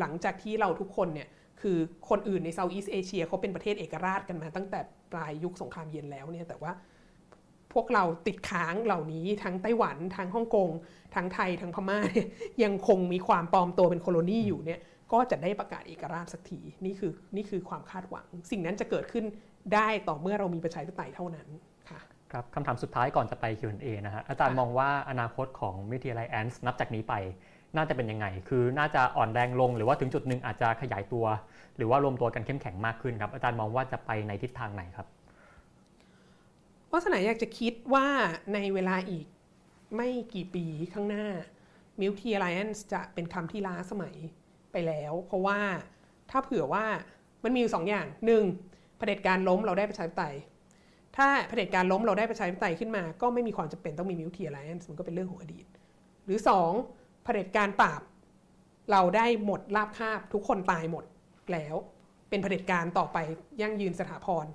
[0.00, 1.28] หลังจากที่เราทุกคนเนี่ย
[1.60, 4.80] คือคนอื่นในเซาท์อีสเอเชียเขาเป็นประเทศเอกราชกันมาตั้งแต่
[5.12, 6.72] ปลายยุคสงครามเย็นแล้วเนี่ยแต่ว่า
[7.72, 10.70] พวกเราติดค้างเหล่านี้ทั้งไต้หวันทั้งฮ่องกง
[11.14, 11.98] ทั้งไทยทั้งพม่า
[12.62, 14.80] ยังคงมีความปลอมตัวเป็นโคโลนีอยู่เนี่ย
[15.12, 19.24] ก็จะได้ประกาศเอกราชสักทีนี่คือนี่คือความคาดหวัง สิ่งนั้นจะเกิดขึ้น
[19.74, 21.48] ได้ต่อเมื่อเรามีประชาธิปไตยเท่านั้น
[21.90, 22.00] ค่ะ
[22.32, 27.14] ครับคำถามสุดท้ายก่อนจะไป Q&A นะฮะอาจารย์มองว่าอนาคตของวิทยาลัยแอนส์นับจากนี้ไป
[27.76, 31.24] น่าจะเป็นยังไง คือน่าจะอ่อนแรงลง หรือว่าถึงจุดหนึ่งอาจจะขยายตัว
[31.76, 35.06] หรือว่ารวมตัวกันเข้มแข็งมากขึ้นครับอาจารย์มองว่าจะไปในทิศทางไหนครับ
[36.92, 38.06] วาสนาอยากจะคิดว่า
[38.54, 39.26] ในเวลาอีก
[39.96, 41.26] ไม่กี่ปีข้างหน้า
[42.00, 44.14] Milk Alliance จะเป็นคำที่ล้าสมัย
[44.72, 45.60] ไปแล้ว เพราะว่า
[46.30, 46.84] ถ้าเผื่อว่า
[47.44, 48.44] มันมีอยู่สองอย่างหนึ่ง
[48.98, 50.36] เผด็จการล้มเราได้ประชาธิปไตย
[51.16, 55.66] ถ้าเผด็จการล้มเราได้ประชาธิปไตยขึ้นมา ก็ไม่มีความจำเป็นต้องมี Milk Alliance มันก็เป็นเรื่องของอดีต
[56.24, 56.72] หรือสอง
[57.24, 58.00] เผด็จการปราบ
[58.90, 61.04] เราได้หมดราบคาบทุกคนตายหมด
[61.52, 61.74] แล้ว
[62.28, 63.18] เป็นเผด็จการต่อไป
[63.60, 64.46] ยั่งยืนสถาพร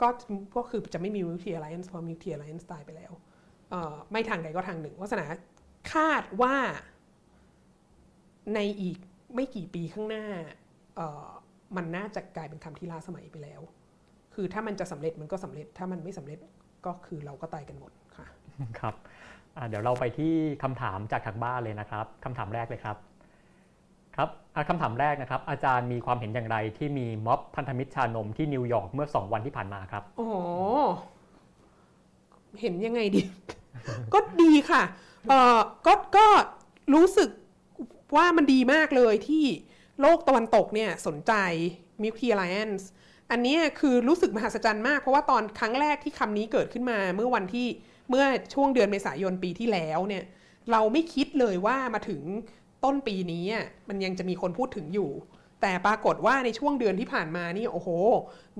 [0.00, 0.08] ก็
[0.56, 3.12] ก็คือจะไม่มี Milk Tea Alliance เพราะ Milk Tea Alliance ตายไปแล้ว
[4.10, 5.24] ไม่ทางใดก็ทางหนึ่งวาสนา
[5.92, 6.56] คาดว่า
[8.54, 8.98] ในอีก
[9.34, 10.24] ไม่กี่ปีข้างหน้า
[11.76, 13.60] มันน่าจะกลายเป็นคำที่ล้าสมัยไปแล้ว
[14.34, 16.38] คือถ้ามันจะสำเร็จมันก็สำเร็จ ถ้ามันไม่สำเร็จ
[16.86, 18.26] ก็คือเราก็ตายกันหมดค่ะ
[18.80, 18.94] ครับ
[19.68, 20.32] เดี๋ยวเราไปที่
[20.62, 22.96] คำถามจากทางบ้านเลยนะครับคำถามแรกเลยครับ
[24.16, 24.28] ครับ
[24.68, 30.28] คำถามแรกนะครับ อาจารย์มีความเห็นอย่างไรที่มีม็อบพันธมิตรชานมที่นิวยอร์กเมื่อ 2 วันที่ผ่านมาครับ โอ้
[32.60, 33.22] เห็นยังไงดี
[34.12, 34.82] ก็ดีค่ะ
[35.28, 36.26] เออก็ก็
[36.94, 37.30] รู้สึก
[38.16, 39.44] ว่ามันดีมากเลยที่
[40.00, 41.32] โลกตะวันตกเนี่ยสนใจ
[42.02, 42.84] Milky Alliance
[43.30, 47.66] อันนี้คือรู้สึกมหัศจรรย์มาก เพราะว่าตอนครั้งแรกที่คำนี้เกิดขึ้นมา เมื่อวันที่
[48.10, 50.24] เมื่อช่วงเดือนเมษายนปีที่แล้วเนี่ย
[50.72, 52.22] เราไม่คิดเลยว่ามาถึง
[52.84, 53.44] ต้นปีนี้
[53.88, 55.10] มันยังจะมีคนพูดถึงอยู่
[55.60, 57.88] แต่ปรากฏว่าในช่วงเดือนที่ผ่านมานี่โอ้โห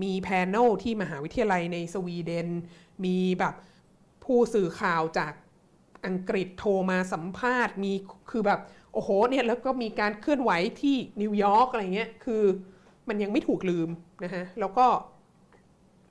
[0.02, 2.48] มี panel ที่มหาวิทยาลัยในสวีเดน
[3.04, 3.54] มีแบบ
[4.24, 5.32] ผู้สื่อข่าวจาก
[6.06, 7.92] อังกฤษโทรมาสัมภาษณ์มี
[8.30, 8.60] คือแบบ
[8.92, 10.50] โอ้โหเนี่ยแล้วก็มีการเคลื่อนไหว
[10.80, 12.42] ที่นิวยอร์กอะไรเงี้ยคือ
[13.08, 13.88] มันยังไม่ถูกลืม
[14.24, 14.86] นะฮะแล้วก็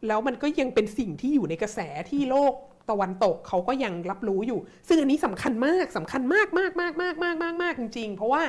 [0.07, 1.79] แล้วมันก็ยังเป็นสิ่งที่อยู่ในกระแส
[2.09, 2.53] ที่โลก
[2.89, 8.43] ตะวันตกเขาก็ยังรับรู้อยู่ ซึ่งอันนี้สำคัญมากสำคัญมากมากมากมากมากมากมากจริง ๆ เพราะว่า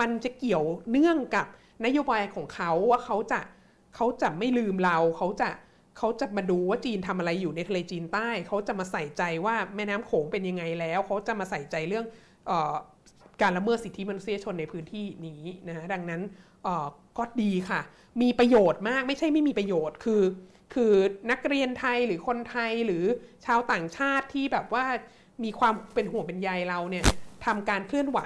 [0.00, 1.46] มันจะเกี่ยวเนื่องกับ
[1.86, 3.40] นโยบายของเขาว่าเขาจะ
[3.94, 5.48] เขาจะไม่ลืมเราเขาจะ
[5.98, 12.06] เขาจะมาดูว่าจีนทำอะไรอยู่ในทะเลจีนใต้ เขาจะมาใส่ใจว่าแม่น้ำโขงเป็นยังไงแล้ว เขาจะมาใส่ใจเรื่อง
[12.50, 12.74] ออ
[13.42, 16.22] การละเมิดสิทธิมนุษยชนในพื้นที่นี้นะดังนั้น
[17.18, 17.80] ก็ดีค่ะ
[18.22, 20.20] มีประโยชน์มากไม่ใช่ไม่มีประโยชน์คือ
[20.74, 20.92] คือ
[21.30, 23.04] นักเรียนไทยหรือคนไทยหรือ
[23.46, 24.84] ชาวต่างชาติที่แบบว่า
[25.44, 27.04] มีความเป็นห่วงเป็นใยเราเนี่ย
[27.46, 28.20] ทำการเคลื่อนไหว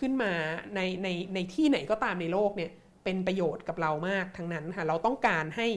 [0.00, 0.32] ขึ้นมา
[0.74, 2.70] ในในในที่ไหนก็ตามในโลกเนี่ย
[3.04, 5.68] เป็นประโยชน์กับเรามากทั้งนั้นค่ะเราต้องการให้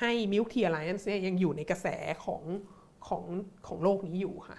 [0.00, 1.86] ให้มิลคีอ l ไล a ์เนี่ยยังอยู่ในกระแส
[2.24, 2.42] ของ
[3.08, 3.24] ของ
[3.66, 4.58] ของโลกนี้อยู่ค่ะ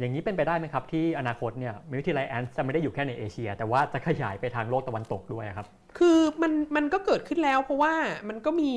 [0.00, 5.66] อย่างนี้เป็นไปได้ไหมครับ ที่อนาคตเนี่ยมิวทีไลแอนจะไม่ได้อยู่แค่ในเอเชีย แต่ว่าจะขยายไปทางโลกตะวันตกด้วยครับ
[5.98, 7.94] คือมันมันก็เกิดขึ้นแล้ว เพราะว่า
[8.28, 8.72] มันก็มี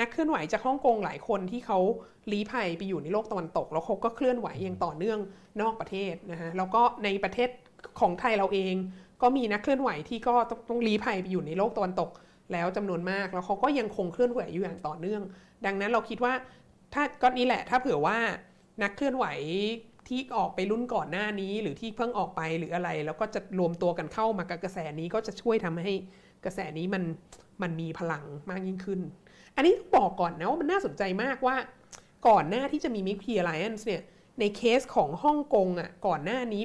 [0.00, 1.78] นักเคลื่อนไหวจากฮ่องกงหลายคนที่เขา
[2.32, 5.18] ลี้ภัยไปอยู่ในโลกตะวันตก แล้วเขาก็เคลื่อนไหวอย่างต่อเนื่อง
[5.60, 7.48] นอกประเทศนะฮะแล้วก็ในประเทศ
[8.00, 8.74] ของไทยเราเอง
[9.22, 12.10] ก็มีนักเคลื่อนไหวที่ก็ต้องต้องลี้ภัยไปอยู่ในโลกตะวันตก
[12.52, 15.22] แล้วจำนวนมากแล้วเขาก็ยังคงเคลื่อนไหวอยู่อย่างต่อเนื่อง
[15.66, 16.32] ดังนั้นเราคิดว่า
[16.94, 18.18] ถ้าก็นี่แหละ ถ้าเผื่อว่า
[18.82, 19.26] นักเคลื่อนไหว
[20.08, 25.92] ที่ออกไปรุ่นก่อนหน้านี้ หรือที่เพิ่งออกไปหรืออะไร แล้วก็จะรวมตัวกันเข้ามากับกระแสนี้ก็จะช่วยทำให้
[26.44, 27.02] กระแสนี้มัน
[27.62, 29.00] มันมีพลังมากยิ่งขึ้น
[29.56, 31.56] อันนี้ต้องบอกก่อนนะว่ามันน่าสนใจมากว่า
[32.28, 34.02] ก่อนหน้าที่จะมีมิ p ี Alliance เนี่ย
[34.40, 36.62] ในเคสของฮ่องกงอะก่อนหน้านี้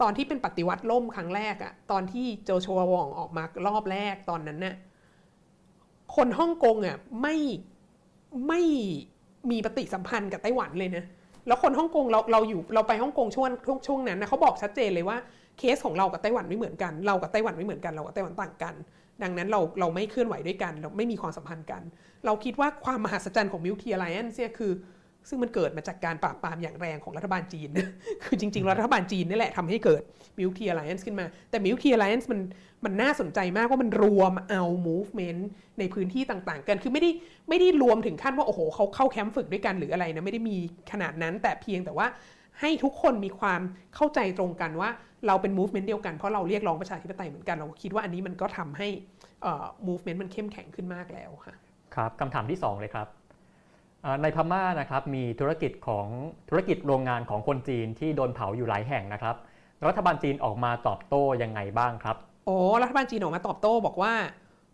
[0.00, 4.74] ตอนที่เป็นปฏิวัติล่มครั้งแรกอะตอนที่โจโชววองออกมารอบแรกตอนนั้นน่ะ
[6.16, 7.36] คนฮ่องกงอะไม่
[8.48, 8.62] ไม่
[9.50, 11.04] มีปฏิสัมพันธ์กับไต้หวันเลยนะ
[11.46, 15.16] แล้วคนฮ่องกงเราเราอยู่เราไปฮ่องกงช่วงช่วงช่วงนั้นนะเขาบอกชัดเจนเลยว่า
[15.58, 18.74] เคสของเรากับไต้หวันไม่เหมือนกัน เรากับไต้หวันไม่เหมือนกันเรากับไต้หวันต่างกัน
[19.22, 21.82] ดังนั้นเราเราไม่เคลื่อนไหวด้วยกัน เราไม่มีความสัมพันธ์กัน
[22.26, 24.72] เราคิดว่าความมหัศจรรย์ของมิ l ที Alliance เนี่ยคือ
[25.28, 27.68] ซึ่งมันเกิดมาจากการปราบปรามอย่างแรงของรัฐบาลจีน
[28.24, 30.02] คือจริงๆ รัฐบาลจีนนี่แหละทำให้เกิด
[30.38, 32.40] มิ l ที Alliance ขึ้นมา แต่มิ l ที Alliance มัน
[32.84, 35.42] มันน่าสนใจมากว่ามันรวมเอา movement
[35.78, 37.10] ในพื้นที่ต่างๆ กัน คือไม่ได้
[37.48, 40.56] ไม่ได้รวมถึงขั้นว่าโอ้โหเขาเข้าแคมป์ฝึกด้วยกันหรืออะไรนะไม่ได้มี
[40.92, 42.06] ขนาดนั้นแต่เพียงแต่ว่า
[42.60, 43.60] ให้ทุกคนมีความ
[43.94, 44.90] เข้าใจตรงกันว่า
[45.26, 48.88] เราเป็น movement เดียวกันเพราะเราเรียกร้องประชาธิปไตยเหมือนกันเราคิดว่าอันนี้มันก็ทำให้
[49.42, 51.54] เอ่อ movement มันเข้มแข็งขึ้นมากแล้วค่ะ
[51.94, 53.08] ครับคำถามที่ 2 เลยครับ
[54.04, 56.06] อ่าในพม่านะครับมีธุรกิจของ
[56.48, 59.36] ธุรกิจโรงงานของคนจีนที่โดนเผาอยู่หลายแห่งนะครับ
[59.88, 62.16] รัฐบาลจีนออกมาตอบโต้ยังไงบ้างครับ
[62.46, 64.14] โอ้รัฐบาลจีนออกมาตอบโต้บอกว่า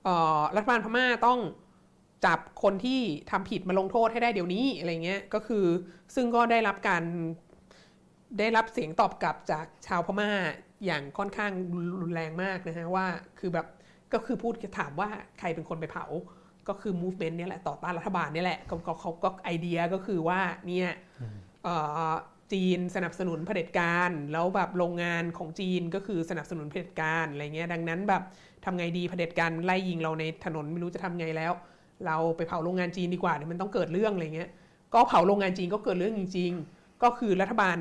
[0.05, 1.39] เอ่อรัฐบาลพม่าต้อง
[2.27, 3.01] จับคนที่
[3.31, 5.65] ทำผิดมาลงโทษให้ได้เดี๋ยวนี้อะไรเงี้ยก็คือ
[6.15, 7.03] ซึ่งก็ได้รับการ
[8.39, 10.31] ได้รับเสียงตอบกลับจากชาวพม่า
[10.85, 11.53] อย่างค่อนข้าง
[12.03, 13.07] รุนแรงมากนะฮะว่า
[13.39, 13.67] คือแบบ
[14.13, 15.09] ก็คือพูดถามว่า
[15.39, 16.07] ใครเป็นคนไปเผา
[16.69, 20.89] ก็คือ movement เนี่ยแหละต่อต้านรัฐบาลเนี่ยแหละเขาเขาเขาก็ไอเดียก็คือว่าเนี่ย
[21.65, 21.77] เอ่
[22.11, 22.13] อ
[22.53, 28.23] จีนสนับสนุนเผด็จการ แล้วแบบโรงงานของจีนก็คือสนับสนุนเผด็จการอะไรเงี้ยดังนั้นแบบ
[28.65, 31.53] ทำไงดีเผด็จการไล่ยิงเราในถนนไม่รู้จะทำไงแล้ว
[32.07, 34.51] เราไปเผาโรงงานจีนดีกว่าเดี๋ยวมันต้องเกิดเรื่องอะไรเงี้ย
[34.95, 37.77] ก็เผาโรงงานจีนก็เกิดเรื่องจริง ๆ ก็คือรัฐบาล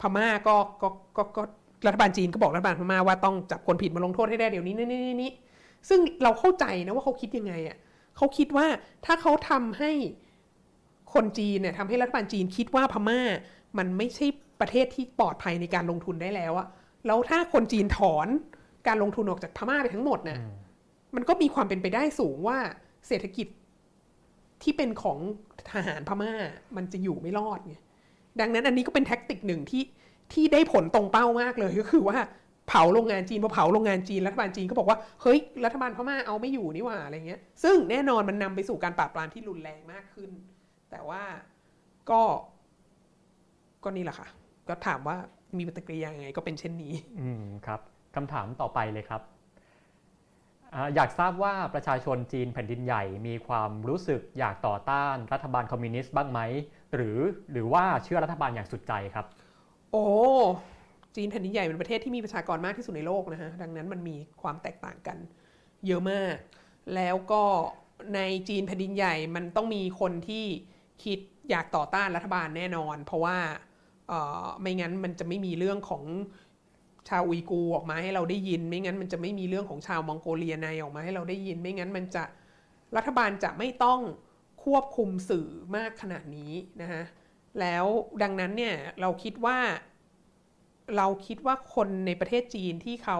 [0.00, 1.42] พม่าก็ก็ก็ก็
[1.86, 5.32] รัฐบาลจีนก็บอกรัฐบาลพม่าว่าต้องจับคนผิดมาลงโทษให้ได้เดี๋ยวนี้นี่นี่นี่
[5.88, 7.76] ซึ่งเราเข้าใจนะว่าเขาคิดยังไงอะ
[8.16, 8.66] เขาคิดว่า
[9.04, 9.90] ถ้าเขาทำให้
[11.14, 13.20] คนจีนเนี่ยทำให้รัฐบาลจีนคิดว่าพม่า
[13.78, 14.26] มันไม่ใช่
[14.60, 16.66] ประเทศที่ปลอดภัยในการลงทุนได้แล้วอะ
[17.06, 18.28] แล้วถ้าคนจีนถอน
[18.88, 20.38] การลงทุนออกจากพม่าไปทั้งหมดเนี่ย
[21.14, 22.58] มันก็มีความเป็นไปได้สูงว่า
[23.08, 23.46] เศรษฐกิจ
[24.62, 25.18] ที่เป็นของ
[25.72, 26.32] ทหารพม่า
[26.76, 27.76] มันจะอยู่ไม่รอดไง
[28.40, 29.82] ดังนั้นอันนี้ก็เป็นแท็กติกหนึ่งที่
[30.32, 32.18] ที่ได้ผลตรงเป้ามากเลยก็คือว่า
[32.68, 40.30] เผาโรงงานจีนพอเผาโรงงานจีนรัฐบาลจีนก็บอกว่าเฮ้ยรัฐบาลพม่าเอาไม่อยู่นี่หว่าอะไรเงี้ย ซึ่งแน่นอนมันนำไปสู่การปราบปรามที่รุนแรงมากขึ้น
[40.90, 41.22] แต่ว่า
[42.10, 42.22] ก็
[43.84, 44.28] ก็นี่แหละค่ะ
[44.68, 45.16] ก็ถามว่า
[45.56, 47.80] มีปฏิกิริยายังไงก็เป็นเช่นนี้ อืมครับ
[48.16, 49.22] คำถามต่อไปเลยครับ
[50.94, 56.40] อยากทราบว่าประชาชนจีนแผ่นดินใหญ่มีความรู้สึกอยากต่อต้านรัฐบาลคอมมิวนิสต์บ้างไหม
[56.94, 57.18] หรือ
[57.52, 59.26] หรือว่าเชื่อรัฐบาลอย่างสุดใจครับ
[59.92, 60.04] โอ้
[61.16, 65.18] จีนแผ่นดินใหญ่เป็นประเทศที่มีประชากรมากที่สุดในโลกนะฮะดังนั้นมันมีความแตกต่างกัน
[65.86, 66.34] เยอะมาก
[66.94, 67.42] แล้วก็
[68.14, 70.44] ในจีนแผ่นดินใหญ่มันต้องมีคนที่
[71.04, 71.18] คิด
[71.50, 73.38] อยากต่อต้านรัฐบาลแน่นอน เพราะว่า
[74.08, 74.12] เอ
[74.44, 76.04] อไม่งั้นมันจะไม่มีเรื่องของ
[77.08, 82.24] ชาวอุยกูออกมาให้เราได้ยิน ไม่งั้นมันจะไม่มีเรื่องของชาวมองโกเลียในออกมาให้เราได้ยิน ไม่งั้นมันจะ
[82.96, 84.00] รัฐบาลจะไม่ต้อง
[84.68, 87.02] ควบคุมสื่อมากขนาดนี้นะฮะ
[87.60, 87.84] แล้ว
[88.22, 89.58] ดังนั้นเนี่ยเราคิดว่า
[90.96, 93.18] เราคิดว่าคนในประเทศจีนที่เขา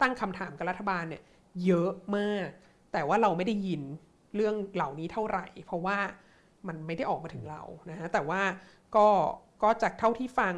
[0.00, 1.22] ตั้งคำถามกับรัฐบาลเนี่ย
[1.64, 2.48] เยอะมาก
[2.92, 3.82] แต่ว่าเราไม่ได้ยิน
[4.36, 5.98] เรื่องเหล่านี้เท่าไหร่ เพราะว่า
[6.68, 8.42] มันไม่ได้ออกมาถึงเรานะฮะแต่ว่า
[8.96, 9.08] ก็
[9.62, 10.54] ก็จากเท่าที่ฟัง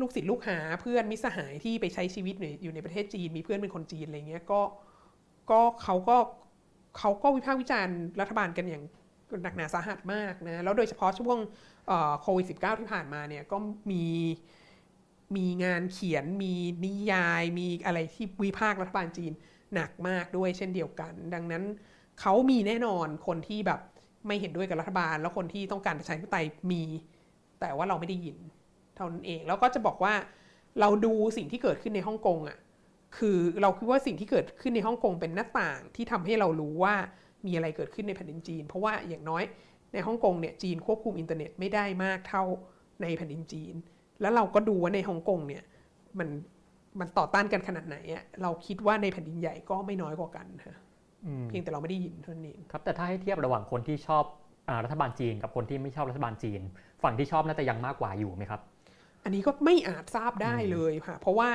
[0.00, 4.60] ลูกศิษย์ลูกหาเพื่อนมิสหายที่ไปใช้ชีวิตอยู่ในประเทศจีน มีเพื่อนเป็นคนจีนอะไรเงี้ยก็
[5.50, 6.16] ก็เขาก็
[6.98, 8.84] เขาก็วิพากษ์วิจารณ์รัฐบาลกันอย่าง
[9.42, 11.38] หนักหนาสาหัสมากนะแล้วโดยเฉพาะช่วง
[12.20, 13.56] โควิด -19 ที่ผ่านมาเนี่ยก็
[13.90, 14.04] มี
[15.36, 16.54] มีงานเขียนมี
[16.84, 19.32] นิยาย มีอะไรที่วิพากษ์รัฐบาลจีน
[19.74, 21.62] หนักมากด้วยเช่นเดียวกัน ดังนั้น
[22.20, 23.80] เขามีแน่นอนคนที่แบบ
[24.26, 26.82] ไม่เห็นด้วยกับรัฐบาล แล้วคนที่ต้องการประชาธิปไตยมี
[27.60, 28.36] แต่ว่าเราไม่ได้ยิน
[28.96, 30.14] เท่านั้นเอง แล้วก็จะบอกว่า
[30.80, 32.58] เราดูสิ่งที่เกิดขึ้นในฮ่องกงอะ
[33.18, 36.94] คือเราคิดว่าสิ่งที่เกิดขึ้นในฮ่องกงเป็นหน้าต่างที่ทำให้เรารู้ว่า
[37.46, 39.42] มีอะไรเกิดขึ้นในแผ่นดินจีน เพราะว่าอย่างน้อย
[39.92, 42.44] ในฮ่องกงเนี่ยจีนควบคุมอินเทอร์เน็ตไม่ได้มากเท่า
[43.02, 43.74] ในแผ่นดินจีน
[44.20, 45.62] แล้วเราก็ดูว่าในฮ่องกงเนี่ย
[46.18, 46.28] มัน
[47.00, 50.76] มันต่อต้านกันขนาดไหนอะเราคิดว่าในแผ่นดินใหญ่ก็ไม่น้อยกว่ากันฮะ
[51.48, 54.24] เพียงแต่เราไม่ได้ยินเท่านั้นเองครับแต่ถ้าให้เทียบระหว่างคนที่ชอบ
[54.68, 56.60] อรัฐบาลจีนกับคนที่ไม่ชอบรัฐบาลจีน
[57.02, 58.60] ฝั่งที่ชอบน่าจะยังมากกว่าอยู่ไหมครับ
[59.24, 61.50] อันนี้ก็ไม่อาจทราบได้เลยค่ะเพราะว่า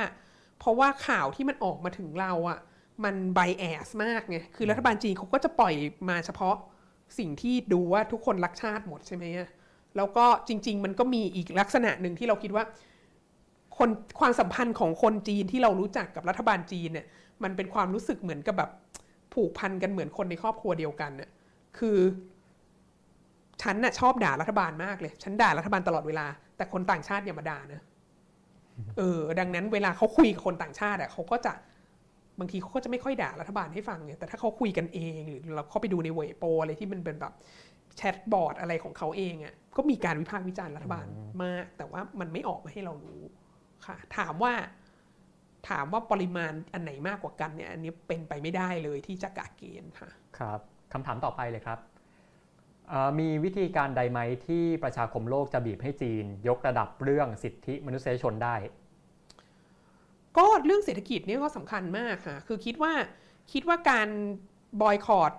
[0.58, 2.58] เพราะว่าข่าวที่มันออกมาถึงเราอะ
[3.04, 5.74] มันไบแอสมากไง คือรัฐบาลจีนเขาก็จะปล่อย
[6.08, 6.56] มาเฉพาะ
[7.18, 9.24] สิ่งที่ดูว่าทุกคนรักชาติหมดใช่ไหม
[9.96, 12.64] แล้วก็จริง ๆ มันก็มีอีกลักษณะหนึ่งที่เราคิดว่า
[13.78, 17.06] คนความสัมพันธ์ของคนจีนที่เรารู้จักกับรัฐบาลจีนเนี่ย
[17.42, 18.70] มันเป็นความรู้สึกเหมือนกับแบบ
[19.34, 21.30] ผูกพันกันเหมือนคนในครอบครัวเดียวกันเนี่ย
[21.78, 21.98] คือ
[23.62, 26.26] ฉันน่ะชอบด่ารัฐบาลมากเลย ฉันด่ารัฐบาลตลอดเวลา
[26.56, 27.82] แต่คนต่างชาติอย่ามาด่านะ
[28.96, 31.52] เออ ดังนั้นเวลาเขาคุยกับคนต่างชาติอะเขาก็จะ
[32.38, 37.34] บางทีเขาก็จะไม่ค่อยด่ารัฐบาลให้ฟังเนี่ยแต่ถ้าเขาคุยกันเองหรือเราเข้าไปดูในเว็บโปอะไรที่มันเป็นแบบ
[37.96, 41.06] แชทบอร์ดอะไรของเขาเองอะ่ะก็มีการวิพากษ์วิจารณ์รัฐบาล
[41.44, 43.22] มาก แต่ว่ามันไม่ออกมาให้เรารู้
[43.86, 44.52] ค่ะ ถามว่า
[45.70, 50.08] ถามว่าปริมาณอันไหนมากกว่ากันเนี่ยอันนี้เป็นไปไม่ได้เลยที่จะกะเกณฑ์ค่ะ
[50.38, 50.60] ครับ
[50.92, 51.78] คำถามต่อไปเลยครับ
[53.18, 58.54] มีวิธีการใดไหมที่ประชาคมโลกจะบีบให้จีน ยกระดับเรื่องสิทธิมนุษยชนได้
[60.36, 62.92] ก็เรื่องเศรษฐกิจนี่ก็สำคัญมากค่ะ คือคิดว่า
[63.52, 64.08] คิดว่าการ
[64.82, 65.32] บอยคอรด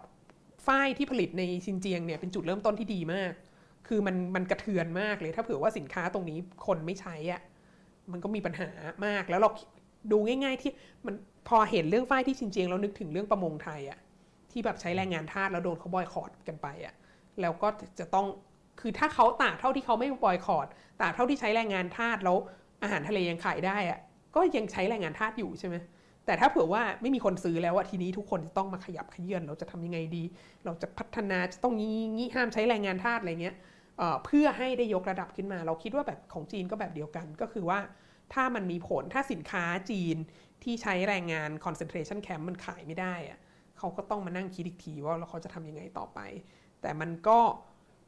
[0.67, 3.33] ฝ้ายที่ผลิตในซินเจียงเนี่ยเป็นจุดเริ่มต้นที่ดีมาก
[3.87, 7.41] คือมันมันกระเทือนมากเลย ถ้าเผื่อว่าสินค้าตรงนี้คนไม่ใช้อะ่ะ
[8.11, 8.69] มันก็มีปัญหา
[9.05, 9.49] มาก แล้วเรา
[10.11, 10.71] ดูง่าย ๆ ที่
[11.05, 11.15] มัน
[11.49, 13.99] พอเห็นเรื่องฝ้ายที่ซินเจียงแล้วนึกถึงเรื่องประมงไทยอะ่ะ
[14.51, 16.93] ที่แบบใช้แรงงานทาสแล้วโดนเขาบอยคอรดกันไปอะ่ะ
[17.41, 17.67] แล้วก็
[17.99, 18.25] จะต้อง
[18.81, 20.67] คือถ้าเขาตากเท่าที่เขาไม่บอยคอรด
[21.01, 22.37] ตากเท่าที่ใช้แรงงานทาสแล้ว
[22.83, 23.99] อาหารทะเลยังขายได้อะ่ะ
[24.39, 25.75] ก็ยังใช้แรงงานทาสอยู่ใช่ไหม
[26.25, 30.23] แต่ถ้าเผื่อว่าไม่มีคนซื้อแล้วอะทีนี้ทุกคนจะต้องมาขยับขยื่นเราจะทำยังไงดี
[30.65, 33.55] เราจะพัฒนาจะต้องงี้งี้ห้ามใช้แรงงานทาสอะไรเงี้ย
[34.25, 37.79] เพื่อให้ได้ยกระดับขึ้นมา เราคิดว่าแบบของจีนก็แบบเดียวกัน ก็คือว่า
[38.33, 40.17] ถ้ามันมีผลถ้าสินค้าจีน
[40.63, 43.39] ที่ใช้แรงงาน concentration camp มันขายไม่ได้อะ
[43.77, 46.19] เขาก็ต้องมานั่งคิดอีกทีว่าเขาจะทำยังไงต่อไป
[46.81, 47.39] แต่มันก็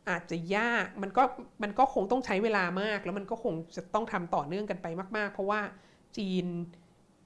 [0.09, 1.23] อาจจะยากมันก็
[1.63, 4.87] มันก็คงต้องใช้เวลามาก แล้วมันก็คงจะต้องทำต่อเนื่องกันไป
[5.17, 5.61] มาก ๆ เพราะว่า
[6.17, 6.45] จีน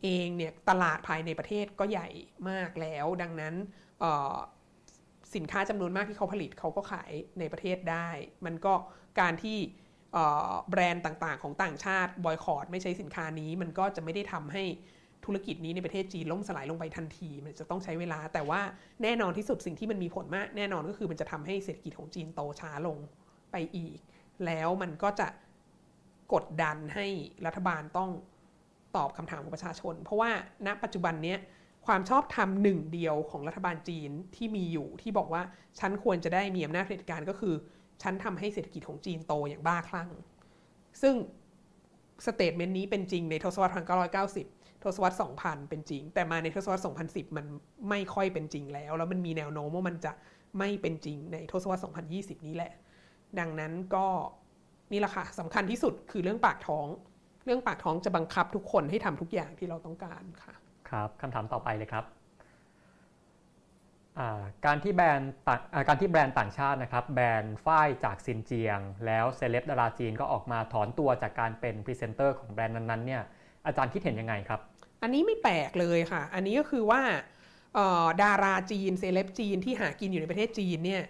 [0.04, 2.08] เองเนี่ยตลาดภายในประเทศก็ใหญ่
[2.50, 3.56] มากแล้ว ดังนั้น
[5.36, 8.10] สินค้าจำนวนมากที่เขาผลิตเขาก็ขายในประเทศได้
[8.46, 8.74] มันก็
[9.20, 9.58] การที่
[10.70, 14.64] แบรนด์ต่างๆ ของต่างชาติบอยคอรดไม่ใช้สินค้านี้ มันก็จะไม่ได้ทำให้
[15.26, 18.62] ธุรกิจนี้ในประเทศจีนล่มสลายลงไปทันที มันจะต้องใช้เวลา แต่ว่า
[19.04, 22.98] แน่นอนที่สุดสิ่งที่มันมีผลมาก แน่นอนก็คือมันจะทำให้เศรษฐกิจของจีนโตช้าลง
[23.52, 23.98] ไปอีก
[24.46, 25.28] แล้วมันก็จะ
[26.34, 27.08] กดดันให้
[27.46, 28.10] รัฐบาลต้อง
[28.96, 30.30] ตอบคำถามของประชาชน เพราะว่า
[30.68, 31.36] ณปัจจุบันนี้
[31.86, 35.42] ความชอบธรรมหนึ่งเดียวของรัฐบาลจีนที่มีอยู่ที่บอกว่า
[35.80, 37.56] ฉันควรจะได้มีอำนาจเผด็จการก็คือ
[38.02, 40.10] ฉันทำให้เศรษฐกิจของจีนโตอย่างบ้าคลั่ง
[41.02, 41.16] ซึ่ง
[42.26, 43.74] statement นี้เป็นจริงในทศวรรษ
[44.30, 47.46] 1990 ทศวรรษ 2000 เป็นจริง แต่มาในทศวรรษ 2010 มัน
[47.90, 50.12] ไม่ค่อยเป็นจริงแล้ว แล้วมันมีแนวโน้มว่ามันจะ
[50.60, 51.82] ไม่เป็นจริงในทศวรรษ
[52.14, 52.72] 2020 นี้แหละ
[53.40, 54.08] ดังนั้นก็
[54.92, 56.88] นี่แหละค่ะสำคัญที่สุดคือเรื่องปากท้อง
[57.46, 60.54] เรื่องปากท้องจะบังคับทุกคนให้ทำทุกอย่างที่เราต้องการค่ะ
[60.90, 62.06] ครับคำถามต่อไปเลยครับ
[64.66, 65.32] การที่แบรนด์
[65.88, 73.22] การที่แบรนด์ต่างชาตินะครับ แบรนด์ฝ้ายจากซินเจียง แล้วเซเลบดาราจีนก็ออกมาถอนตัวจากการเป็นพรีเซนเตอร์ของแบรนด์นั้นๆเนี่ย
[73.66, 74.60] อาจารย์คิดเห็นยังไงครับ
[75.02, 77.02] อันนี้ไม่แปลกเลยค่ะ อันนี้ก็คือว่า
[78.22, 81.04] ดาราจีนเซเลบจีนที่หากินอยู่ในประเทศจีนเนี่ย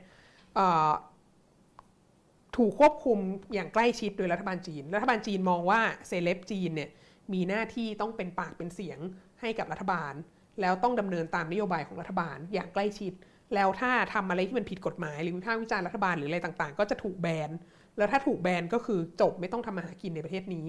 [2.57, 3.19] ถูกควบคุม
[3.53, 6.89] อย่างใกล้ชิดโดยรัฐบาลจีน รัฐบาลจีนมองว่าเซเลบจีนเนี่ย
[7.33, 8.99] มีหน้าที่ต้องเป็นปากเป็นเสียง
[9.41, 10.13] ให้กับรัฐบาล
[10.61, 13.13] แล้วต้องดำเนินตามนโยบายของรัฐบาลอย่างใกล้ชิด
[13.55, 17.49] แล้วถ้าทำอะไรที่มันผิดกฎหมาย หรือวิพากษ์วิจารณ์รัฐบาลหรืออะไรต่างๆ ก็จะถูกแบน
[17.97, 20.67] แล้วถ้าถูกแบนก็คือจบไม่ต้องทำมาหากินในประเทศนี้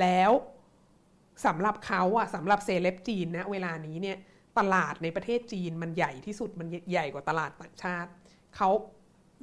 [0.00, 0.30] แล้ว
[1.46, 4.16] สำหรับเขาอะสำหรับเซเลบจีนนะเวลานี้เนี่ย
[4.58, 8.10] ตลาดในประเทศจีนมันใหญ่ที่สุดมันใหญ่กว่าตลาดต่างชาติ
[8.56, 8.70] เขา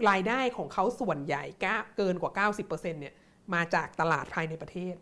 [0.10, 1.44] รายได้ของเขาส่วนใหญ่
[1.98, 3.16] เกินกว่า 90%เนี่ย
[3.54, 4.96] มาจากตลาดภายในประเทศ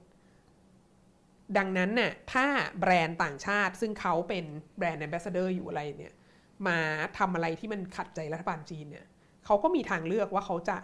[1.57, 2.45] ดังนั้นน่ะถ้า
[2.79, 4.45] แบรนด์ต่างชาติซึ่งเขาเป็น
[4.77, 6.13] brand ambassador อยู่อะไรเนี่ย
[6.67, 6.77] มา
[7.17, 9.05] ทำอะไรที่มันขัดใจรัฐบาลจีนเนี่ย
[9.45, 10.77] เขาก็มีทางเลือกว่าเขาจะ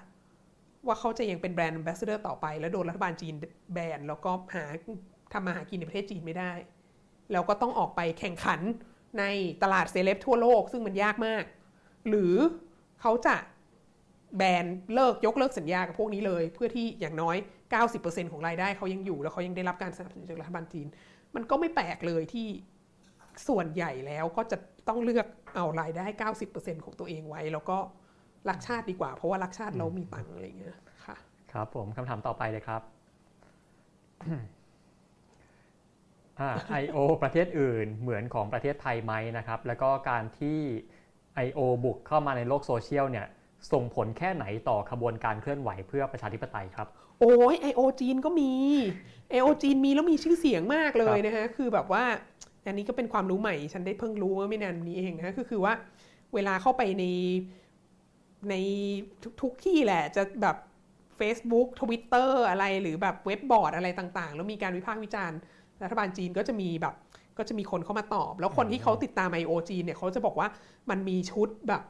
[0.88, 3.34] ว่าเขาจะยังเป็นแบรนด์แอมบสเดอร์ต่อไป แล้วโดนรัฐบาลจีน
[3.74, 4.64] แบนแล้วก็หา
[5.34, 6.54] ทำมาหากินในประเทศจีนไม่ได้
[7.32, 8.60] แล้วก็ต้องออกไปแข่งขัน
[9.20, 9.24] ใน
[9.64, 11.44] ตลาดเซเลบทั่วโลก ซึ่งมันยากมาก
[12.08, 12.36] หรือ
[13.02, 13.36] เขาจะ
[14.36, 17.36] แบนเลิกยกเลิกสัญญากับพวกนี้เลย เพื่อที่อย่างน้อย
[17.84, 20.88] 90%ของรายได้เขายังอยู่แล้วเขายังได้รับการสนับสนุนจากรัฐบาลจีน
[21.36, 22.48] มันก็ไม่แปลกเลยที่
[23.48, 27.78] ส่วนใหญ่แล้วก็จะต้องเลือกเอารายได้ 90%ของตัวเองไว้ แล้วก็
[28.50, 31.16] รักชาติดีกว่า เพราะว่ารักชาติเรามีตังอะไรเงี้ยค่ะ
[31.54, 32.82] ครับผมคำถามต่อไปเลยครับ
[36.70, 40.60] ไอโอประเทศอื่นเหมือนของประเทศไทยไหมนะครับ แล้วก็การที่
[41.46, 41.60] I.O.
[41.84, 43.28] บุกเข้ามาในโลกโซเชียลเนี่ย
[43.72, 46.88] ส่งผลแค่ไหนต่อขบวนการเคลื่อนไหวเพื่อประชาธิปไตยครับ
[47.20, 48.52] โอ้ยไอโอจีนก็มี
[49.30, 52.04] ไอโอจีนมีแล้วมีชื่อเสียงมากเลยนะฮะคือแบบว่า
[52.66, 55.74] อันนี้ก็เป็นความรู้ใหม่ ฉันได้เพิ่งรู้เมื่อไม่นานนี้เองนะก็คือว่า
[56.34, 57.06] เวลาเข้าไปใน
[58.50, 58.56] ใน
[59.42, 60.58] ทุกที่แหละ จะแบบ
[61.20, 65.40] Facebook Twitter อะไรหรือแบบเว็บบอร์ดอะไรต่างๆ แล้วมีการวิพากษ์วิจารณ์
[65.84, 66.96] รัฐบาลจีนก็จะมีแบบ
[67.38, 70.48] ก็จะมีคนเข้ามาตอบ แล้วคนที่เขาติดตาม IO จีนเนี่ยเขาจะบอกว่า
[70.90, 71.82] มันมีชุดแบบ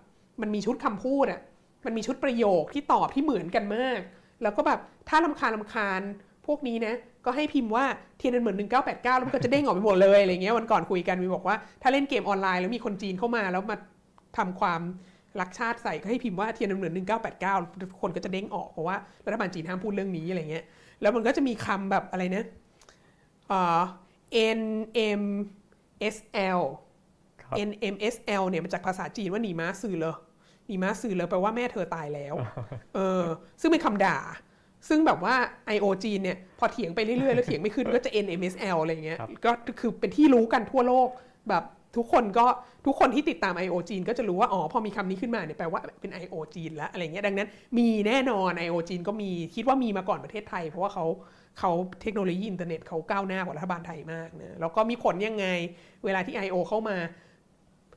[0.41, 1.41] มันมีชุดคำพูดอะ
[1.87, 3.99] มันมีชุดประโยคที่ตอบที่เหมือนกันมาก
[4.43, 6.01] แล้วก็แบบถ้าลำคาญลำคาญ
[6.47, 6.93] พวกนี้นะ
[7.25, 7.85] ก็ให้พิมพ์ว่า
[8.17, 13.77] เทียนเหมือนหนึ่งเก้าแปดเก้าแล้วมันก็จะเด้งออกไปหมดเลยอะไรเงี้ยวันก่อนคุยกันมีบอกว่าถ้าเล่นเกมออนไลน์แล้วมีคนจีนเข้ามาแล้วมา
[14.37, 14.81] ทำความ
[15.39, 17.55] รักชาติใส่ก็ให้พิมพ์ว่าเทียนเหมือนหนึ่งเก้าแปดเก้า
[18.01, 18.95] คนก็จะเด้งออกเพราะว่า
[19.25, 20.65] รัฐบาลจีนห้ามพูดเรื่องนี้อะไรเงี้ย
[21.01, 22.43] แล้วมันก็จะมีคำแบบอะไรนะ
[23.51, 23.81] อ่า
[24.59, 26.61] NMSL
[27.69, 30.15] NMSL เนี่ยมาจากภาษาจีนว่าหนีม้าสื่อเลย
[30.67, 32.35] หนีม้าสื่อเลยแปลว่าแม่เธอตายแล้ว
[32.95, 33.23] เออ
[33.61, 34.17] ซึ่งเป็นคำด่า
[34.89, 35.35] ซึ่งแบบว่า
[35.75, 41.09] IO จีนเนี่ย พอเถียงไปเรื่อยๆ แล้วเถียงไม่ขึ้นก็จะ NMSL อะไรเงี้ย ก็คือเป็นที่รู้กันทั่วโลก
[41.49, 41.63] แบบ
[41.97, 42.45] ทุกคนก็
[42.85, 51.05] ทุกคนที่ติดตาม IO จีนก็จะรู้ว่า อ๋อ พอมีคำนี้ขึ้นมาเนี่ยแปลว่าเป็น IO จีนแล้วอะไรเงี้ย ดังนั้นมีแน่นอน IO จีนก็มีคิดว่ามีมาก่อนประเทศไทย เพราะว่าเขา
[51.59, 51.71] เขา
[52.01, 55.45] เทคโนโลยีอินเทอร์เน็ตเขาก้าวหน้ากว่ารัฐบาลไทยมากนะแล้วก็มีผลยังไง
[56.05, 56.55] เวลาที่ I.O.
[56.69, 56.97] เข้ามา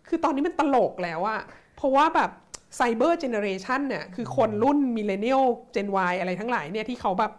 [0.09, 1.41] คือตอนนี้มันตลกแล้วอะ
[1.77, 2.31] เพราะว่าแบบ
[2.77, 5.43] cyber generation เนี่ยคือคนรุ่นมิเลเนียล
[5.73, 7.33] เจน Y อะไรทั้งหลายเนี่ยที่เขาแบบ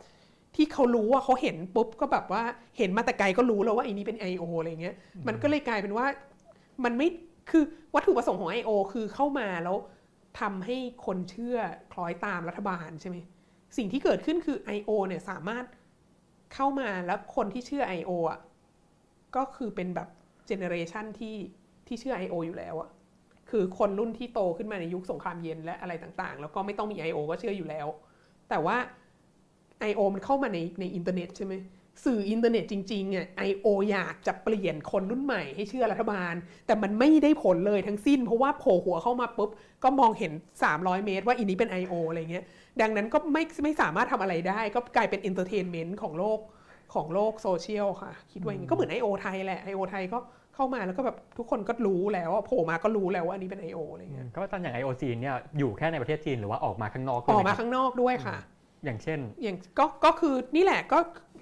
[0.55, 2.43] ที่เขารู้ว่าเขาเห็นปุ๊บก็แบบว่า
[2.77, 4.43] เห็นมาแต่ไกลก็รู้แล้วว่าไอ้นี้เป็น I.O.
[4.59, 4.95] อะไรเงี้ย
[5.27, 6.05] มันก็เลยกลายเป็นว่า
[6.83, 7.07] มันไม่
[7.49, 7.63] คือ
[7.95, 8.69] วัตถุประสงค์ของ I.O.
[8.93, 9.77] คือเข้ามาแล้ว
[10.39, 11.57] ทำให้คนเชื่อ
[11.91, 13.17] คล้อยตามรัฐบาลใช่ไหม
[13.77, 14.91] สิ่งที่เกิดขึ้นคือ I.O.
[15.07, 15.65] เนี่ยสามารถ
[16.53, 18.11] เข้ามาแล้วคนที่เชื่อ I.O.
[18.31, 18.39] อะ
[19.35, 20.09] ก็คือเป็นแบบ
[20.47, 21.37] generation ที่
[21.87, 22.35] ที่เชื่อ I.O.
[22.45, 22.89] อยู่แล้วอะ
[23.51, 27.17] คือคนรุ่นที่โตขึ้นมาในยุคสงครามเย็นและอะไรต่างๆ แล้วก็ไม่ต้องมี I.O.
[27.29, 27.87] ก็เชื่ออยู่แล้ว
[28.49, 28.77] แต่ว่า
[29.89, 30.01] I.O.
[30.13, 31.53] มันเข้ามาในในอินเทอร์เน็ตใช่ไหม
[32.05, 36.33] สื่ออินเทอร์เน็ตจริงๆเนี่ย I.O.อยากจะเปลี่ยนคนรุ่นใหม่ให้เชื่อรัฐบาล
[36.65, 39.49] แต่มันไม่ได้ผลเลยทั้งสิ้น เพราะว่าโผล่หัวเข้ามาปุ๊บ
[39.83, 40.31] ก็มองเห็น
[40.69, 41.93] 300 เมตร ว่าไอ้นี่เป็น I.O.
[42.09, 42.45] อะไรเงี้ย
[42.81, 46.39] ดังนั้นก็ไม่ไม่สามารถทำอะไรได้ ก็กลายเป็น entertainment ของโลก
[46.93, 49.07] ของโลกโซเชียลค่ะ คิดว่าอย่างนี้ก็เหมือน I.O.
[49.21, 49.81] ไทยแหละ I.O.
[49.91, 50.19] ไทยก็
[50.55, 53.79] เข้ามาแล้วก็แบบทุกคนก็รู้แล้วโผล่มาก็รู้แล้วว่าอันนี้เป็น I.O.
[53.91, 54.89] อะไรเงี้ยก็ตอนอย่าง I.O.
[55.01, 58.37] จีนเนี่ยอยู่แค่ในประเทศจีนหรือว่าออกมาข้างนอกออกมาข้างนอกด้วยค่ะ
[58.85, 60.99] อย่างเช่น อย่างก็ก็คือนี่แหละก็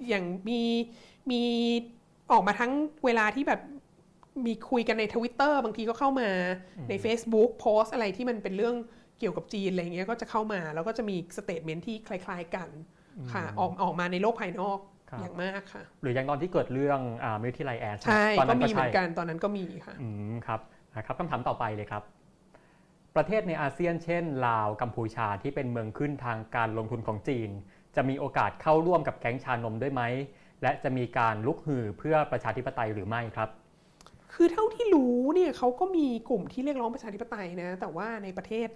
[0.10, 0.62] อย่างมี
[1.32, 1.42] มี
[2.32, 2.72] ออกมาทั้ง
[3.06, 3.62] เวลาที่แบบ
[4.46, 6.30] มีคุยกันในทวิตเตอร์บางทีก็เข้ามา
[6.90, 8.76] ใน Facebook โพสอะไรที่มันเป็นเรื่อง
[9.20, 12.70] เกี่ยวกับจีนอะไรเงี้ยก็จะเข้ามาแล้วก็จะมี statement ที่คล้าย ๆกัน
[13.34, 20.60] ค่ะออกออกมาในโลกภายนอกครับ อย่างมากค่ะ หรืออย่างตอนที่เกิดเรื่องอ่ามิวทีไลแอสใช่ตอนก็นั้นมีก็เหมืใช่อนกันตอนนั้นก็มีค่ะอืมครับ
[20.96, 22.04] นะครับคำถามต่อไปเลยครับ
[23.16, 27.50] ประเทศในอาเซียนเช่น ลาวกัมพูชาที่เป็นเมืองขึ้นทางการลงทุนของจีน
[27.96, 30.02] จะมีโอกาสเข้าร่วมกับแก๊งชานมด้วยไหม
[30.62, 33.50] และจะมีการลุกฮือเพื่อประชาธิปไตยหรือไม่ครับ
[34.34, 38.70] คือเท่าที่รู้เนี่ยเขาก็มีกลุ่มที่เรียกร้องประชาธิปไตยนะ แต่ว่าในประเทศ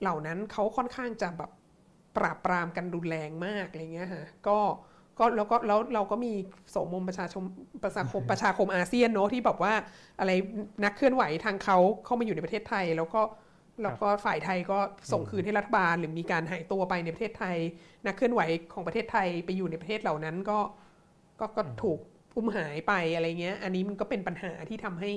[0.00, 1.50] เหล่านั้นเขาค่อนข้างจะแบบ
[2.16, 4.58] ปราบปรามกันรุนแรงมากอะไรเงี้ยฮะก็
[5.18, 6.32] ก็แล้วก็แล้วเราก็มี
[6.70, 7.42] โสมมประชาชน
[7.84, 9.72] ประชาคมประชาคมอาเซียนเนอะที่แบบว่า
[10.18, 10.30] อะไร
[10.84, 13.22] นักเคลื่อนไหวทางเขาเข้ามาอยู่ในประเทศไทย แล้วก็
[13.82, 14.78] แล้วก็ฝ่ายไทยก็
[15.12, 17.56] ส่งคืนให้รัฐบาล หรือมีการหายตัวไปในประเทศไทย
[18.06, 18.40] นักเคลื่อนไหว
[18.72, 20.58] ของประเทศไทยไปอยู่ในประเทศเหล่านั้นก็
[21.40, 21.98] ก็ก็ถูก
[22.36, 25.10] อุ้มหายไปอะไรเงี้ย อันนี้มันก็เป็นปัญหาที่ทำให้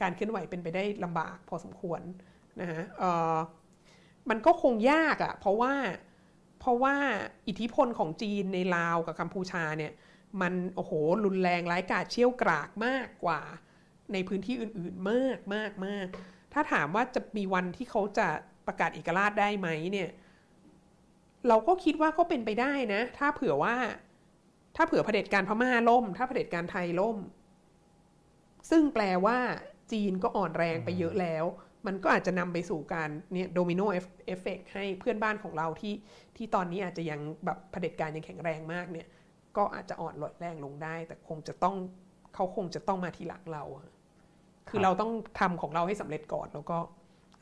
[0.00, 2.00] การเคลื่อนไหวเป็นไปได้ลำบากพอสมควร
[2.60, 3.36] นะฮะเอ่อ
[4.30, 5.72] มันก็คงยากอะ่ะเพราะว่า
[6.62, 6.96] เพราะว่า
[7.48, 9.92] อิทธิพลของจีนในลาวกับกัมพูชาเนี่ย
[10.40, 10.92] มันโอ้โห
[11.24, 13.40] รุนแรงร้ายกาจเชี่ยวกรากมากกว่า
[14.12, 16.06] ในพื้นที่อื่นๆมากมากมาก
[16.52, 18.28] ถ้าถามว่าจะมีวันที่เขาจะ
[18.66, 20.10] ประกาศเอกราชได้ไหมเนี่ย
[21.48, 23.76] เราก็คิดว่าก็เป็นไปได้นะ ถ้าเผื่อว่า
[24.76, 27.18] ถ้าเผื่อเผด็จการพม่าล่ม ถ้าเผด็จการไทยล่ม
[28.70, 29.38] ซึ่งแปลว่า
[29.92, 31.44] จีนก็อ่อนแรงไปเยอะแล้ว
[31.86, 35.94] มันก็อาจจะนำไปสู่การเนี่ย domino effect ให้เพื่อนบ้านของเราที่
[36.36, 39.08] ที่ตอนนี้อาจจะยังแบบเผด็จการยังแข็งแรงมากเนี่ย
[39.56, 41.76] ก็อาจจะอ่อนลดแรงลงได้ แต่คงจะต้อง
[42.34, 43.86] เขาคงจะต้องมาทีหลังเราอะ
[44.68, 45.10] คือเราต้อง
[45.40, 46.78] ทำของเราให้สำเร็จก่อนแล้วก็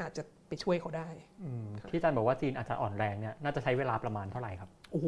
[0.01, 1.09] อาจจะไปช่วยเขาได้
[1.43, 5.07] อืมที่อาจารย์บอกว่าจีนอาจจะอ่อนแรงเนี่ยน่าจะใช้เวลาประมาณเท่าไหร่ครับโอ้โห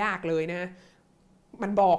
[0.00, 0.62] ยากเลยนะ
[1.62, 1.98] มันบอก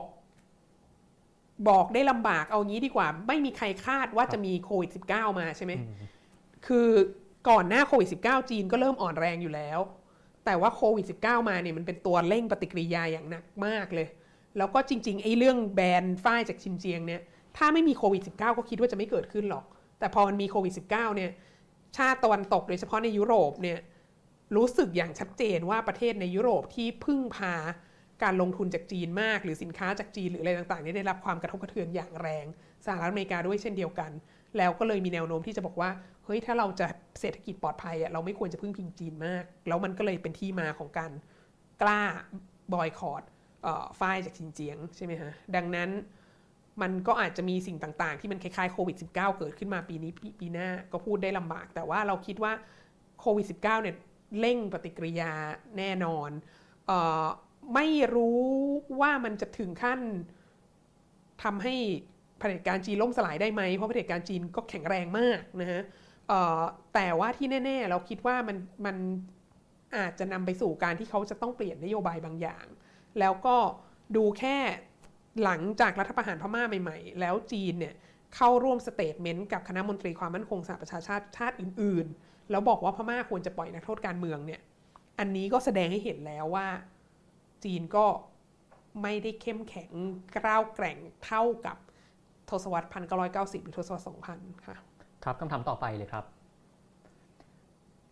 [1.70, 5.74] บอกได้ลำบากเอางี้ดีกว่า ไม่มีใครคาดว่าจะมีโควิด -19 มาใช่ไหม
[6.68, 6.88] คือ
[7.50, 9.80] ก่อนหน้าโควิด -19 จีนก็เริ่มอ่อนแรงอยู่แล้ว
[10.50, 14.08] แต่ว่าโควิด -19 มาเนี่ยมันเป็นตัวเร่งปฏิกิริยาอย่างหนักมากเลย
[14.58, 17.22] แล้วก็จริงๆไอ้เรื่องแบนฝ้ายจากชินเจียงเนี่ย
[17.58, 19.66] ถ้าไม่มีโควิด -19 ก็คิดว่าจะไม่เกิดขึ้นหรอก
[20.00, 21.32] แต่พอมันมีโควิด -19 เนี่ย
[21.98, 23.80] ชาติตะวันตกโดยเฉพาะในยุโรปเนี่ย
[24.56, 27.54] รู้สึกอย่างชัดเจนว่าประเทศในยุโรปที่พึ่งพา
[28.24, 32.46] การลงทุนจากจีนมาก หรือสินค้าจากจีนหรืออะไรต่างๆเนี่ยได้รับความกระทบกระเทือนอย่างแรง
[32.86, 34.12] สหรัฐอเมริกาด้วยเช่นเดียวกัน
[34.58, 35.90] แล้วก็เลยมีแนวโน้มที่จะบอกว่า
[36.30, 36.88] ฮ้ยถ้าเราจะ
[37.20, 41.12] เศรษฐกิจปลอดภัยอะเราไม่ควรจะพึ่งพิงจีนมาก แล้วมันก็เลยเป็นที่มาของการ
[41.82, 42.02] กล้า
[42.74, 43.24] บอยคอรด
[44.00, 45.90] ฝ้ายจากชินเจียงใช่ไหมฮะดังนั้น
[46.82, 52.54] มันก็อาจจะมีสิ่งต่างๆ ที่มันคล้ายๆโควิด -19 เกิดขึ้นมาปีนี้ปปีหน้าก็พูดได้ลำบาก แต่ว่าเราคิดว่า
[53.20, 53.96] โควิด -19 เนี่ย
[54.40, 55.32] เร่งปฏิกิริยา
[55.78, 56.30] แน่นอน
[56.90, 56.92] อ
[57.26, 57.28] อ
[57.76, 58.44] ไม่รู้
[59.02, 60.00] ว่ามันจะถึงขั้น
[61.44, 61.76] ทำให้
[62.40, 65.82] เผด็จการจีนล่มสลายได้ไหมเพราะเผด็จการจีนก็แข็งแรงมากนะฮะ
[66.94, 68.96] แต่ว่าที่แน่ ๆ เราคิดว่ามันมัน
[69.98, 72.66] อาจจะนำไปสู่การที่เขาจะต้องเปลี่ยนนโยบายบางอย่าง
[73.20, 73.56] แล้วก็
[74.16, 74.58] ดูแค่
[75.44, 77.94] หลังจากรัฐประหารพม่าใหม่ ๆ แล้วจีนเนี่ย
[78.36, 84.62] เข้าร่วมสเตทเมนต์กับคณะมนตรีความมั่นคงสหประชาชาติชาติอื่น ๆ แล้วบอกว่าพม่าควรจะปล่อยนักโทษการเมืองเนี่ย
[85.20, 86.68] อันนี้ก็แสดงให้เห็นแล้วว่า
[87.64, 88.06] จีนก็
[89.02, 89.92] ไม่ได้เข้มแข็ง
[90.36, 91.78] กร้าวแกร่งเท่ากับ
[92.50, 94.76] ทศวรรษพันเก้าร้อยเก้าสิบหรือทศวรรษสองพันค่ะ
[95.24, 96.26] ครับคำถามต่อไปเลยครับ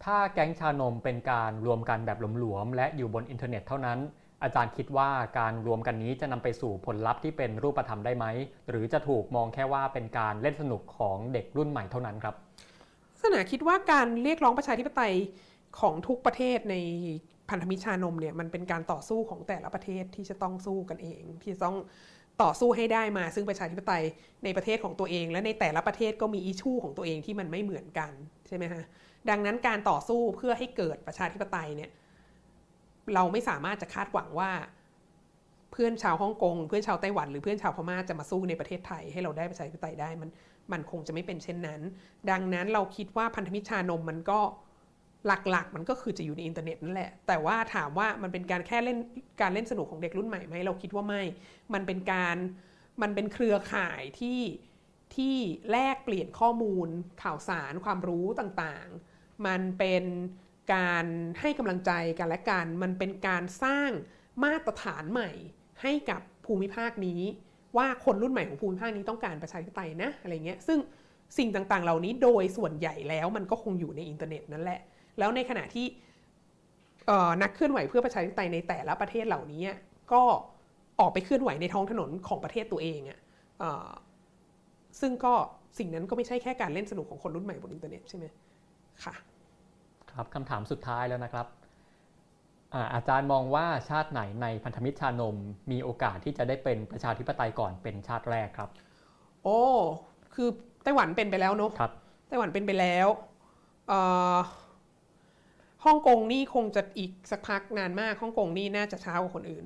[0.03, 3.99] ถ้าแก๊งชานมเป็นการรวมกันแบบหลวมๆและอยู่บนอินเทอร์เน็ตเท่านั้น
[4.43, 5.09] อาจารย์คิดว่า
[5.39, 8.25] การรวมกันนี้จะนำไปสู่ผลลัพธ์ที่เป็นรูปธรรมได้ไหม
[8.69, 12.35] หรือจะถูกมองแค่ว่าเป็นการเล่นสนุกของเด็กรุ่นใหม่เท่านั้นครับ
[13.19, 15.15] ศาสนาคิดว่าการเรียกร้องประชาธิปไตย
[15.79, 16.75] ของทุกประเทศใน
[17.49, 21.75] พันธมิตรชานมเนี่ยมันเป็นการต่อสู้ของแต่ละประเทศที่จะต้องสู้กันเอง ที่ต้อง
[22.41, 24.03] ต่อสู้ให้ได้มาซึ่งประชาธิปไตย
[24.43, 28.11] ในประเทศของตัวเอง และในแต่ละประเทศก็มีอิชูของตัวเองที่มันไม่เหมือนกัน
[28.47, 28.83] ใช่ไหมฮะ
[29.29, 31.91] ดังนั้นการต่อสู้เพื่อให้เกิดประชาธิปไตยเนี่ย
[33.13, 34.51] เราไม่สามารถจะคาดหวังว่า
[35.71, 40.29] เพื่อนชาวฮ่องกงเพื่อนชาวไต้หวันหรือเพื่อนชาวพม่าจะมาสู้ในประเทศไทยให้เราได้ประชาธิปไตยได้มัน
[40.71, 41.81] มันคงจะไม่เป็นเช่นนั้น
[42.31, 44.39] ดังนั้นเราคิดว่าพันธมิตรชานมมันก็
[45.25, 48.97] หลักๆ มันก็คือจะอยู่ในอินเทอร์เน็ตนั่นแหละ แต่ว่าถามว่ามันเป็นการแค่เล่น
[49.41, 51.23] การเล่นสนุกของเด็กรุ่นใหม่ไหมเราคิดว่าไม่
[51.73, 52.37] มันเป็นการ
[53.01, 54.41] มันเป็นเครือข่ายที่
[55.15, 55.35] ที่
[55.71, 56.87] แลกเปลี่ยนข้อมูล
[57.23, 60.03] ข่าวสารความรู้ต่างๆ มันเป็น
[60.73, 61.05] การ
[61.41, 63.91] ให้กำลังใจกันและกัน มันเป็นการสร้าง
[64.43, 65.31] มาตรฐานใหม่
[65.81, 67.21] ให้กับภูมิภาคนี้
[67.77, 70.79] ว่าคนรุ่นใหม่ของภูมิภาคนี้ต้องการประชาธิปไตยนะอะไรเงี้ยซึ่ง
[71.37, 74.81] สิ่งต่างๆ เหล่านี้โดยส่วนใหญ่แล้วมันก็คงอยู่ในอินเทอร์เน็ตนั่นแหละ
[75.19, 75.85] แล้วในขณะที่
[77.41, 79.63] นักเคลื่อนไหวเพื่อประชาธิปไตยในแต่ละประเทศเหล่านี้
[80.11, 80.21] ก็
[80.99, 83.91] ออกไปเคลื่อนไหวในท้องถนนของประเทศตัวเองอะ่ะ
[85.01, 85.33] ซึ่งก็
[85.77, 88.25] สิ่งนั้นก็ไม่ใช่แค่การเล่นสนุกของคนรุ่นใหม่บนอินเทอร์เน็ตใช่ไหม
[89.03, 89.13] ค่ะ
[90.11, 91.47] ครับคำถามสุดท้ายแล้วนะครับ
[92.73, 95.35] อาอาจารย์มองว่าชาติไหนในพันธมิตรชานม
[95.71, 98.69] มีโอกาสที่จะได้เป็นประชาธิปไตยก่อนเป็นชาติแรกครับ
[99.43, 99.59] โอ้
[100.33, 100.49] คือ
[100.83, 101.91] ไต้หวันเป็นไปแล้วเนอะครับ
[102.27, 103.07] ไต้หวันเป็นไปแล้ว
[103.87, 103.99] เอ่
[104.35, 104.37] อ
[105.87, 109.65] ฮ่องกงนี่คงจะอีกสักพักนานมากฮ่องกงนี่น่าจะช้ากว่าคนอื่น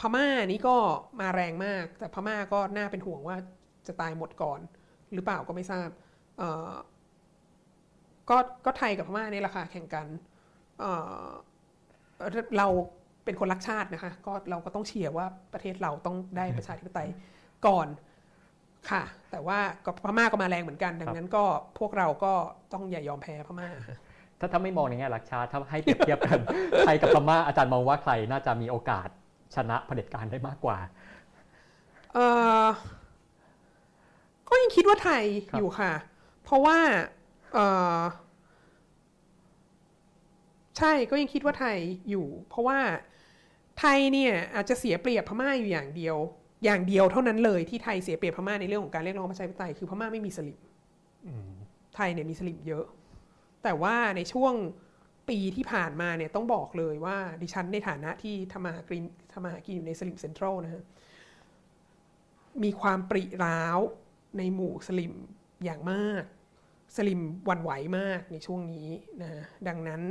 [0.00, 0.76] พม่านี่ก็
[1.20, 3.36] มาแรงมาก แต่พม่าก็น่าเป็นห่วงว่า
[3.86, 4.60] จะตายหมดก่อน
[5.14, 5.88] หรือเปล่าก็ไม่ทราบ
[8.30, 10.06] ก็ก็ไทยกับพม่านี่แหละค่ะแข่งกัน
[10.80, 12.66] เเรา
[13.24, 17.08] เป็นคนรักชาตินะคะ ก็เราก็ต้องเชียร์ว่าประเทศเราต้องได้ประชาธิปไตย
[17.66, 17.88] ก่อน
[18.90, 19.58] ค่ะ แต่ว่า
[20.04, 21.44] พม่าก็มาแรงเหมือนกัน ดังนั้นก็
[21.78, 22.32] พวกเราก็
[22.72, 23.70] ต้องอย่ายอมแพ้พม่า
[24.44, 26.38] ถ้าถ้าไม่มองในแง่รักชาติถ้าให้เปรียบเทียบกัน
[26.80, 29.08] ไทยกับพม่าอาจารย์มองว่าใครน่าจะมีโอกาส
[29.54, 30.78] ชนะเผด็จการได้มากกว่า
[32.14, 32.18] เอ
[32.64, 32.66] อ
[34.48, 35.92] ก็ยังคิดว่าไทยครับอยู่ค่ะ
[36.44, 36.78] เพราะว่า
[37.52, 37.58] เอ
[37.98, 38.00] อ
[40.78, 41.78] ใช่ก็ยังคิดว่าไทย
[42.10, 42.78] อยู่ เพราะว่า
[43.78, 46.16] ไทยเนี่ยอาจจะเสียเปรียบพม่าอยู่อย่างเดียว
[46.64, 50.58] อย่างเดียวเท่านั้นเลยที่ไทยเสียเปรียบพม่าในเรื่องของการเรียกร้องประชาธิปไตยคือพม่าไม่มีสลิม
[51.26, 51.50] อืม
[51.96, 52.84] ไทยเนี่ยมีสลิมเยอะ
[53.64, 54.54] แต่ว่าในช่วง
[55.28, 60.84] ปีที่ผ่านมาเนี่ยต้องบอกเลยว่าดิฉันในฐานะที่ทำมาหากินทำมาหากินอยู่ในสลิมเซ็นทรัลนะฮะ
[62.64, 63.78] มีความปริร้าว
[64.38, 65.14] ในหมู่สลิม
[65.64, 66.22] อย่างมาก
[66.96, 68.88] สลิมวันไหวมากในช่วงนี้
[69.22, 69.30] นะ
[69.68, 70.02] ดังนั้น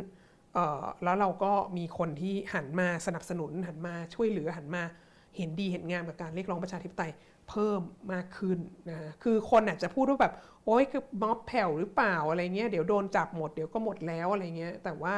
[1.03, 4.83] แล้วเราก็มีคนที่หันมาสนับสนุนหันมาช่วยเหลือหันมา
[5.37, 7.11] เห็นดีเห็นงามกับการเรียกร้องประชาธิปไตย
[7.49, 7.81] เพิ่ม
[8.13, 8.59] มากขึ้น
[8.89, 10.33] นะคือคนอาจจะพูดว่าแบบ
[10.65, 15.15] โอ๊ยคือม็อบแผ่วหรือเปล่าอะไรเงี้ยเดี๋ยวโดนจับหมดเดี๋ยวก็หมดแล้วอะไรเงี้ยแต่ว่า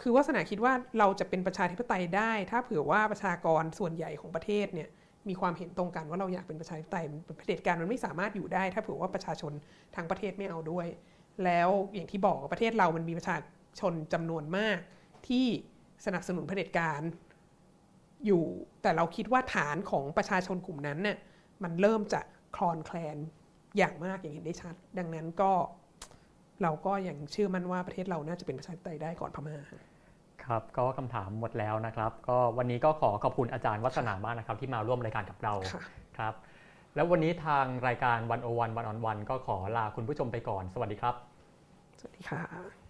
[0.00, 4.88] คือวาสนาคิดว่าเราจะเป็นประชาธิปไตยได้ ถ้าเผื่อว่าประชากรส่วนใหญ่ของประเทศเนี่ย
[5.28, 7.04] มีความเห็นตรงกันว่าเราอยากเป็นประชาธิปไตย
[7.38, 9.52] เผด็จการมันไม่สามารถอยู่ได้ ถ้าเผื่อว่าประชาชน
[9.96, 10.86] ทั้งประเทศไม่เอาด้วย
[11.44, 13.36] แล้วอย่างที่บอกประเทศเรามันมีประชา
[13.80, 14.78] ชนจำนวนมาก
[15.28, 15.46] ที่
[16.06, 17.00] สนับสนุนเผด็จการ
[18.26, 18.44] อยู่
[18.82, 21.16] แต่เราคิดว่าฐานของประชาชนกลุ่มนั้นเนี่ย
[21.62, 22.20] มันเริ่มจะ
[22.56, 23.18] คลอนแคลน
[23.78, 25.52] อย่างมากอย่างเห็นได้ชัด ดังนั้นก็
[26.62, 29.56] เราก็ยังเชื่อมั่นว่าประเทศเราน่าจะเป็นประชาธิปไตยได้ก่อนพม่า
[30.44, 35.82] ครับก็คำถามหมดแล้วนะครับ ก็วันนี้ก็ขอขอบคุณอาจารย์วัฒนามากนะครับ ที่มาร่วมรายการกับเราค่ะ
[36.18, 36.34] ครับ
[36.94, 41.14] แล้ววันนี้ทางรายการวันโอวันวันออนวันก็ขอลาคุณผู้ชมไปก่อน สวัสดีครับ
[41.98, 42.81] สวัสดีค่ะ